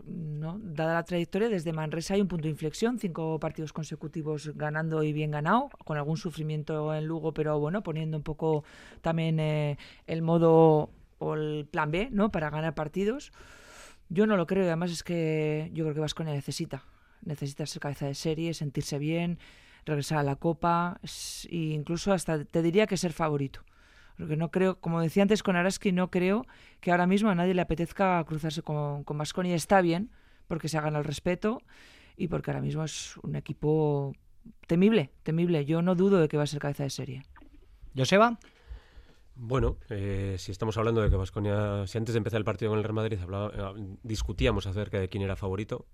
no, 0.06 0.60
dada 0.62 0.96
la 0.96 1.04
trayectoria, 1.04 1.50
desde 1.50 1.74
Manresa 1.74 2.16
hay 2.16 2.22
un 2.22 2.28
punto 2.28 2.44
de 2.44 2.50
inflexión, 2.50 3.00
cinco 3.00 3.40
partidos 3.40 3.74
consecutivos 3.74 4.52
ganando 4.56 5.04
y 5.04 5.14
bien 5.14 5.32
ganado, 5.32 5.70
con 5.86 5.98
algún 5.98 6.18
sufrimiento 6.18 6.94
en 6.94 7.06
Lugo, 7.06 7.34
pero 7.34 7.60
bueno, 7.60 7.84
poniendo 7.84 8.18
un 8.18 8.24
poco 8.24 8.64
también 9.02 9.40
eh, 9.40 9.78
el 10.08 10.22
modo 10.22 10.90
o 11.22 11.36
el 11.36 11.68
plan 11.70 11.92
B, 11.92 12.10
¿no? 12.12 12.32
Para 12.32 12.50
ganar 12.50 12.74
partidos. 12.74 13.32
Yo 14.10 14.26
no 14.26 14.36
lo 14.36 14.48
creo, 14.48 14.64
además 14.66 14.92
es 14.92 15.04
que 15.04 15.70
yo 15.74 15.86
creo 15.86 15.94
que 15.94 16.02
Vasconia 16.02 16.34
necesita, 16.34 16.84
necesita 17.24 17.66
ser 17.66 17.80
cabeza 17.80 18.08
de 18.08 18.16
serie, 18.16 18.54
sentirse 18.54 19.00
bien, 19.00 19.40
regresar 19.86 20.18
a 20.18 20.24
la 20.24 20.36
Copa, 20.36 21.00
e 21.50 21.56
incluso 21.56 22.12
hasta 22.12 22.44
te 22.44 22.62
diría 22.62 22.88
que 22.88 22.98
ser 22.98 23.14
favorito. 23.14 23.62
Porque 24.18 24.36
no 24.36 24.52
creo, 24.52 24.80
como 24.82 25.00
decía 25.00 25.24
antes 25.24 25.44
con 25.44 25.56
Araski, 25.56 25.92
no 25.92 26.12
creo 26.12 26.46
que 26.80 26.92
ahora 26.92 27.08
mismo 27.08 27.30
a 27.30 27.36
nadie 27.36 27.54
le 27.54 27.62
apetezca 27.62 28.24
cruzarse 28.26 28.62
con, 28.62 29.04
con 29.04 29.18
Baskonia. 29.18 29.56
Está 29.56 29.82
bien, 29.82 30.12
porque 30.48 30.68
se 30.68 30.80
gana 30.82 31.00
el 31.00 31.06
respeto 31.06 31.62
y 32.18 32.28
porque 32.28 32.52
ahora 32.52 32.62
mismo 32.62 32.84
es 32.84 33.18
un 33.18 33.36
equipo 33.36 34.14
temible, 34.68 35.12
temible. 35.24 35.66
Yo 35.66 35.82
no 35.82 35.96
dudo 35.96 36.20
de 36.20 36.28
que 36.28 36.38
va 36.38 36.44
a 36.44 36.48
ser 36.48 36.60
cabeza 36.60 36.84
de 36.84 36.90
serie. 36.90 37.24
¿Joseba? 37.96 38.38
Bueno, 39.44 39.78
eh, 39.90 40.36
si 40.38 40.52
estamos 40.52 40.78
hablando 40.78 41.02
de 41.02 41.10
que 41.10 41.16
Vasconia, 41.16 41.88
si 41.88 41.98
antes 41.98 42.14
de 42.14 42.20
empezar 42.20 42.38
el 42.38 42.46
partido 42.46 42.70
con 42.70 42.78
el 42.78 42.84
Real 42.84 42.94
Madrid 42.94 43.20
hablaba- 43.20 43.74
eh, 43.76 43.98
discutíamos 44.04 44.68
acerca 44.68 45.00
de 45.00 45.10
quién 45.10 45.24
era 45.24 45.36
favorito, 45.36 45.88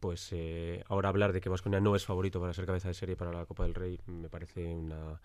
pues 0.00 0.28
eh, 0.32 0.84
ahora 0.86 1.08
hablar 1.08 1.32
de 1.32 1.40
que 1.40 1.48
Vasconia 1.48 1.80
no 1.80 1.96
es 1.96 2.04
favorito 2.04 2.40
para 2.40 2.52
ser 2.52 2.66
cabeza 2.66 2.88
de 2.88 2.94
serie 2.94 3.16
para 3.16 3.32
la 3.32 3.46
Copa 3.46 3.62
del 3.62 3.74
Rey 3.74 3.98
me 4.04 4.28
parece 4.28 4.74
una, 4.74 5.18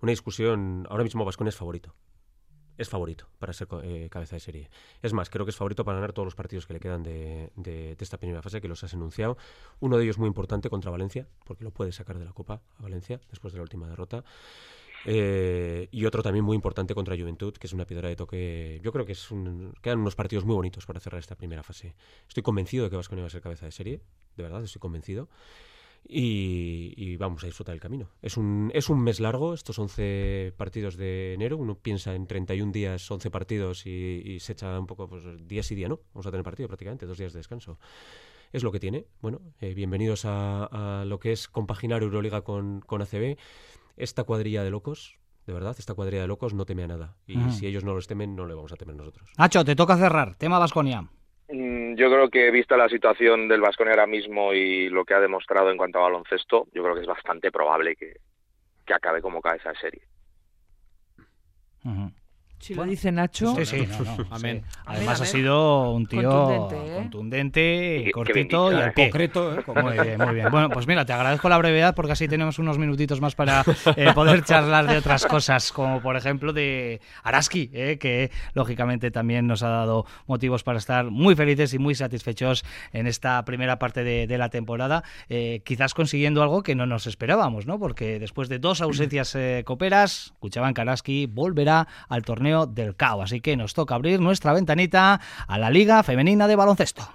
una 0.00 0.10
discusión. 0.10 0.88
Ahora 0.90 1.04
mismo 1.04 1.24
Vasconia 1.24 1.50
es 1.50 1.56
favorito. 1.56 1.94
es 2.76 2.88
favorito 2.88 3.28
para 3.38 3.52
ser 3.52 3.68
eh, 3.84 4.08
cabeza 4.10 4.34
de 4.36 4.40
serie. 4.40 4.70
Es 5.02 5.12
más, 5.12 5.30
creo 5.30 5.44
que 5.46 5.50
es 5.50 5.56
favorito 5.56 5.84
para 5.84 5.98
ganar 5.98 6.12
todos 6.12 6.26
los 6.26 6.34
partidos 6.34 6.66
que 6.66 6.72
le 6.74 6.80
quedan 6.80 7.04
de, 7.04 7.52
de, 7.54 7.96
esta 8.00 8.18
primera 8.18 8.42
fase, 8.42 8.60
que 8.60 8.66
los 8.68 8.82
has 8.82 8.92
enunciado. 8.94 9.36
Uno 9.78 9.96
de 9.98 10.04
ellos 10.04 10.18
muy 10.18 10.26
importante 10.26 10.68
contra 10.70 10.90
Valencia, 10.90 11.28
porque 11.44 11.62
lo 11.62 11.70
puede 11.70 11.92
sacar 11.92 12.18
de 12.18 12.24
la 12.24 12.32
Copa 12.32 12.62
a 12.78 12.82
Valencia 12.82 13.20
después 13.30 13.52
de 13.52 13.58
la 13.58 13.62
última 13.62 13.86
derrota. 13.88 14.24
Eh, 15.06 15.88
y 15.90 16.04
otro 16.06 16.22
también 16.22 16.44
muy 16.44 16.54
importante 16.54 16.94
contra 16.94 17.16
Juventud, 17.16 17.54
que 17.54 17.66
es 17.66 17.72
una 17.72 17.86
piedra 17.86 18.08
de 18.08 18.16
toque. 18.16 18.80
Yo 18.82 18.92
creo 18.92 19.04
que 19.04 19.12
es 19.12 19.30
un, 19.30 19.74
quedan 19.82 20.00
unos 20.00 20.14
partidos 20.14 20.44
muy 20.44 20.54
bonitos 20.54 20.86
para 20.86 21.00
cerrar 21.00 21.18
esta 21.18 21.36
primera 21.36 21.62
fase. 21.62 21.94
Estoy 22.28 22.42
convencido 22.42 22.84
de 22.84 22.90
que 22.90 22.96
Vasconia 22.96 23.22
va 23.22 23.26
a 23.26 23.30
ser 23.30 23.42
cabeza 23.42 23.66
de 23.66 23.72
serie, 23.72 24.00
de 24.36 24.42
verdad, 24.42 24.62
estoy 24.62 24.80
convencido. 24.80 25.28
Y, 26.06 27.16
vamos 27.16 27.42
a 27.42 27.46
disfrutar 27.46 27.74
el 27.74 27.80
camino. 27.80 28.10
Es 28.20 28.36
un, 28.36 28.70
es 28.74 28.90
un 28.90 29.02
mes 29.02 29.20
largo, 29.20 29.54
estos 29.54 29.78
11 29.78 30.52
partidos 30.54 30.96
de 30.96 31.32
enero. 31.32 31.56
Uno 31.56 31.78
piensa 31.78 32.14
en 32.14 32.26
31 32.26 32.72
días, 32.72 33.10
11 33.10 33.30
partidos 33.30 33.86
y, 33.86 34.38
se 34.40 34.52
echa 34.52 34.78
un 34.78 34.86
poco, 34.86 35.08
pues 35.08 35.24
días 35.48 35.70
y 35.70 35.74
día, 35.74 35.88
¿no? 35.88 36.00
Vamos 36.12 36.26
a 36.26 36.30
tener 36.30 36.44
partido 36.44 36.68
prácticamente, 36.68 37.06
dos 37.06 37.16
días 37.16 37.32
de 37.32 37.38
descanso. 37.38 37.78
Es 38.52 38.62
lo 38.62 38.70
que 38.70 38.80
tiene. 38.80 39.06
Bueno, 39.22 39.40
eh, 39.60 39.72
bienvenidos 39.72 40.24
a, 40.26 41.04
lo 41.06 41.18
que 41.18 41.32
es 41.32 41.48
compaginar 41.48 42.02
Euroliga 42.02 42.42
con, 42.42 42.80
con 42.80 43.00
ACB. 43.00 43.38
Esta 43.96 44.24
cuadrilla 44.24 44.64
de 44.64 44.70
locos, 44.70 45.18
de 45.46 45.52
verdad, 45.52 45.76
esta 45.78 45.94
cuadrilla 45.94 46.22
de 46.22 46.28
locos 46.28 46.54
no 46.54 46.64
teme 46.64 46.84
a 46.84 46.88
nada. 46.88 47.16
Y 47.26 47.36
si 47.50 47.66
ellos 47.66 47.84
no 47.84 47.94
los 47.94 48.06
temen, 48.06 48.34
no 48.34 48.46
le 48.46 48.54
vamos 48.54 48.72
a 48.72 48.76
temer 48.76 48.96
nosotros. 48.96 49.30
Nacho, 49.36 49.64
te 49.64 49.76
toca 49.76 49.96
cerrar. 49.96 50.36
Tema 50.36 50.58
Vasconia. 50.58 51.02
Mm, 51.48 51.94
yo 51.94 52.08
creo 52.08 52.30
que 52.30 52.50
vista 52.50 52.76
la 52.76 52.88
situación 52.88 53.48
del 53.48 53.60
Vasconia 53.60 53.92
ahora 53.92 54.06
mismo 54.06 54.54
y 54.54 54.88
lo 54.88 55.04
que 55.04 55.14
ha 55.14 55.20
demostrado 55.20 55.70
en 55.70 55.76
cuanto 55.76 55.98
a 55.98 56.02
baloncesto, 56.02 56.66
yo 56.72 56.82
creo 56.82 56.94
que 56.94 57.02
es 57.02 57.06
bastante 57.06 57.52
probable 57.52 57.94
que, 57.96 58.14
que 58.86 58.94
acabe 58.94 59.20
como 59.20 59.42
cabeza 59.42 59.70
de 59.70 59.76
serie. 59.76 60.02
Lo 62.72 62.84
dice 62.84 63.12
Nacho. 63.12 63.54
Sí, 63.56 63.66
sí, 63.66 63.88
amén. 64.30 64.62
Además 64.86 65.20
ha 65.20 65.26
sido 65.26 65.92
un 65.92 66.06
tío 66.06 66.70
contundente, 66.94 68.08
¿eh? 68.08 68.10
cortito 68.10 68.72
y 68.72 68.76
al 68.76 68.94
Concreto, 68.94 69.58
¿eh? 69.58 69.64
Muy 69.66 69.92
bien, 69.98 70.18
muy 70.18 70.34
bien. 70.34 70.50
Bueno, 70.50 70.70
pues 70.70 70.86
mira, 70.86 71.04
te 71.04 71.12
agradezco 71.12 71.48
la 71.50 71.58
brevedad 71.58 71.94
porque 71.94 72.12
así 72.12 72.26
tenemos 72.26 72.58
unos 72.58 72.78
minutitos 72.78 73.20
más 73.20 73.34
para 73.34 73.64
eh, 73.96 74.12
poder 74.14 74.44
charlar 74.44 74.86
de 74.86 74.96
otras 74.96 75.26
cosas, 75.26 75.72
como 75.72 76.00
por 76.00 76.16
ejemplo 76.16 76.54
de 76.54 77.00
Araski, 77.22 77.70
¿eh? 77.74 77.98
que 77.98 78.30
lógicamente 78.54 79.10
también 79.10 79.46
nos 79.46 79.62
ha 79.62 79.68
dado 79.68 80.06
motivos 80.26 80.62
para 80.62 80.78
estar 80.78 81.10
muy 81.10 81.34
felices 81.34 81.74
y 81.74 81.78
muy 81.78 81.94
satisfechos 81.94 82.64
en 82.92 83.06
esta 83.06 83.44
primera 83.44 83.78
parte 83.78 84.04
de, 84.04 84.34
la 84.38 84.48
temporada, 84.48 85.04
quizás 85.64 85.94
consiguiendo 85.94 86.42
algo 86.42 86.62
que 86.62 86.74
no 86.74 86.86
nos 86.86 87.06
esperábamos, 87.06 87.66
¿no? 87.66 87.78
Porque 87.78 88.18
después 88.18 88.48
de 88.48 88.58
dos 88.58 88.80
ausencias 88.80 89.36
coperas, 89.64 90.32
escuchaban 90.32 90.74
que 90.74 90.80
Araski 90.80 91.26
volverá 91.26 91.86
al 92.08 92.22
torneo 92.22 92.53
del 92.66 92.96
CAO. 92.96 93.22
Así 93.22 93.40
que 93.40 93.56
nos 93.56 93.74
toca 93.74 93.94
abrir 93.94 94.20
nuestra 94.20 94.52
ventanita 94.52 95.20
a 95.46 95.58
la 95.58 95.70
Liga 95.70 96.02
Femenina 96.02 96.46
de 96.46 96.56
Baloncesto. 96.56 97.08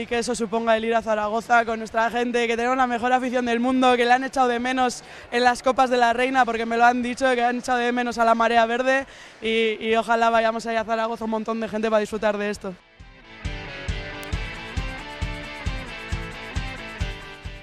Y 0.00 0.06
que 0.06 0.18
eso 0.18 0.34
suponga 0.34 0.76
el 0.76 0.84
ir 0.84 0.94
a 0.94 1.02
Zaragoza 1.02 1.64
con 1.64 1.78
nuestra 1.78 2.10
gente, 2.10 2.46
que 2.46 2.56
tenemos 2.56 2.76
la 2.76 2.86
mejor 2.86 3.12
afición 3.12 3.44
del 3.44 3.60
mundo, 3.60 3.96
que 3.96 4.04
le 4.04 4.12
han 4.12 4.24
echado 4.24 4.48
de 4.48 4.58
menos 4.58 5.04
en 5.30 5.44
las 5.44 5.62
Copas 5.62 5.90
de 5.90 5.98
la 5.98 6.12
Reina, 6.12 6.44
porque 6.44 6.64
me 6.64 6.76
lo 6.76 6.84
han 6.84 7.02
dicho, 7.02 7.26
que 7.34 7.44
han 7.44 7.58
echado 7.58 7.78
de 7.78 7.92
menos 7.92 8.16
a 8.18 8.24
la 8.24 8.34
Marea 8.34 8.64
Verde 8.64 9.06
y, 9.42 9.76
y 9.78 9.94
ojalá 9.96 10.30
vayamos 10.30 10.66
allá 10.66 10.80
a 10.80 10.84
Zaragoza 10.84 11.24
un 11.24 11.30
montón 11.30 11.60
de 11.60 11.68
gente 11.68 11.90
para 11.90 12.00
disfrutar 12.00 12.38
de 12.38 12.50
esto. 12.50 12.74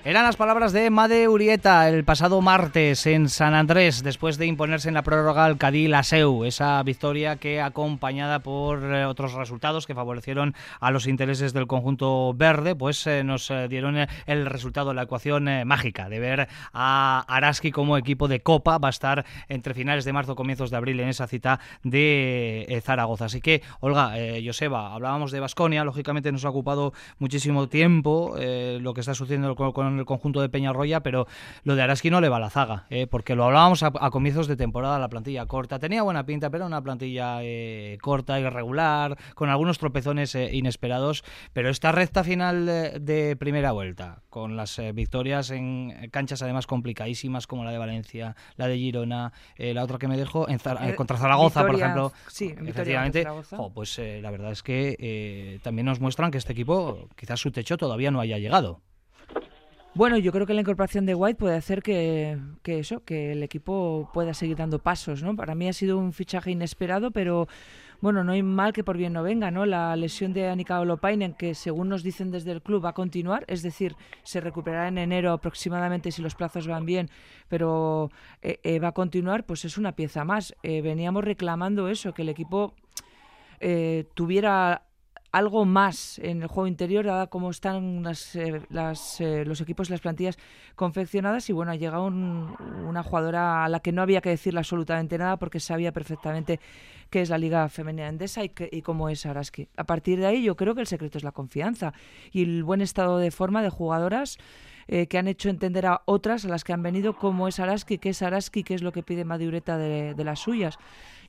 Eran 0.08 0.24
las 0.24 0.38
palabras 0.38 0.72
de 0.72 0.90
Made 0.90 1.28
Urieta 1.28 1.90
el 1.90 2.06
pasado 2.06 2.40
martes 2.40 3.06
en 3.08 3.28
San 3.28 3.54
Andrés, 3.54 4.04
después 4.04 4.38
de 4.38 4.46
imponerse 4.46 4.88
en 4.88 4.94
la 4.94 5.04
prórroga 5.04 5.44
al 5.44 5.58
Cadí 5.58 5.90
Laseu, 5.90 6.46
esa 6.46 6.82
victoria 6.84 7.36
que 7.36 7.60
acompañada 7.60 8.40
por 8.40 8.82
eh, 8.86 9.04
otros 9.04 9.34
resultados 9.34 9.86
que 9.86 9.96
favorecieron 9.96 10.56
a 10.80 10.92
los 10.92 11.08
intereses 11.08 11.52
del 11.52 11.68
conjunto 11.68 12.34
verde, 12.34 12.74
pues 12.74 13.06
eh, 13.06 13.26
nos 13.26 13.52
eh, 13.52 13.68
dieron 13.68 13.98
el 14.28 14.46
resultado, 14.46 14.94
la 14.94 15.02
ecuación 15.02 15.50
mágica 15.68 16.08
de 16.08 16.20
ver 16.22 16.48
a 16.72 17.26
Araski 17.28 17.74
como 17.74 17.98
equipo 17.98 18.30
de 18.30 18.40
Copa, 18.40 18.78
va 18.78 18.88
a 18.88 18.92
estar 18.92 19.26
entre 19.50 19.74
finales 19.74 20.06
de 20.06 20.14
marzo, 20.14 20.38
comienzos 20.38 20.70
de 20.70 20.78
abril 20.78 21.02
en 21.02 21.10
esa 21.10 21.28
cita 21.28 21.60
de 21.84 22.82
Zaragoza. 22.82 23.26
Así 23.26 23.42
que, 23.42 23.62
Olga, 23.82 24.14
Joseba, 24.42 24.94
hablábamos 24.94 25.34
de 25.34 25.42
Basconia, 25.42 25.84
lógicamente 25.84 26.32
nos 26.32 26.46
ha 26.46 26.50
ocupado 26.50 26.94
muchísimo 27.20 27.68
tiempo 27.68 28.38
lo 28.38 28.94
que 28.94 29.02
está 29.02 29.14
sucediendo 29.14 29.54
con 29.58 29.97
el 30.00 30.06
conjunto 30.06 30.42
de 30.42 30.50
Peñarroya, 30.50 31.02
pero 31.02 31.28
lo 31.64 31.76
de 31.76 31.82
Araski 31.82 32.10
no 32.10 32.22
le 32.22 32.30
va 32.30 32.38
a 32.38 32.40
la 32.40 32.50
zaga, 32.50 32.86
¿eh? 32.90 33.08
porque 33.08 33.36
lo 33.36 33.46
hablábamos 33.46 33.84
a, 33.84 33.92
comienzos 34.12 34.48
de 34.48 34.56
temporada, 34.56 35.00
la 35.00 35.10
plantilla 35.10 35.46
corta. 35.46 35.80
Tenía 35.80 36.04
buena 36.04 36.26
pinta, 36.26 36.50
pero 36.50 36.66
una 36.66 36.82
plantilla 36.82 37.40
eh, 37.42 37.98
corta, 38.02 38.40
irregular, 38.40 39.18
con 39.36 39.50
algunos 39.50 39.78
tropezones 39.78 40.36
eh, 40.36 40.50
inesperados. 40.54 41.24
Pero 41.54 41.70
esta 41.70 41.92
recta 41.92 42.24
final 42.24 42.66
de, 42.66 43.36
primera 43.38 43.72
vuelta, 43.72 44.22
con 44.30 44.56
las 44.56 44.80
victorias 44.94 45.52
en 45.52 46.10
canchas 46.12 46.42
además 46.42 46.68
complicadísimas 46.68 47.48
como 47.48 47.64
la 47.64 47.72
de 47.72 47.78
Valencia, 47.78 48.36
la 48.56 48.68
de 48.68 48.78
Girona, 48.78 49.34
la 49.58 49.84
otra 49.84 49.98
que 49.98 50.08
me 50.08 50.18
dejo 50.18 50.48
en 50.50 50.60
contra 50.96 51.18
Zaragoza, 51.18 51.66
por 51.66 51.76
ejemplo. 51.76 52.12
Sí, 52.28 52.54
efectivamente. 52.58 53.26
pues 53.74 54.00
la 54.00 54.32
verdad 54.32 54.52
es 54.52 54.64
que 54.64 55.60
también 55.64 55.86
nos 55.86 56.00
muestran 56.00 56.32
que 56.32 56.38
este 56.38 56.54
equipo, 56.54 57.10
quizás 57.16 57.40
su 57.40 57.52
techo 57.52 57.78
todavía 57.78 58.12
no 58.12 58.20
haya 58.20 58.38
llegado. 58.38 58.82
Bueno, 59.98 60.20
yo 60.20 60.32
creo 60.32 60.46
que 60.46 60.54
la 60.54 60.62
incorporación 60.62 61.08
de 61.08 61.16
White 61.16 61.40
puede 61.40 61.56
hacer 61.56 61.82
que, 61.82 62.38
eso, 62.66 63.04
que 63.04 63.32
el 63.32 63.42
equipo 63.42 64.12
pueda 64.14 64.36
seguir 64.36 64.56
dando 64.56 64.78
pasos, 64.78 65.24
¿no? 65.24 65.36
Para 65.36 65.56
mí 65.56 65.68
ha 65.68 65.74
sido 65.74 65.98
un 65.98 66.14
fichaje 66.14 66.52
inesperado, 66.52 67.10
pero 67.10 67.48
bueno, 68.00 68.24
no 68.24 68.34
hay 68.34 68.44
mal 68.44 68.74
que 68.74 68.84
por 68.84 68.96
bien 68.96 69.14
no 69.14 69.24
venga, 69.24 69.50
¿no? 69.50 69.66
La 69.66 69.96
lesión 69.96 70.34
de 70.34 70.50
Anika 70.50 70.80
Olopainen, 70.80 71.34
que 71.34 71.56
según 71.56 71.90
nos 71.90 72.04
dicen 72.04 72.30
desde 72.30 72.52
el 72.52 72.62
club 72.62 72.86
va 72.86 72.90
a 72.90 72.94
continuar, 72.94 73.44
es 73.48 73.64
decir, 73.64 73.96
se 74.22 74.40
recuperará 74.40 74.88
en 74.88 75.00
enero 75.00 75.32
aproximadamente 75.32 76.12
si 76.12 76.22
los 76.22 76.36
plazos 76.36 76.68
van 76.68 76.86
bien, 76.86 77.10
pero 77.48 78.12
eh, 78.44 78.60
eh, 78.62 78.78
va 78.78 78.90
a 78.90 78.94
continuar, 78.94 79.48
pues 79.48 79.66
es 79.66 79.80
una 79.80 79.94
pieza 79.94 80.24
más. 80.24 80.54
Eh, 80.62 80.84
veníamos 80.84 81.24
reclamando 81.24 81.90
eso, 81.90 82.14
que 82.14 82.22
el 82.22 82.30
equipo 82.30 82.76
tuviera 84.14 84.84
algo 85.32 85.66
más 85.66 86.20
en 86.20 86.42
el 86.42 86.48
juego 86.48 86.68
interior, 86.68 87.06
dada 87.06 87.28
cómo 87.28 87.50
están 87.50 88.04
las, 88.04 88.36
eh, 88.36 88.62
eh, 88.70 89.44
los 89.46 89.62
equipos 89.62 89.90
y 89.90 89.92
las 89.92 90.02
plantillas 90.02 90.38
confeccionadas. 90.76 91.50
Y 91.50 91.54
bueno, 91.54 91.72
ha 91.72 91.76
llegado 91.76 92.06
una 92.06 93.04
jugadora 93.04 93.66
a 93.66 93.70
la 93.70 93.80
que 93.80 93.92
no 93.92 94.02
había 94.02 94.22
que 94.22 94.30
decirle 94.30 94.60
absolutamente 94.60 95.18
nada 95.18 95.38
porque 95.38 95.60
sabía 95.60 95.92
perfectamente 95.92 96.60
qué 97.10 97.22
es 97.22 97.30
la 97.30 97.38
Liga 97.38 97.68
Femenina 97.70 98.08
Endesa 98.08 98.44
y, 98.44 98.52
y 98.72 98.82
cómo 98.82 99.10
es 99.10 99.26
Araski. 99.26 99.68
A 99.78 99.84
partir 99.84 100.20
de 100.20 100.28
ahí, 100.28 100.44
yo 100.44 100.56
creo 100.56 100.76
que 100.76 100.82
el 100.82 100.88
secreto 100.88 101.18
es 101.18 101.24
la 101.24 101.32
confianza 101.32 101.94
y 102.32 102.44
el 102.44 102.64
buen 102.64 102.82
estado 102.82 103.18
de 103.18 103.32
forma 103.32 103.62
de 103.62 103.70
jugadoras. 103.70 104.38
Eh, 104.90 105.08
que 105.08 105.18
han 105.18 105.28
hecho 105.28 105.50
entender 105.50 105.86
a 105.86 106.02
otras, 106.06 106.46
a 106.46 106.48
las 106.48 106.64
que 106.64 106.72
han 106.72 106.82
venido, 106.82 107.18
cómo 107.18 107.50
es 107.50 107.60
Araski, 107.60 107.98
qué 107.98 108.10
es 108.10 108.22
Araski, 108.22 108.64
qué 108.64 108.74
es 108.74 108.82
lo 108.82 108.94
que 108.94 109.04
pide 109.04 109.26
Madiureta 109.26 109.78
de, 109.78 110.14
de 110.14 110.24
las 110.24 110.40
suyas. 110.40 110.78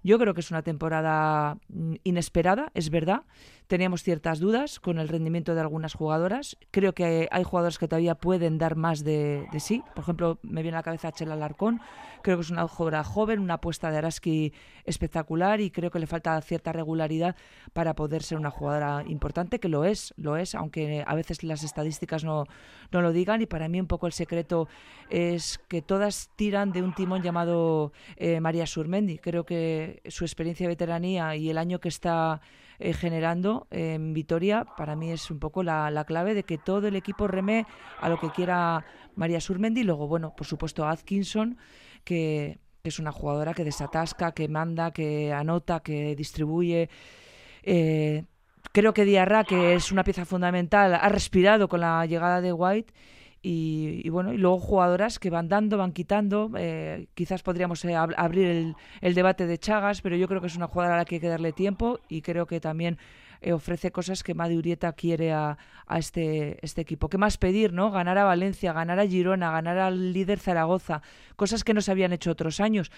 Yo 0.03 0.19
creo 0.19 0.35
que 0.35 0.41
es 0.41 0.51
una 0.51 0.63
temporada 0.63 1.59
mm, 1.69 1.95
inesperada, 2.05 2.71
es 2.75 2.91
verdad, 2.91 3.23
Teníamos 3.69 4.03
ciertas 4.03 4.41
dudas 4.41 4.81
con 4.81 4.99
el 4.99 5.09
rendimiento 5.09 5.55
de 5.55 5.61
algunas 5.61 5.93
jugadoras. 5.93 6.57
Creo 6.71 6.95
que 6.95 7.29
hay 7.31 7.45
jugadoras 7.45 7.77
que 7.77 7.87
todavía 7.87 8.15
pueden 8.15 8.57
dar 8.57 8.77
más 8.77 9.05
de, 9.05 9.47
sí. 9.59 9.85
Por 9.95 10.05
ejemplo, 10.05 10.39
me 10.43 10.63
viene 10.63 10.79
a 10.79 10.81
la 10.81 10.83
cabeza 10.83 11.13
Chela 11.13 11.37
Larcón. 11.37 11.83
Creo 12.23 12.37
que 12.37 12.43
es 12.43 12.51
una 12.51 12.67
jugadora 12.67 13.05
joven, 13.05 13.41
una 13.41 13.55
apuesta 13.55 13.91
de 13.91 13.99
Araski 13.99 14.53
espectacular 14.85 15.61
y 15.61 15.71
creo 15.71 15.91
que 15.91 15.99
le 15.99 16.07
falta 16.07 16.41
cierta 16.41 16.73
regularidad 16.73 17.37
para 17.73 17.95
poder 17.95 18.23
ser 18.23 18.39
una 18.39 18.51
jugadora 18.51 19.05
importante, 19.07 19.61
que 19.61 19.69
lo 19.69 19.85
es, 19.85 20.15
lo 20.17 20.37
es, 20.37 20.55
aunque 20.55 21.05
a 21.07 21.15
veces 21.15 21.43
las 21.43 21.63
estadísticas 21.63 22.25
no, 22.25 22.45
no 22.91 23.03
lo 23.03 23.13
digan. 23.13 23.43
Y 23.43 23.47
para 23.47 23.69
mí 23.69 23.81
un 23.81 23.87
poco 23.87 24.07
el 24.07 24.13
secreto 24.13 24.69
es 25.11 25.59
que 25.69 25.83
todas 25.83 26.31
tiran 26.37 26.73
de 26.73 26.83
un 26.83 26.95
timón 26.95 27.23
llamado 27.23 27.93
eh, 28.17 28.41
María 28.41 28.67
Surmendi. 28.67 29.19
Creo 29.19 29.45
que 29.45 30.03
su 30.09 30.25
experiencia 30.25 30.65
de 30.65 30.75
veteranía 30.75 31.37
y 31.37 31.51
el 31.51 31.59
año 31.59 31.81
que 31.81 31.89
está 31.89 32.41
eh, 32.81 32.93
generando 32.93 33.67
en 33.71 34.15
Vitoria, 34.15 34.65
para 34.77 34.95
mí 34.95 35.11
es 35.11 35.33
un 35.33 35.41
poco 35.41 35.65
la, 35.65 36.05
clave 36.07 36.35
de 36.35 36.45
que 36.45 36.59
todo 36.59 36.87
el 36.87 36.95
equipo 36.95 37.27
reme 37.27 37.67
a 38.01 38.09
lo 38.09 38.21
que 38.21 38.31
quiera 38.31 38.85
María 39.17 39.41
Surmendi. 39.41 39.83
Luego, 39.83 40.07
bueno, 40.07 40.35
por 40.37 40.47
supuesto, 40.47 40.87
Atkinson, 40.87 41.59
que, 42.05 42.59
es 42.85 42.99
una 42.99 43.13
jugadora 43.13 43.55
que 43.55 43.65
desatasca, 43.65 44.33
que 44.33 44.49
manda, 44.49 44.93
que 44.93 45.33
anota, 45.33 45.81
que 45.81 46.17
distribuye. 46.17 46.89
Eh, 47.63 48.25
creo 48.73 48.95
que 48.95 49.05
Diarra, 49.05 49.45
que 49.45 49.75
es 49.75 49.93
una 49.93 50.05
pieza 50.05 50.25
fundamental, 50.25 50.95
ha 50.95 51.09
respirado 51.09 51.69
con 51.69 51.81
la 51.81 52.07
llegada 52.07 52.41
de 52.41 52.53
White 52.53 52.95
Y, 53.43 54.09
bueno, 54.11 54.33
y 54.33 54.39
luego 54.39 54.59
jugadoras 54.59 55.19
que 55.19 55.31
van 55.31 55.49
dando, 55.49 55.77
van 55.77 55.93
quitando. 55.93 56.51
Eh, 56.57 57.09
quizás 57.15 57.43
podríamos 57.43 57.85
eh, 57.85 57.95
abrir 57.95 58.49
el, 58.49 58.75
el, 59.01 59.15
debate 59.15 59.47
de 59.47 59.59
Chagas, 59.59 60.01
pero 60.01 60.17
yo 60.17 60.27
creo 60.29 60.41
que 60.41 60.49
es 60.49 60.57
una 60.57 60.69
jugadora 60.69 60.95
a 60.95 60.99
la 60.99 61.05
que 61.05 61.17
hay 61.17 61.21
que 61.21 61.29
darle 61.29 61.53
tiempo 61.53 62.01
y 62.09 62.23
creo 62.23 62.47
que 62.47 62.61
también 62.61 62.99
eh, 63.41 63.53
ofrece 63.53 63.91
cosas 63.91 64.23
que 64.23 64.35
Madi 64.35 64.57
Urieta 64.57 64.93
quiere 64.93 65.33
a, 65.33 65.57
este, 65.97 66.59
este 66.65 66.81
equipo. 66.81 67.09
¿Qué 67.09 67.19
más 67.19 67.39
pedir, 67.39 67.73
no? 67.73 67.91
Ganar 67.91 68.19
a 68.19 68.25
Valencia, 68.25 68.73
ganar 68.73 68.99
a 69.01 69.07
Girona, 69.07 69.51
ganar 69.51 69.79
al 69.79 70.13
líder 70.13 70.39
Zaragoza, 70.39 71.03
cosas 71.37 71.65
que 71.65 71.75
no 71.75 71.81
se 71.81 71.91
habían 71.91 72.13
hecho 72.13 72.31
otros 72.31 72.61
años. 72.61 72.91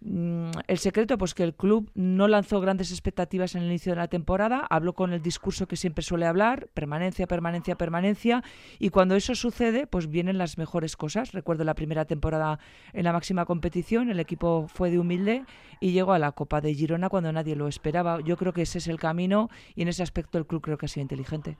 Mm, 0.00 0.50
el 0.68 0.78
secreto, 0.78 1.16
pues 1.16 1.34
que 1.34 1.42
el 1.42 1.54
club 1.54 1.90
no 1.94 2.28
lanzó 2.28 2.60
grandes 2.60 2.90
expectativas 2.90 3.54
en 3.54 3.62
el 3.62 3.68
inicio 3.68 3.92
de 3.92 3.96
la 3.96 4.08
temporada, 4.08 4.66
habló 4.68 4.92
con 4.92 5.12
el 5.12 5.22
discurso 5.22 5.66
que 5.66 5.76
siempre 5.76 6.02
suele 6.02 6.26
hablar, 6.26 6.68
permanencia, 6.74 7.26
permanencia, 7.26 7.76
permanencia, 7.76 8.44
y 8.78 8.90
cuando 8.90 9.16
eso 9.16 9.34
sucede, 9.34 9.86
pues 9.86 10.08
vienen 10.08 10.36
las 10.38 10.58
mejores 10.58 10.96
cosas. 10.96 11.32
Recuerdo 11.32 11.64
la 11.64 11.74
primera 11.74 12.04
temporada 12.04 12.58
en 12.92 13.04
la 13.04 13.12
máxima 13.12 13.46
competición, 13.46 14.10
el 14.10 14.20
equipo 14.20 14.68
fue 14.68 14.90
de 14.90 14.98
humilde 14.98 15.44
y 15.80 15.92
llegó 15.92 16.12
a 16.12 16.18
la 16.18 16.32
Copa 16.32 16.60
de 16.60 16.74
Girona 16.74 17.08
cuando 17.08 17.32
nadie 17.32 17.56
lo 17.56 17.66
esperaba. 17.66 18.20
Yo 18.20 18.36
creo 18.36 18.52
que 18.52 18.62
ese 18.62 18.78
es 18.78 18.88
el 18.88 18.98
camino 18.98 19.48
y 19.74 19.82
en 19.82 19.88
ese 19.88 20.02
aspecto 20.02 20.36
el 20.36 20.46
club 20.46 20.62
creo 20.62 20.78
que 20.78 20.86
ha 20.86 20.88
sido 20.88 21.02
inteligente. 21.02 21.56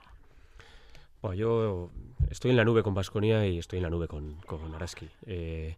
Bueno, 1.22 1.34
yo 1.34 1.90
estoy 2.30 2.50
en 2.50 2.58
la 2.58 2.64
nube 2.64 2.82
con 2.82 2.92
Vasconia 2.92 3.46
y 3.46 3.58
estoy 3.58 3.78
en 3.78 3.84
la 3.84 3.90
nube 3.90 4.06
con, 4.06 4.34
con 4.46 4.74
Araski. 4.74 5.08
Eh, 5.24 5.76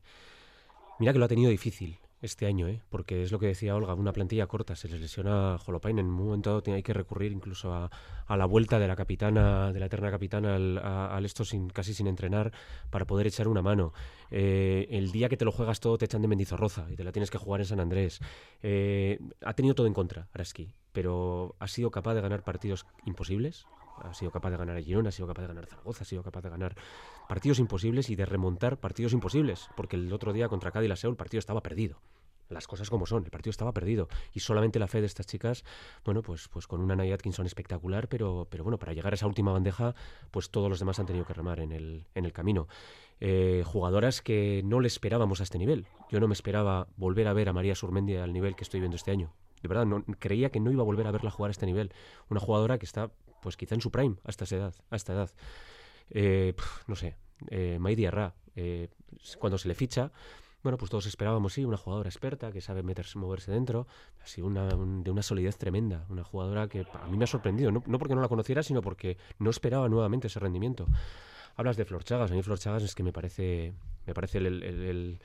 mira 0.98 1.12
que 1.12 1.18
lo 1.20 1.24
ha 1.24 1.28
tenido 1.28 1.50
difícil 1.50 1.98
este 2.20 2.46
año, 2.46 2.66
¿eh? 2.66 2.82
porque 2.88 3.22
es 3.22 3.30
lo 3.30 3.38
que 3.38 3.46
decía 3.46 3.76
Olga, 3.76 3.94
una 3.94 4.12
plantilla 4.12 4.46
corta, 4.46 4.74
se 4.74 4.88
les 4.88 5.00
lesiona 5.00 5.56
Holopain, 5.64 5.98
en 5.98 6.06
un 6.06 6.12
momento 6.12 6.60
dado 6.60 6.74
hay 6.74 6.82
que 6.82 6.92
recurrir 6.92 7.32
incluso 7.32 7.72
a, 7.72 7.90
a, 8.26 8.36
la 8.36 8.44
vuelta 8.44 8.78
de 8.78 8.88
la 8.88 8.96
capitana, 8.96 9.72
de 9.72 9.80
la 9.80 9.86
eterna 9.86 10.10
capitana 10.10 10.56
al, 10.56 10.78
al 10.78 11.24
esto 11.24 11.44
sin, 11.44 11.68
casi 11.68 11.94
sin 11.94 12.06
entrenar 12.06 12.52
para 12.90 13.04
poder 13.04 13.26
echar 13.26 13.46
una 13.46 13.62
mano. 13.62 13.92
Eh, 14.30 14.88
el 14.90 15.12
día 15.12 15.28
que 15.28 15.36
te 15.36 15.44
lo 15.44 15.52
juegas 15.52 15.80
todo 15.80 15.96
te 15.96 16.06
echan 16.06 16.22
de 16.22 16.28
Mendizorroza 16.28 16.86
y 16.90 16.96
te 16.96 17.04
la 17.04 17.12
tienes 17.12 17.30
que 17.30 17.38
jugar 17.38 17.60
en 17.60 17.66
San 17.66 17.80
Andrés. 17.80 18.20
Eh, 18.62 19.20
ha 19.44 19.54
tenido 19.54 19.74
todo 19.74 19.86
en 19.86 19.94
contra 19.94 20.28
Araski, 20.32 20.74
pero 20.92 21.54
ha 21.60 21.68
sido 21.68 21.90
capaz 21.90 22.14
de 22.14 22.20
ganar 22.20 22.42
partidos 22.42 22.86
imposibles, 23.04 23.66
ha 24.02 24.14
sido 24.14 24.30
capaz 24.30 24.50
de 24.50 24.56
ganar 24.56 24.76
a 24.76 24.82
Girona, 24.82 25.08
ha 25.08 25.12
sido 25.12 25.28
capaz 25.28 25.42
de 25.42 25.48
ganar 25.48 25.64
a 25.64 25.66
Zaragoza, 25.66 26.02
ha 26.02 26.06
sido 26.06 26.22
capaz 26.22 26.42
de 26.42 26.50
ganar 26.50 26.74
partidos 27.28 27.58
imposibles 27.58 28.10
y 28.10 28.16
de 28.16 28.26
remontar 28.26 28.80
partidos 28.80 29.12
imposibles, 29.12 29.68
porque 29.76 29.96
el 29.96 30.12
otro 30.12 30.32
día 30.32 30.48
contra 30.48 30.70
Cádiz 30.70 30.88
la 30.88 30.96
Seu 30.96 31.10
el 31.10 31.16
partido 31.16 31.38
estaba 31.38 31.62
perdido. 31.62 32.00
Las 32.48 32.66
cosas 32.66 32.88
como 32.88 33.04
son, 33.04 33.24
el 33.24 33.30
partido 33.30 33.50
estaba 33.50 33.72
perdido 33.72 34.08
y 34.32 34.40
solamente 34.40 34.78
la 34.78 34.88
fe 34.88 35.00
de 35.00 35.06
estas 35.06 35.26
chicas, 35.26 35.64
bueno, 36.04 36.22
pues, 36.22 36.48
pues 36.48 36.66
con 36.66 36.80
una 36.80 36.96
Naya 36.96 37.14
Atkinson 37.14 37.44
espectacular, 37.44 38.08
pero, 38.08 38.48
pero 38.50 38.64
bueno, 38.64 38.78
para 38.78 38.94
llegar 38.94 39.12
a 39.12 39.16
esa 39.16 39.26
última 39.26 39.52
bandeja, 39.52 39.94
pues 40.30 40.50
todos 40.50 40.70
los 40.70 40.78
demás 40.78 40.98
han 40.98 41.04
tenido 41.04 41.26
que 41.26 41.34
remar 41.34 41.60
en 41.60 41.72
el, 41.72 42.06
en 42.14 42.24
el 42.24 42.32
camino. 42.32 42.66
Eh, 43.20 43.62
jugadoras 43.66 44.22
que 44.22 44.62
no 44.64 44.80
le 44.80 44.86
esperábamos 44.86 45.40
a 45.40 45.42
este 45.42 45.58
nivel. 45.58 45.86
Yo 46.10 46.20
no 46.20 46.28
me 46.28 46.32
esperaba 46.32 46.88
volver 46.96 47.28
a 47.28 47.34
ver 47.34 47.50
a 47.50 47.52
María 47.52 47.74
Surmendi 47.74 48.16
al 48.16 48.32
nivel 48.32 48.56
que 48.56 48.64
estoy 48.64 48.80
viendo 48.80 48.96
este 48.96 49.10
año. 49.10 49.34
De 49.60 49.68
verdad, 49.68 49.84
no, 49.84 50.04
creía 50.18 50.50
que 50.50 50.60
no 50.60 50.70
iba 50.70 50.82
a 50.82 50.86
volver 50.86 51.06
a 51.06 51.10
verla 51.10 51.30
jugar 51.30 51.50
a 51.50 51.52
este 51.52 51.66
nivel. 51.66 51.92
Una 52.30 52.40
jugadora 52.40 52.78
que 52.78 52.86
está 52.86 53.10
pues 53.42 53.56
quizá 53.56 53.74
en 53.74 53.80
su 53.82 53.90
prime 53.90 54.16
a 54.24 54.30
esta 54.30 54.44
edad. 54.54 54.74
A 54.90 54.96
esta 54.96 55.12
edad. 55.12 55.30
Eh, 56.10 56.54
no 56.86 56.96
sé, 56.96 57.16
eh, 57.48 57.78
Maidi 57.78 58.06
Arra, 58.06 58.34
eh, 58.56 58.88
cuando 59.38 59.58
se 59.58 59.68
le 59.68 59.74
ficha, 59.74 60.10
bueno, 60.62 60.76
pues 60.76 60.90
todos 60.90 61.06
esperábamos, 61.06 61.52
sí, 61.52 61.64
una 61.64 61.76
jugadora 61.76 62.08
experta 62.08 62.50
que 62.50 62.60
sabe 62.60 62.82
meterse, 62.82 63.18
moverse 63.18 63.52
dentro, 63.52 63.86
así 64.22 64.40
una, 64.40 64.66
de 64.66 65.10
una 65.10 65.22
solidez 65.22 65.56
tremenda, 65.56 66.04
una 66.08 66.24
jugadora 66.24 66.68
que 66.68 66.86
a 66.92 67.06
mí 67.06 67.16
me 67.16 67.24
ha 67.24 67.28
sorprendido, 67.28 67.70
no, 67.70 67.80
porque 67.80 68.14
no 68.14 68.20
la 68.20 68.28
conociera, 68.28 68.62
sino 68.62 68.82
porque 68.82 69.16
no 69.38 69.50
esperaba 69.50 69.88
nuevamente 69.88 70.26
ese 70.26 70.40
rendimiento. 70.40 70.86
Hablas 71.56 71.76
de 71.76 71.84
Flor 71.84 72.04
Chagas, 72.04 72.30
a 72.30 72.34
mí 72.34 72.42
Flor 72.42 72.58
Chagas 72.58 72.82
es 72.82 72.94
que 72.94 73.02
me 73.02 73.12
parece, 73.12 73.72
me 74.06 74.14
parece 74.14 74.38
el 74.38 75.20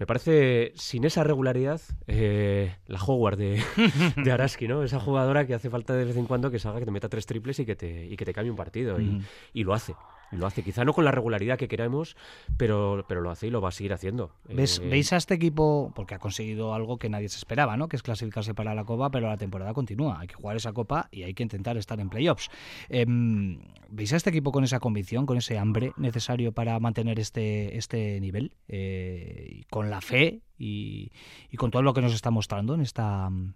me 0.00 0.06
parece, 0.06 0.72
sin 0.76 1.04
esa 1.04 1.24
regularidad, 1.24 1.78
eh, 2.06 2.74
la 2.86 2.98
Howard 2.98 3.36
de, 3.36 3.62
de, 4.16 4.32
Araski, 4.32 4.66
¿no? 4.66 4.82
Esa 4.82 4.98
jugadora 4.98 5.46
que 5.46 5.52
hace 5.52 5.68
falta 5.68 5.94
de 5.94 6.06
vez 6.06 6.16
en 6.16 6.24
cuando 6.24 6.50
que 6.50 6.58
salga, 6.58 6.78
que 6.78 6.86
te 6.86 6.90
meta 6.90 7.10
tres 7.10 7.26
triples 7.26 7.58
y 7.58 7.66
que 7.66 7.76
te, 7.76 8.06
y 8.06 8.16
que 8.16 8.24
te 8.24 8.32
cambie 8.32 8.50
un 8.50 8.56
partido. 8.56 8.98
y, 8.98 9.20
y, 9.52 9.62
lo 9.62 9.74
hace. 9.74 9.94
Lo 10.32 10.46
hace, 10.46 10.62
quizá 10.62 10.84
no 10.84 10.92
con 10.92 11.04
la 11.04 11.10
regularidad 11.10 11.58
que 11.58 11.68
queremos, 11.68 12.16
pero, 12.56 13.04
pero 13.08 13.20
lo 13.20 13.30
hace 13.30 13.48
y 13.48 13.50
lo 13.50 13.60
va 13.60 13.70
a 13.70 13.72
seguir 13.72 13.92
haciendo. 13.92 14.32
¿Ves, 14.48 14.78
eh, 14.78 14.88
¿Veis 14.88 15.12
a 15.12 15.16
este 15.16 15.34
equipo, 15.34 15.92
porque 15.94 16.14
ha 16.14 16.18
conseguido 16.18 16.74
algo 16.74 16.98
que 16.98 17.08
nadie 17.08 17.28
se 17.28 17.38
esperaba, 17.38 17.76
¿no? 17.76 17.88
que 17.88 17.96
es 17.96 18.02
clasificarse 18.02 18.54
para 18.54 18.74
la 18.74 18.84
Copa, 18.84 19.10
pero 19.10 19.28
la 19.28 19.36
temporada 19.36 19.74
continúa, 19.74 20.20
hay 20.20 20.28
que 20.28 20.34
jugar 20.34 20.56
esa 20.56 20.72
Copa 20.72 21.08
y 21.10 21.24
hay 21.24 21.34
que 21.34 21.42
intentar 21.42 21.76
estar 21.76 21.98
en 22.00 22.10
playoffs. 22.10 22.48
Eh, 22.88 23.06
¿Veis 23.88 24.12
a 24.12 24.16
este 24.16 24.30
equipo 24.30 24.52
con 24.52 24.64
esa 24.64 24.78
convicción, 24.78 25.26
con 25.26 25.36
ese 25.36 25.58
hambre 25.58 25.92
necesario 25.96 26.52
para 26.52 26.78
mantener 26.78 27.18
este, 27.18 27.76
este 27.76 28.20
nivel, 28.20 28.54
eh, 28.68 29.62
con 29.70 29.90
la 29.90 30.00
fe 30.00 30.42
y, 30.56 31.10
y, 31.50 31.56
con 31.56 31.70
todo 31.70 31.82
lo 31.82 31.92
que 31.92 32.02
nos 32.02 32.14
está 32.14 32.30
mostrando 32.30 32.74
en, 32.74 32.82
esta, 32.82 33.26
en 33.26 33.54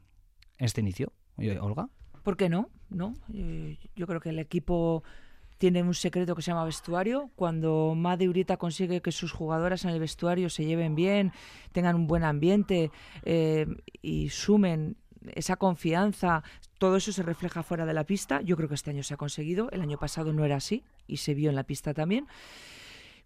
este 0.59 0.81
inicio? 0.81 1.13
Olga. 1.61 1.89
¿Por 2.23 2.37
qué 2.37 2.49
no? 2.49 2.71
¿No? 2.89 3.15
yo 3.97 4.07
creo 4.07 4.21
que 4.21 4.31
el 4.31 4.39
equipo 4.39 5.03
tiene 5.65 5.83
un 5.83 5.95
secreto 5.95 6.35
que 6.35 6.43
se 6.43 6.51
llama 6.51 6.67
vestuario. 6.67 7.31
Cuando 7.37 7.95
Made 7.97 8.29
Urieta 8.29 8.59
consigue 8.59 9.01
que 9.01 9.13
sus 9.13 9.33
jugadoras 9.33 9.83
en 9.87 9.93
el 9.93 9.99
vestuario 9.99 10.51
se 10.51 10.67
lleven 10.67 10.95
bien, 10.95 11.33
tengan 11.73 11.97
un 11.97 12.07
buen 12.07 12.23
ambiente 12.23 12.91
eh, 13.23 13.65
y 14.03 14.29
sumen 14.29 14.99
esa 15.35 15.57
confianza, 15.57 16.43
todo 16.77 16.97
eso 16.97 17.13
se 17.13 17.23
refleja 17.23 17.63
fuera 17.63 17.87
de 17.87 17.95
la 17.95 18.05
pista. 18.05 18.43
Yo 18.43 18.59
creo 18.59 18.69
que 18.69 18.75
este 18.75 18.91
año 18.91 19.03
se 19.03 19.15
ha 19.15 19.17
conseguido. 19.17 19.71
El 19.71 19.81
año 19.81 19.97
pasado 19.97 20.35
no 20.35 20.45
era 20.45 20.57
así 20.57 20.85
y 21.07 21.17
se 21.17 21.33
vio 21.33 21.49
en 21.49 21.57
la 21.57 21.65
pista 21.65 21.95
también. 21.95 22.27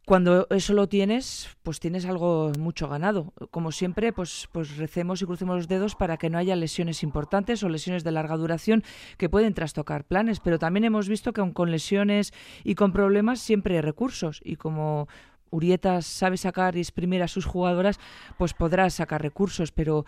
Cuando 0.08 0.46
eso 0.48 0.72
lo 0.72 0.88
tienes, 0.88 1.54
pues 1.62 1.80
tienes 1.80 2.06
algo 2.06 2.50
mucho 2.58 2.88
ganado. 2.88 3.34
Como 3.50 3.72
siempre, 3.72 4.10
pues, 4.10 4.48
pues 4.52 4.78
recemos 4.78 5.20
y 5.20 5.26
crucemos 5.26 5.56
los 5.56 5.68
dedos 5.68 5.96
para 5.96 6.16
que 6.16 6.30
no 6.30 6.38
haya 6.38 6.56
lesiones 6.56 7.02
importantes 7.02 7.62
o 7.62 7.68
lesiones 7.68 8.04
de 8.04 8.12
larga 8.12 8.38
duración 8.38 8.84
que 9.18 9.28
pueden 9.28 9.52
trastocar 9.52 10.04
planes. 10.04 10.40
Pero 10.40 10.58
también 10.58 10.84
hemos 10.84 11.10
visto 11.10 11.34
que 11.34 11.42
aun 11.42 11.52
con 11.52 11.70
lesiones 11.70 12.32
y 12.64 12.74
con 12.74 12.94
problemas 12.94 13.40
siempre 13.40 13.74
hay 13.74 13.82
recursos. 13.82 14.40
Y 14.42 14.56
como 14.56 15.08
Urieta 15.50 16.00
sabe 16.00 16.38
sacar 16.38 16.74
y 16.76 16.80
exprimir 16.80 17.22
a 17.22 17.28
sus 17.28 17.44
jugadoras, 17.44 18.00
pues 18.38 18.54
podrá 18.54 18.88
sacar 18.88 19.20
recursos. 19.20 19.72
Pero 19.72 20.06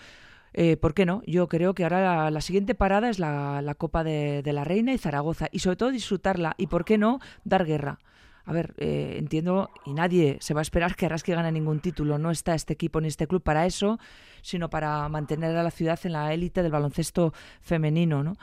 eh, 0.54 0.78
¿Por 0.78 0.94
qué 0.94 1.04
no? 1.04 1.20
Yo 1.26 1.46
creo 1.46 1.74
que 1.74 1.82
ahora 1.82 2.30
la, 2.30 2.40
siguiente 2.40 2.74
parada 2.74 3.10
es 3.10 3.18
la, 3.18 3.74
Copa 3.76 4.02
de, 4.02 4.42
la 4.46 4.64
Reina 4.64 4.94
y 4.94 4.98
Zaragoza. 4.98 5.48
Y 5.52 5.58
sobre 5.58 5.76
todo 5.76 5.90
disfrutarla. 5.90 6.54
Y 6.56 6.68
¿por 6.68 6.86
qué 6.86 6.96
no? 6.96 7.20
Dar 7.44 7.66
guerra. 7.66 7.98
A 8.44 8.52
ver, 8.52 8.74
eh, 8.78 9.16
entiendo, 9.18 9.70
y 9.84 9.92
nadie 9.92 10.38
se 10.40 10.54
va 10.54 10.60
a 10.60 10.62
esperar 10.62 10.96
que 10.96 11.06
Araski 11.06 11.32
gane 11.32 11.52
ningún 11.52 11.80
título. 11.80 12.18
No 12.18 12.30
está 12.30 12.54
este 12.54 12.72
equipo 12.72 13.00
ni 13.00 13.08
este 13.08 13.26
club 13.26 13.42
para 13.42 13.66
eso, 13.66 13.98
sino 14.42 14.70
para 14.70 15.08
mantener 15.08 15.56
a 15.56 15.62
la 15.62 15.70
ciudad 15.70 15.98
en 16.04 16.12
la 16.12 16.32
élite 16.32 16.62
del 16.62 16.72
baloncesto 16.72 17.32
femenino, 17.60 18.22
¿no? 18.22 18.36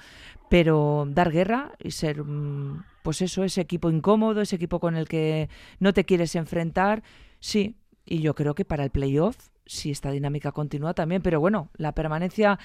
Pero 0.50 1.06
dar 1.10 1.32
guerra 1.32 1.74
y 1.80 1.92
ser, 1.92 2.24
mm, 2.24 2.84
pues 3.04 3.22
eso, 3.22 3.44
ese 3.44 3.62
equipo 3.62 3.90
incómodo, 3.90 4.42
ese 4.42 4.56
equipo 4.56 4.80
con 4.80 4.96
el 4.96 5.08
que 5.08 5.50
no 5.80 5.94
te 5.94 6.06
quieres 6.06 6.36
enfrentar, 6.36 7.04
sí. 7.40 7.76
Y 8.06 8.20
yo 8.20 8.36
creo 8.36 8.56
que 8.56 8.64
para 8.64 8.86
el 8.86 8.92
playoff, 8.92 9.50
si 9.68 9.92
esta 9.92 10.12
dinámica 10.12 10.52
continúa 10.52 10.94
también. 10.94 11.22
Pero 11.22 11.40
bueno, 11.40 11.70
la 11.76 11.92
permanencia 11.92 12.60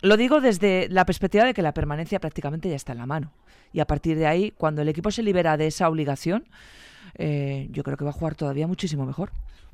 lo 0.00 0.16
digo 0.16 0.40
desde 0.40 0.88
la 0.88 1.04
perspectiva 1.04 1.44
de 1.44 1.54
que 1.54 1.62
la 1.62 1.74
permanencia 1.74 2.20
prácticamente 2.20 2.68
ya 2.68 2.76
está 2.76 2.92
en 2.92 2.98
la 2.98 3.06
mano. 3.06 3.32
Y 3.72 3.80
a 3.80 3.86
partir 3.86 4.18
de 4.18 4.26
ahí, 4.26 4.52
cuando 4.56 4.82
el 4.82 4.88
equipo 4.88 5.10
se 5.10 5.22
libera 5.22 5.56
de 5.56 5.66
esa 5.66 5.88
obligación, 5.88 6.44
eh, 7.16 7.68
yo 7.70 7.82
creo 7.82 7.96
que 7.96 8.04
va 8.04 8.10
a 8.10 8.14
jugar 8.14 8.34
todavía 8.34 8.66
muchísimo 8.66 9.06
mejor. 9.06 9.30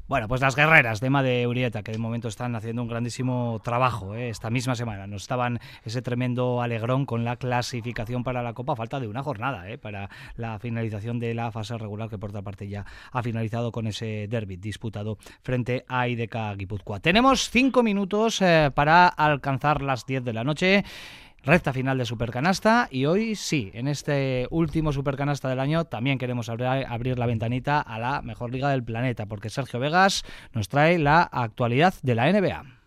Bueno, 0.09 0.27
pues 0.27 0.41
las 0.41 0.57
guerreras 0.57 1.01
de 1.01 1.11
de 1.11 1.47
Urieta, 1.47 1.83
que 1.83 1.93
de 1.93 1.99
momento 1.99 2.29
están 2.29 2.57
haciendo 2.57 2.81
un 2.81 2.89
grandísimo 2.89 3.61
trabajo 3.63 4.15
¿eh? 4.15 4.31
esta 4.31 4.49
misma 4.49 4.75
semana. 4.75 5.07
Nos 5.07 5.21
estaban 5.21 5.61
ese 5.85 6.01
tremendo 6.01 6.63
alegrón 6.63 7.05
con 7.05 7.25
la 7.25 7.37
clasificación 7.37 8.25
para 8.25 8.43
la 8.43 8.55
Copa, 8.55 8.75
falta 8.75 9.01
de 9.01 9.07
una 9.07 9.23
jornada 9.23 9.69
¿eh? 9.69 9.77
para 9.77 10.09
la 10.37 10.59
finalización 10.61 11.19
de 11.19 11.35
la 11.35 11.53
fase 11.53 11.77
regular, 11.77 12.09
que 12.09 12.17
por 12.17 12.31
otra 12.31 12.41
parte 12.41 12.69
ya 12.69 12.87
ha 13.13 13.23
finalizado 13.23 13.71
con 13.71 13.87
ese 13.87 14.29
derby 14.31 14.57
disputado 14.57 15.19
frente 15.43 15.85
a 15.89 16.09
IDK 16.09 16.57
Guipúzcoa. 16.57 17.01
Tenemos 17.01 17.51
cinco 17.51 17.83
minutos 17.83 18.41
eh, 18.41 18.71
para 18.75 19.09
alcanzar 19.09 19.83
las 19.83 20.07
10 20.07 20.25
de 20.25 20.33
la 20.33 20.43
noche 20.43 20.85
recta 21.49 21.73
final 21.73 21.97
de 21.97 22.05
Supercanasta 22.05 22.89
y 22.91 23.07
hoy 23.07 23.35
sí, 23.35 23.71
en 23.73 23.89
este 23.89 24.47
último 24.51 24.93
Supercanasta 24.93 25.49
del 25.49 25.61
año 25.61 25.87
también 25.87 26.19
queremos 26.19 26.51
abrir, 26.51 27.19
la 27.19 27.27
ventanita 27.27 27.81
a 27.81 27.99
la 27.99 28.21
mejor 28.21 28.53
liga 28.53 28.69
del 28.69 28.85
planeta 28.85 29.25
porque 29.25 29.49
Sergio 29.49 29.81
Vegas 29.81 30.25
nos 30.53 30.69
trae 30.69 30.99
la 30.99 31.23
actualidad 31.23 31.95
de 32.03 32.15
la 32.15 32.31
NBA. 32.31 32.78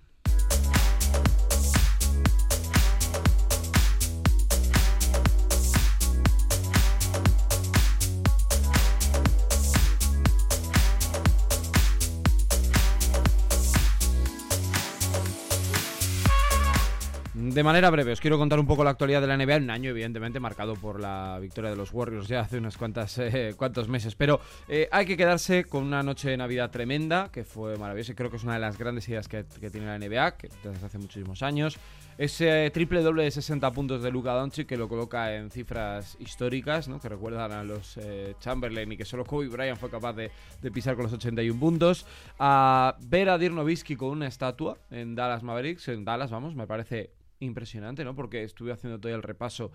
De 17.53 17.63
manera 17.63 17.89
breve, 17.89 18.13
os 18.13 18.21
quiero 18.21 18.37
contar 18.37 18.59
un 18.59 18.65
poco 18.65 18.83
la 18.83 18.91
actualidad 18.91 19.19
de 19.19 19.27
la 19.27 19.35
NBA. 19.35 19.57
Un 19.57 19.69
año, 19.69 19.89
evidentemente, 19.89 20.39
marcado 20.39 20.75
por 20.75 20.99
la 20.99 21.37
victoria 21.39 21.69
de 21.69 21.75
los 21.75 21.93
Warriors 21.93 22.27
ya 22.27 22.41
hace 22.41 22.57
unos 22.57 22.77
cuantas, 22.77 23.17
eh, 23.17 23.53
cuantos 23.57 23.89
meses. 23.89 24.15
Pero 24.15 24.39
eh, 24.69 24.87
hay 24.91 25.05
que 25.05 25.17
quedarse 25.17 25.65
con 25.65 25.83
una 25.83 26.01
noche 26.01 26.29
de 26.29 26.37
Navidad 26.37 26.71
tremenda, 26.71 27.29
que 27.31 27.43
fue 27.43 27.77
maravillosa 27.77 28.13
y 28.13 28.15
creo 28.15 28.29
que 28.29 28.37
es 28.37 28.43
una 28.43 28.53
de 28.53 28.59
las 28.59 28.77
grandes 28.77 29.07
ideas 29.09 29.27
que, 29.27 29.43
que 29.59 29.69
tiene 29.69 29.87
la 29.87 29.97
NBA, 29.97 30.37
que 30.37 30.49
desde 30.63 30.85
hace 30.85 30.97
muchísimos 30.97 31.43
años. 31.43 31.77
Ese 32.17 32.69
triple 32.71 33.01
doble 33.01 33.23
de 33.23 33.31
60 33.31 33.71
puntos 33.71 34.03
de 34.03 34.11
Luka 34.11 34.33
Doncic 34.33 34.67
que 34.67 34.77
lo 34.77 34.87
coloca 34.87 35.35
en 35.35 35.49
cifras 35.49 36.17
históricas, 36.19 36.87
¿no? 36.87 36.99
que 36.99 37.09
recuerdan 37.09 37.51
a 37.51 37.63
los 37.63 37.97
eh, 37.97 38.35
Chamberlain 38.39 38.91
y 38.91 38.97
que 38.97 39.05
solo 39.05 39.25
Kobe 39.25 39.47
Bryant 39.47 39.79
fue 39.79 39.89
capaz 39.89 40.13
de, 40.13 40.29
de 40.61 40.71
pisar 40.71 40.95
con 40.95 41.03
los 41.03 41.13
81 41.13 41.59
puntos. 41.59 42.05
A 42.37 42.95
ver 43.01 43.29
a 43.29 43.37
Dirk 43.37 43.53
Nowitzki 43.53 43.95
con 43.95 44.09
una 44.09 44.27
estatua 44.27 44.77
en 44.91 45.15
Dallas 45.15 45.41
Mavericks, 45.41 45.87
en 45.87 46.05
Dallas, 46.05 46.29
vamos, 46.29 46.53
me 46.55 46.67
parece 46.67 47.20
impresionante, 47.41 48.05
¿no? 48.05 48.15
Porque 48.15 48.43
estuve 48.43 48.71
haciendo 48.71 48.99
todo 48.99 49.13
el 49.13 49.23
repaso 49.23 49.71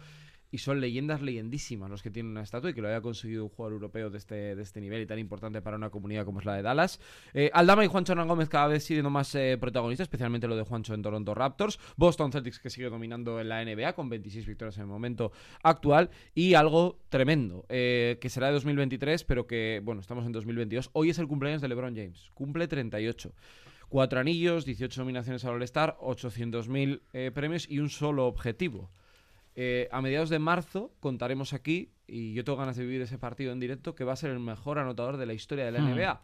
y 0.51 0.59
son 0.59 0.81
leyendas 0.81 1.23
leyendísimas 1.23 1.91
los 1.91 2.03
que 2.03 2.11
tienen 2.11 2.33
una 2.33 2.43
estatua 2.43 2.71
y 2.71 2.75
que 2.75 2.81
lo 2.81 2.89
haya 2.89 3.01
conseguido 3.01 3.45
un 3.45 3.51
jugador 3.51 3.75
europeo 3.75 4.11
de 4.11 4.19
este, 4.19 4.57
de 4.57 4.63
este 4.63 4.81
nivel 4.81 5.03
y 5.03 5.07
tan 5.07 5.19
importante 5.19 5.61
para 5.61 5.77
una 5.77 5.91
comunidad 5.91 6.25
como 6.25 6.41
es 6.41 6.47
la 6.47 6.55
de 6.55 6.63
Dallas. 6.63 7.01
Eh, 7.35 7.51
Aldama 7.53 7.85
y 7.85 7.89
Juancho 7.89 8.13
Hernán 8.13 8.29
Gómez 8.29 8.49
cada 8.49 8.69
vez 8.69 8.85
siendo 8.85 9.11
más 9.11 9.35
eh, 9.35 9.59
protagonistas, 9.61 10.07
especialmente 10.07 10.47
lo 10.47 10.57
de 10.57 10.63
Juancho 10.63 10.95
en 10.95 11.03
Toronto 11.03 11.35
Raptors. 11.35 11.79
Boston 11.97 12.33
Celtics 12.33 12.59
que 12.59 12.71
sigue 12.71 12.89
dominando 12.89 13.41
en 13.41 13.49
la 13.49 13.65
NBA 13.65 13.95
con 13.95 14.09
26 14.09 14.47
victorias 14.47 14.77
en 14.77 14.83
el 14.83 14.89
momento 14.89 15.33
actual. 15.63 16.11
Y 16.35 16.55
algo 16.55 17.01
tremendo, 17.09 17.67
eh, 17.69 18.19
que 18.21 18.29
será 18.29 18.49
de 18.49 18.55
2023, 18.55 19.25
pero 19.25 19.47
que, 19.47 19.81
bueno, 19.85 20.01
estamos 20.01 20.25
en 20.27 20.33
2022. 20.33 20.91
Hoy 20.93 21.11
es 21.11 21.19
el 21.19 21.27
cumpleaños 21.27 21.61
de 21.61 21.69
LeBron 21.69 21.95
James. 21.95 22.31
Cumple 22.35 22.69
38. 22.69 23.33
Cuatro 23.89 24.19
anillos, 24.21 24.65
18 24.65 25.01
nominaciones 25.01 25.45
al 25.45 25.55
All-Star, 25.55 25.97
800.000 26.01 27.01
eh, 27.13 27.31
premios 27.33 27.69
y 27.71 27.79
un 27.79 27.89
solo 27.89 28.27
objetivo. 28.27 28.91
Eh, 29.55 29.89
a 29.91 30.03
mediados 30.03 30.29
de 30.29 30.39
marzo 30.39 30.93
contaremos 31.01 31.53
aquí, 31.53 31.93
y 32.07 32.35
yo 32.35 32.45
tengo 32.45 32.59
ganas 32.59 32.77
de 32.77 32.85
vivir 32.85 33.01
ese 33.01 33.17
partido 33.19 33.53
en 33.53 33.61
directo, 33.61 33.95
que 33.95 34.05
va 34.05 34.13
a 34.13 34.17
ser 34.17 34.31
el 34.31 34.41
mejor 34.41 34.79
anotador 34.79 35.17
de 35.17 35.27
la 35.27 35.35
historia 35.35 35.65
de 35.65 35.73
la 35.73 35.81
Hmm. 35.81 35.95
NBA. 35.95 36.21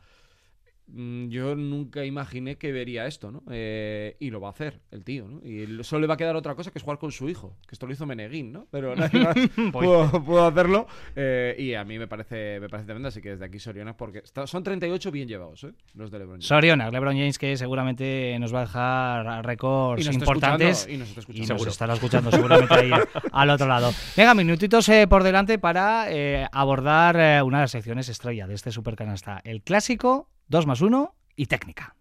Yo 0.94 1.54
nunca 1.56 2.04
imaginé 2.04 2.56
que 2.56 2.70
vería 2.70 3.06
esto, 3.06 3.30
¿no? 3.30 3.42
Eh, 3.50 4.16
y 4.20 4.28
lo 4.30 4.40
va 4.40 4.48
a 4.48 4.50
hacer 4.50 4.80
el 4.90 5.04
tío, 5.04 5.26
¿no? 5.26 5.40
Y 5.46 5.82
solo 5.84 6.02
le 6.02 6.06
va 6.06 6.14
a 6.14 6.16
quedar 6.18 6.36
otra 6.36 6.54
cosa 6.54 6.70
que 6.70 6.78
es 6.78 6.82
jugar 6.82 6.98
con 6.98 7.10
su 7.12 7.28
hijo, 7.30 7.56
que 7.66 7.74
esto 7.74 7.86
lo 7.86 7.92
hizo 7.94 8.04
Meneguín, 8.04 8.52
¿no? 8.52 8.66
Pero 8.70 8.94
nadie 8.94 9.20
más 9.20 9.34
pudo, 9.72 10.22
pudo 10.22 10.46
hacerlo. 10.46 10.86
eh, 11.16 11.54
y 11.58 11.72
a 11.74 11.84
mí 11.84 11.98
me 11.98 12.08
parece, 12.08 12.58
me 12.60 12.68
parece 12.68 12.86
tremendo, 12.86 13.08
así 13.08 13.22
que 13.22 13.30
desde 13.30 13.44
aquí 13.46 13.58
Soriona, 13.58 13.96
porque 13.96 14.18
está- 14.18 14.46
son 14.46 14.62
38 14.62 15.10
bien 15.10 15.28
llevados, 15.28 15.64
¿eh? 15.64 15.72
Los 15.94 16.10
de 16.10 16.18
LeBron 16.18 16.34
James. 16.36 16.46
Sorionas, 16.46 16.92
LeBron 16.92 17.16
James, 17.16 17.38
que 17.38 17.56
seguramente 17.56 18.36
nos 18.38 18.54
va 18.54 18.58
a 18.58 18.62
dejar 18.64 19.46
récords 19.46 20.06
Y 20.06 20.10
importantes. 20.14 20.86
y 20.90 20.96
nos 20.98 21.08
está 21.08 21.20
escuchando. 21.20 21.54
Y 21.54 21.56
nos 21.56 21.66
estará 21.66 21.94
escuchando 21.94 22.30
seguramente 22.30 22.74
ahí 22.74 22.90
al 23.32 23.50
otro 23.50 23.66
lado. 23.66 23.92
Venga, 24.16 24.34
minutitos 24.34 24.86
eh, 24.90 25.06
por 25.06 25.22
delante 25.22 25.58
para 25.58 26.06
eh, 26.10 26.46
abordar 26.52 27.16
eh, 27.16 27.42
una 27.42 27.58
de 27.58 27.62
las 27.64 27.70
secciones 27.70 28.08
estrella 28.08 28.46
de 28.46 28.54
este 28.54 28.70
Supercanasta. 28.72 29.40
El 29.44 29.62
clásico, 29.62 30.28
2 30.52 30.66
más 30.66 30.82
1 30.82 31.14
y 31.34 31.46
técnica. 31.46 31.96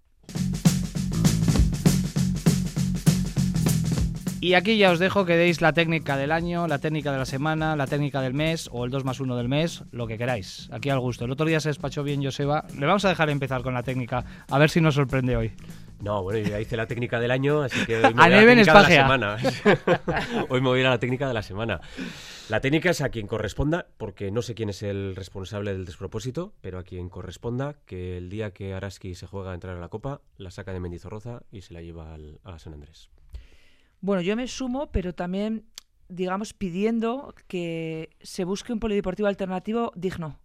Y 4.41 4.55
aquí 4.55 4.77
ya 4.77 4.91
os 4.91 4.99
dejo 4.99 5.23
que 5.23 5.37
deis 5.37 5.61
la 5.61 5.71
técnica 5.71 6.17
del 6.17 6.33
año, 6.33 6.67
la 6.67 6.79
técnica 6.79 7.13
de 7.13 7.19
la 7.19 7.25
semana, 7.25 7.77
la 7.77 7.87
técnica 7.87 8.19
del 8.19 8.33
mes 8.33 8.67
o 8.73 8.83
el 8.83 8.91
2 8.91 9.05
más 9.05 9.21
1 9.21 9.37
del 9.37 9.47
mes, 9.47 9.85
lo 9.91 10.05
que 10.05 10.17
queráis. 10.17 10.67
Aquí 10.73 10.89
al 10.89 10.99
gusto. 10.99 11.23
El 11.23 11.31
otro 11.31 11.45
día 11.45 11.61
se 11.61 11.69
despachó 11.69 12.03
bien 12.03 12.21
Joseba. 12.21 12.65
Le 12.77 12.85
vamos 12.85 13.05
a 13.05 13.09
dejar 13.09 13.29
empezar 13.29 13.61
con 13.61 13.73
la 13.73 13.83
técnica, 13.83 14.25
a 14.49 14.59
ver 14.59 14.69
si 14.69 14.81
nos 14.81 14.95
sorprende 14.95 15.37
hoy. 15.37 15.53
No, 16.01 16.23
bueno, 16.23 16.39
yo 16.39 16.49
ya 16.49 16.59
hice 16.59 16.75
la 16.75 16.87
técnica 16.87 17.19
del 17.19 17.31
año, 17.31 17.61
así 17.61 17.85
que 17.85 17.95
hoy 17.97 18.13
me 18.13 18.21
A 18.23 18.25
voy 18.25 18.25
a 18.25 18.29
la 18.29 18.39
Neven 18.39 18.57
técnica 18.57 18.73
de 18.73 18.81
la 18.81 18.89
semana. 18.89 19.37
hoy 20.49 20.61
me 20.61 20.67
voy 20.67 20.77
a 20.77 20.81
ir 20.81 20.87
a 20.87 20.89
la 20.91 20.99
técnica 20.99 21.27
de 21.27 21.33
la 21.33 21.41
semana. 21.43 21.79
La 22.49 22.59
técnica 22.59 22.89
es 22.89 23.01
a 23.01 23.09
quien 23.09 23.27
corresponda, 23.27 23.87
porque 23.97 24.29
no 24.31 24.41
sé 24.41 24.55
quién 24.55 24.69
es 24.69 24.83
el 24.83 25.15
responsable 25.15 25.71
del 25.71 25.85
despropósito, 25.85 26.53
pero 26.59 26.79
a 26.79 26.83
quien 26.83 27.07
corresponda 27.07 27.75
que 27.85 28.17
el 28.17 28.29
día 28.29 28.51
que 28.51 28.73
Araski 28.73 29.15
se 29.15 29.27
juega 29.27 29.51
a 29.51 29.53
entrar 29.53 29.77
a 29.77 29.79
la 29.79 29.87
Copa, 29.87 30.21
la 30.37 30.51
saca 30.51 30.73
de 30.73 30.79
Mendizorroza 30.81 31.43
y 31.51 31.61
se 31.61 31.73
la 31.73 31.81
lleva 31.81 32.13
al- 32.13 32.39
a 32.43 32.59
San 32.59 32.73
Andrés. 32.73 33.09
Bueno, 34.01 34.21
yo 34.21 34.35
me 34.35 34.47
sumo, 34.47 34.91
pero 34.91 35.13
también, 35.13 35.65
digamos, 36.09 36.53
pidiendo 36.53 37.33
que 37.47 38.09
se 38.21 38.43
busque 38.43 38.73
un 38.73 38.79
polideportivo 38.81 39.29
alternativo 39.29 39.93
digno. 39.95 40.39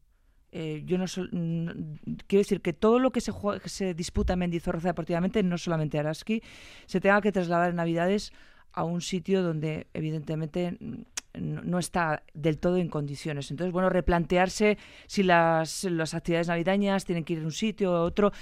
Eh, 0.58 0.82
yo 0.86 0.96
no 0.96 1.04
n- 1.32 1.98
quiero 2.26 2.40
decir 2.40 2.62
que 2.62 2.72
todo 2.72 2.98
lo 2.98 3.10
que 3.10 3.20
se, 3.20 3.30
jue- 3.30 3.60
que 3.60 3.68
se 3.68 3.92
disputa 3.92 4.32
en 4.32 4.38
Mendizorroza 4.38 4.88
deportivamente, 4.88 5.42
no 5.42 5.58
solamente 5.58 5.98
Araski, 5.98 6.42
se 6.86 6.98
tenga 7.00 7.20
que 7.20 7.30
trasladar 7.30 7.68
en 7.70 7.76
Navidades 7.76 8.32
a 8.72 8.84
un 8.84 9.00
sitio 9.02 9.42
donde 9.42 9.86
evidentemente 9.92 10.78
no 10.80 11.60
no 11.62 11.78
está 11.78 12.22
del 12.32 12.56
todo 12.56 12.78
en 12.78 12.88
condiciones. 12.88 13.50
Entonces, 13.50 13.70
bueno, 13.70 13.90
replantearse 13.90 14.78
si 15.06 15.22
las, 15.22 15.84
las 15.84 16.14
actividades 16.14 16.48
navideñas 16.48 17.04
tienen 17.04 17.24
que 17.24 17.34
ir 17.34 17.40
a 17.40 17.44
un 17.44 17.52
sitio 17.52 17.92
o 17.92 18.02
otro. 18.04 18.32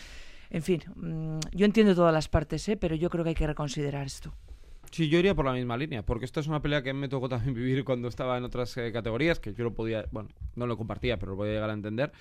En 0.50 0.62
fin, 0.62 0.80
mm, 0.94 1.40
yo 1.58 1.64
entiendo 1.66 1.96
todas 1.96 2.14
las 2.14 2.28
partes, 2.28 2.68
¿eh? 2.68 2.76
pero 2.76 2.94
yo 2.94 3.10
creo 3.10 3.24
que 3.24 3.30
hay 3.30 3.34
que 3.34 3.48
reconsiderar 3.48 4.06
esto. 4.06 4.32
Sí, 4.95 5.09
yo 5.09 5.18
iría 5.18 5.34
por 5.34 5.45
la 5.45 5.53
misma 5.53 5.76
línea, 5.76 6.07
porque 6.07 6.24
esto 6.24 6.38
es 6.38 6.47
una 6.47 6.62
pelea 6.62 6.84
que 6.84 6.92
me 6.92 7.09
tocó 7.09 7.28
también 7.28 7.53
vivir 7.57 7.82
cuando 7.82 8.07
estaba 8.07 8.38
en 8.38 8.45
otras 8.45 8.76
eh, 8.76 8.92
categorías, 8.92 9.40
que 9.40 9.53
yo 9.53 9.64
lo 9.64 9.74
podía, 9.74 10.07
bueno, 10.12 10.28
no 10.55 10.68
lo 10.68 10.76
compartía, 10.76 11.18
pero 11.18 11.32
lo 11.32 11.36
podía 11.36 11.55
llegar 11.55 11.70
a 11.70 11.72
entender. 11.72 12.12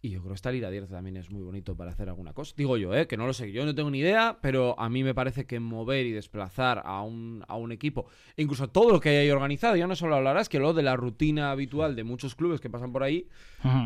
Y 0.00 0.10
yo 0.10 0.20
creo 0.20 0.28
que 0.28 0.36
esta 0.36 0.52
Lira 0.52 0.70
10 0.70 0.90
también 0.90 1.16
es 1.16 1.32
muy 1.32 1.42
bonito 1.42 1.74
para 1.76 1.90
hacer 1.90 2.08
alguna 2.08 2.32
cosa. 2.32 2.54
Digo 2.56 2.76
yo, 2.76 2.94
¿eh? 2.94 3.08
que 3.08 3.16
no 3.16 3.26
lo 3.26 3.32
sé, 3.32 3.50
yo 3.50 3.64
no 3.64 3.74
tengo 3.74 3.90
ni 3.90 3.98
idea, 3.98 4.38
pero 4.40 4.78
a 4.78 4.88
mí 4.88 5.02
me 5.02 5.12
parece 5.12 5.44
que 5.44 5.58
mover 5.58 6.06
y 6.06 6.12
desplazar 6.12 6.82
a 6.84 7.02
un, 7.02 7.44
a 7.48 7.56
un 7.56 7.72
equipo, 7.72 8.06
incluso 8.36 8.68
todo 8.68 8.92
lo 8.92 9.00
que 9.00 9.08
hay 9.08 9.16
ahí 9.16 9.30
organizado, 9.30 9.74
ya 9.74 9.88
no 9.88 9.96
solo 9.96 10.14
hablarás 10.14 10.48
que 10.48 10.60
lo 10.60 10.72
de 10.72 10.84
la 10.84 10.94
rutina 10.94 11.50
habitual 11.50 11.96
de 11.96 12.04
muchos 12.04 12.36
clubes 12.36 12.60
que 12.60 12.70
pasan 12.70 12.92
por 12.92 13.02
ahí, 13.02 13.26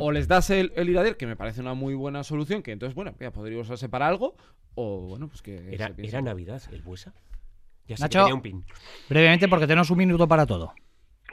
o 0.01 0.12
les 0.12 0.29
das 0.29 0.51
el, 0.51 0.70
el 0.76 0.91
Iradir, 0.91 1.16
que 1.16 1.26
me 1.26 1.37
parece 1.37 1.62
una 1.62 1.72
muy 1.72 1.95
buena 1.95 2.22
solución, 2.24 2.62
que 2.62 2.72
entonces, 2.72 2.95
bueno, 2.95 3.14
ya 3.18 3.33
podría 3.33 3.59
usarse 3.59 3.89
para 3.89 4.07
algo, 4.07 4.37
o 4.74 5.01
bueno, 5.09 5.29
pues 5.29 5.41
que... 5.41 5.72
¿Era, 5.72 5.95
se 5.95 6.07
era 6.07 6.20
Navidad 6.20 6.61
el 6.70 6.83
Buesa? 6.83 7.14
Ya 7.89 7.97
sé 7.97 8.03
que 8.03 8.05
Nacho. 8.05 8.18
tenía 8.20 8.34
un 8.34 8.43
pin. 8.43 8.64
Brevemente, 9.09 9.49
porque 9.49 9.66
tenemos 9.66 9.91
un 9.91 9.99
minuto 9.99 10.28
para 10.28 10.47
todo. 10.47 10.72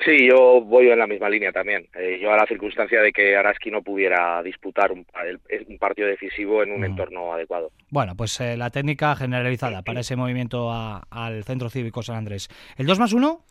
Sí, 0.04 0.28
yo 0.30 0.60
voy 0.62 0.90
en 0.90 1.00
la 1.00 1.08
misma 1.08 1.30
línea 1.30 1.52
también. 1.54 1.88
Eh, 1.96 2.20
yo 2.22 2.30
a 2.32 2.36
la 2.36 2.46
circunstancia 2.46 3.02
de 3.02 3.14
que 3.14 3.36
Araski 3.38 3.72
no 3.72 3.82
pudiera 3.82 4.44
disputar 4.44 4.92
un, 4.92 5.06
el- 5.26 5.40
un 5.70 5.78
partido 5.78 6.08
decisivo 6.08 6.64
en 6.64 6.72
un 6.74 6.82
Mm. 6.82 6.86
entorno 6.86 7.32
adecuado. 7.34 7.72
Bueno, 7.90 8.14
pues 8.16 8.40
eh, 8.42 8.58
la 8.58 8.70
técnica 8.72 9.16
generalizada 9.16 9.84
para 9.84 10.02
ese 10.02 10.16
movimiento 10.18 10.70
a- 10.72 11.04
al 11.10 11.44
Centro 11.46 11.70
Cívico 11.70 12.04
San 12.04 12.18
Andrés. 12.18 12.50
¿El 12.78 12.88
2 12.88 13.00
más 13.00 13.14
1? 13.14 13.46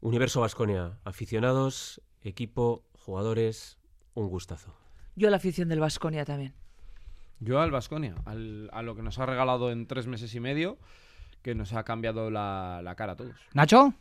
Universo 0.00 0.40
Vasconia, 0.40 0.98
aficionados, 1.04 2.00
equipo, 2.22 2.82
jugadores, 3.04 3.78
un 4.14 4.28
gustazo. 4.28 4.76
Yo 5.14 5.30
la 5.30 5.36
afición 5.36 5.68
del 5.68 5.78
Vasconia 5.80 6.24
también. 6.24 6.54
Yo 7.38 7.60
al 7.60 7.70
Vasconia, 7.70 8.14
a 8.26 8.82
lo 8.82 8.96
que 8.96 9.02
nos 9.02 9.18
ha 9.20 9.26
regalado 9.26 9.70
en 9.70 9.86
tres 9.86 10.06
meses 10.08 10.34
y 10.34 10.40
medio, 10.40 10.76
que 11.44 11.54
nos 11.54 11.74
ha 11.74 11.84
cambiado 11.84 12.30
la, 12.30 12.80
la 12.82 12.94
cara 12.94 13.12
a 13.12 13.16
todos. 13.16 13.36
¿Nacho? 13.52 13.92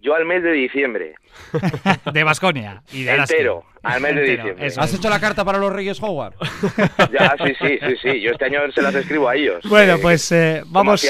Yo 0.00 0.14
al 0.14 0.26
mes 0.26 0.42
de 0.42 0.52
diciembre, 0.52 1.14
De 2.12 2.24
Basconia. 2.24 2.82
Y 2.92 3.04
de 3.04 3.14
entero, 3.14 3.64
al 3.82 4.00
mes 4.00 4.14
de 4.14 4.22
diciembre. 4.22 4.66
eso 4.66 4.80
¿Has 4.80 4.94
hecho 4.94 5.08
la 5.08 5.20
carta 5.20 5.44
para 5.44 5.58
los 5.58 5.72
Reyes 5.72 6.02
Howard? 6.02 6.34
Ya, 7.12 7.34
sí, 7.42 7.54
sí, 7.60 7.78
sí, 7.80 7.96
sí. 8.02 8.20
Yo 8.20 8.32
este 8.32 8.44
año 8.46 8.60
se 8.72 8.82
las 8.82 8.94
escribo 8.94 9.28
a 9.28 9.34
ellos. 9.34 9.64
Bueno, 9.68 9.94
eh, 9.94 9.98
pues 10.00 10.30
eh, 10.32 10.62
vamos, 10.66 11.06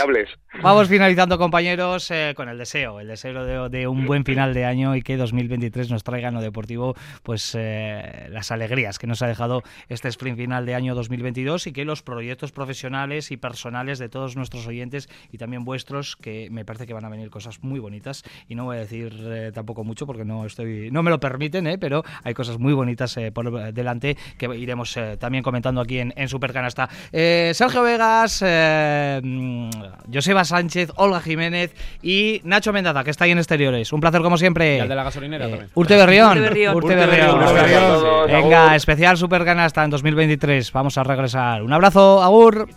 vamos 0.63 0.89
finalizando, 0.89 1.39
compañeros, 1.39 2.11
eh, 2.11 2.35
con 2.37 2.49
el 2.49 2.57
deseo. 2.57 3.01
El 3.01 3.09
deseo 3.09 3.45
de, 3.45 3.69
de 3.69 3.89
un 3.89 4.07
buen 4.07 4.25
final 4.25 4.55
de 4.55 4.65
año 4.65 4.95
y 4.95 5.03
que 5.03 5.17
2023 5.17 5.91
nos 5.91 6.05
traiga 6.05 6.29
en 6.29 6.35
lo 6.35 6.41
deportivo 6.41 6.95
pues 7.23 7.55
eh, 7.57 8.29
las 8.31 8.51
alegrías 8.51 8.99
que 8.99 9.07
nos 9.07 9.23
ha 9.23 9.27
dejado 9.27 9.63
este 9.89 10.09
sprint 10.09 10.39
final 10.39 10.67
de 10.67 10.75
año 10.75 10.95
2022 10.95 11.67
y 11.67 11.73
que 11.73 11.85
los 11.85 12.03
proyectos 12.03 12.53
profesionales 12.53 13.31
y 13.31 13.37
personales 13.37 13.99
de 13.99 14.09
todos 14.09 14.37
nuestros 14.37 14.67
oyentes 14.67 15.09
y 15.33 15.39
también 15.39 15.65
vuestros, 15.65 16.17
que 16.17 16.49
me 16.51 16.65
parece 16.65 16.87
que 16.87 16.95
van 16.95 17.05
a 17.05 17.09
venir 17.09 17.31
cosas 17.31 17.63
muy 17.63 17.81
bonitas 17.81 18.25
y 18.49 18.55
no 18.55 18.65
voy 18.65 18.77
a 18.77 18.81
decir 18.81 19.13
eh, 19.27 19.51
tampoco 19.55 19.85
mucho 19.85 20.07
porque 20.07 20.25
no 20.25 20.45
estoy 20.45 20.91
no 20.91 21.03
me 21.03 21.11
lo 21.11 21.21
permiten, 21.21 21.67
eh, 21.67 21.79
pero 21.79 22.05
hay 22.25 22.35
cosas 22.35 22.59
muy 22.59 22.68
bonitas 22.75 23.17
eh, 23.17 23.33
por 23.33 23.73
delante 23.73 24.17
que 24.37 24.47
iremos 24.57 24.97
eh, 24.97 25.17
también 25.19 25.43
comentando 25.45 25.81
aquí 25.81 25.99
en, 25.99 26.13
en 26.17 26.29
Supercanasta. 26.29 26.89
Eh, 27.13 27.53
Sergio 27.55 27.83
Vegas, 27.83 28.43
eh, 28.47 29.21
mm, 29.23 29.71
Joseba 30.13 30.45
Sánchez, 30.45 30.91
Olga 30.97 31.21
Jiménez 31.21 31.75
y 32.03 32.41
Nacho 32.45 32.73
Mendaza, 32.73 33.05
que 33.05 33.11
está 33.11 33.25
ahí 33.25 33.31
en 33.33 33.39
exteriores. 33.39 33.93
Un 33.93 34.01
placer 34.01 34.21
como 34.23 34.37
siempre. 34.39 34.77
Y 34.77 34.81
al 34.81 34.89
de 34.89 34.95
la 34.95 35.05
gasolinera 35.05 35.47
Eh, 35.47 35.51
también. 35.51 35.71
Urte 35.75 35.97
Berrión. 35.97 36.29
Urte 36.31 36.41
Berrión. 36.41 36.77
Urte 36.77 36.87
Urte 36.87 36.97
Berrión. 36.97 37.39
Berrión. 37.55 37.83
A 37.85 37.87
todos, 37.89 38.31
Venga, 38.31 38.77
especial 38.77 39.17
Supercanasta 39.17 39.85
en 39.85 39.91
2023. 39.91 40.73
Vamos 40.73 40.99
a 40.99 41.05
regresar. 41.05 41.63
Un 41.63 41.73
abrazo, 41.73 42.23
Agur. 42.23 42.69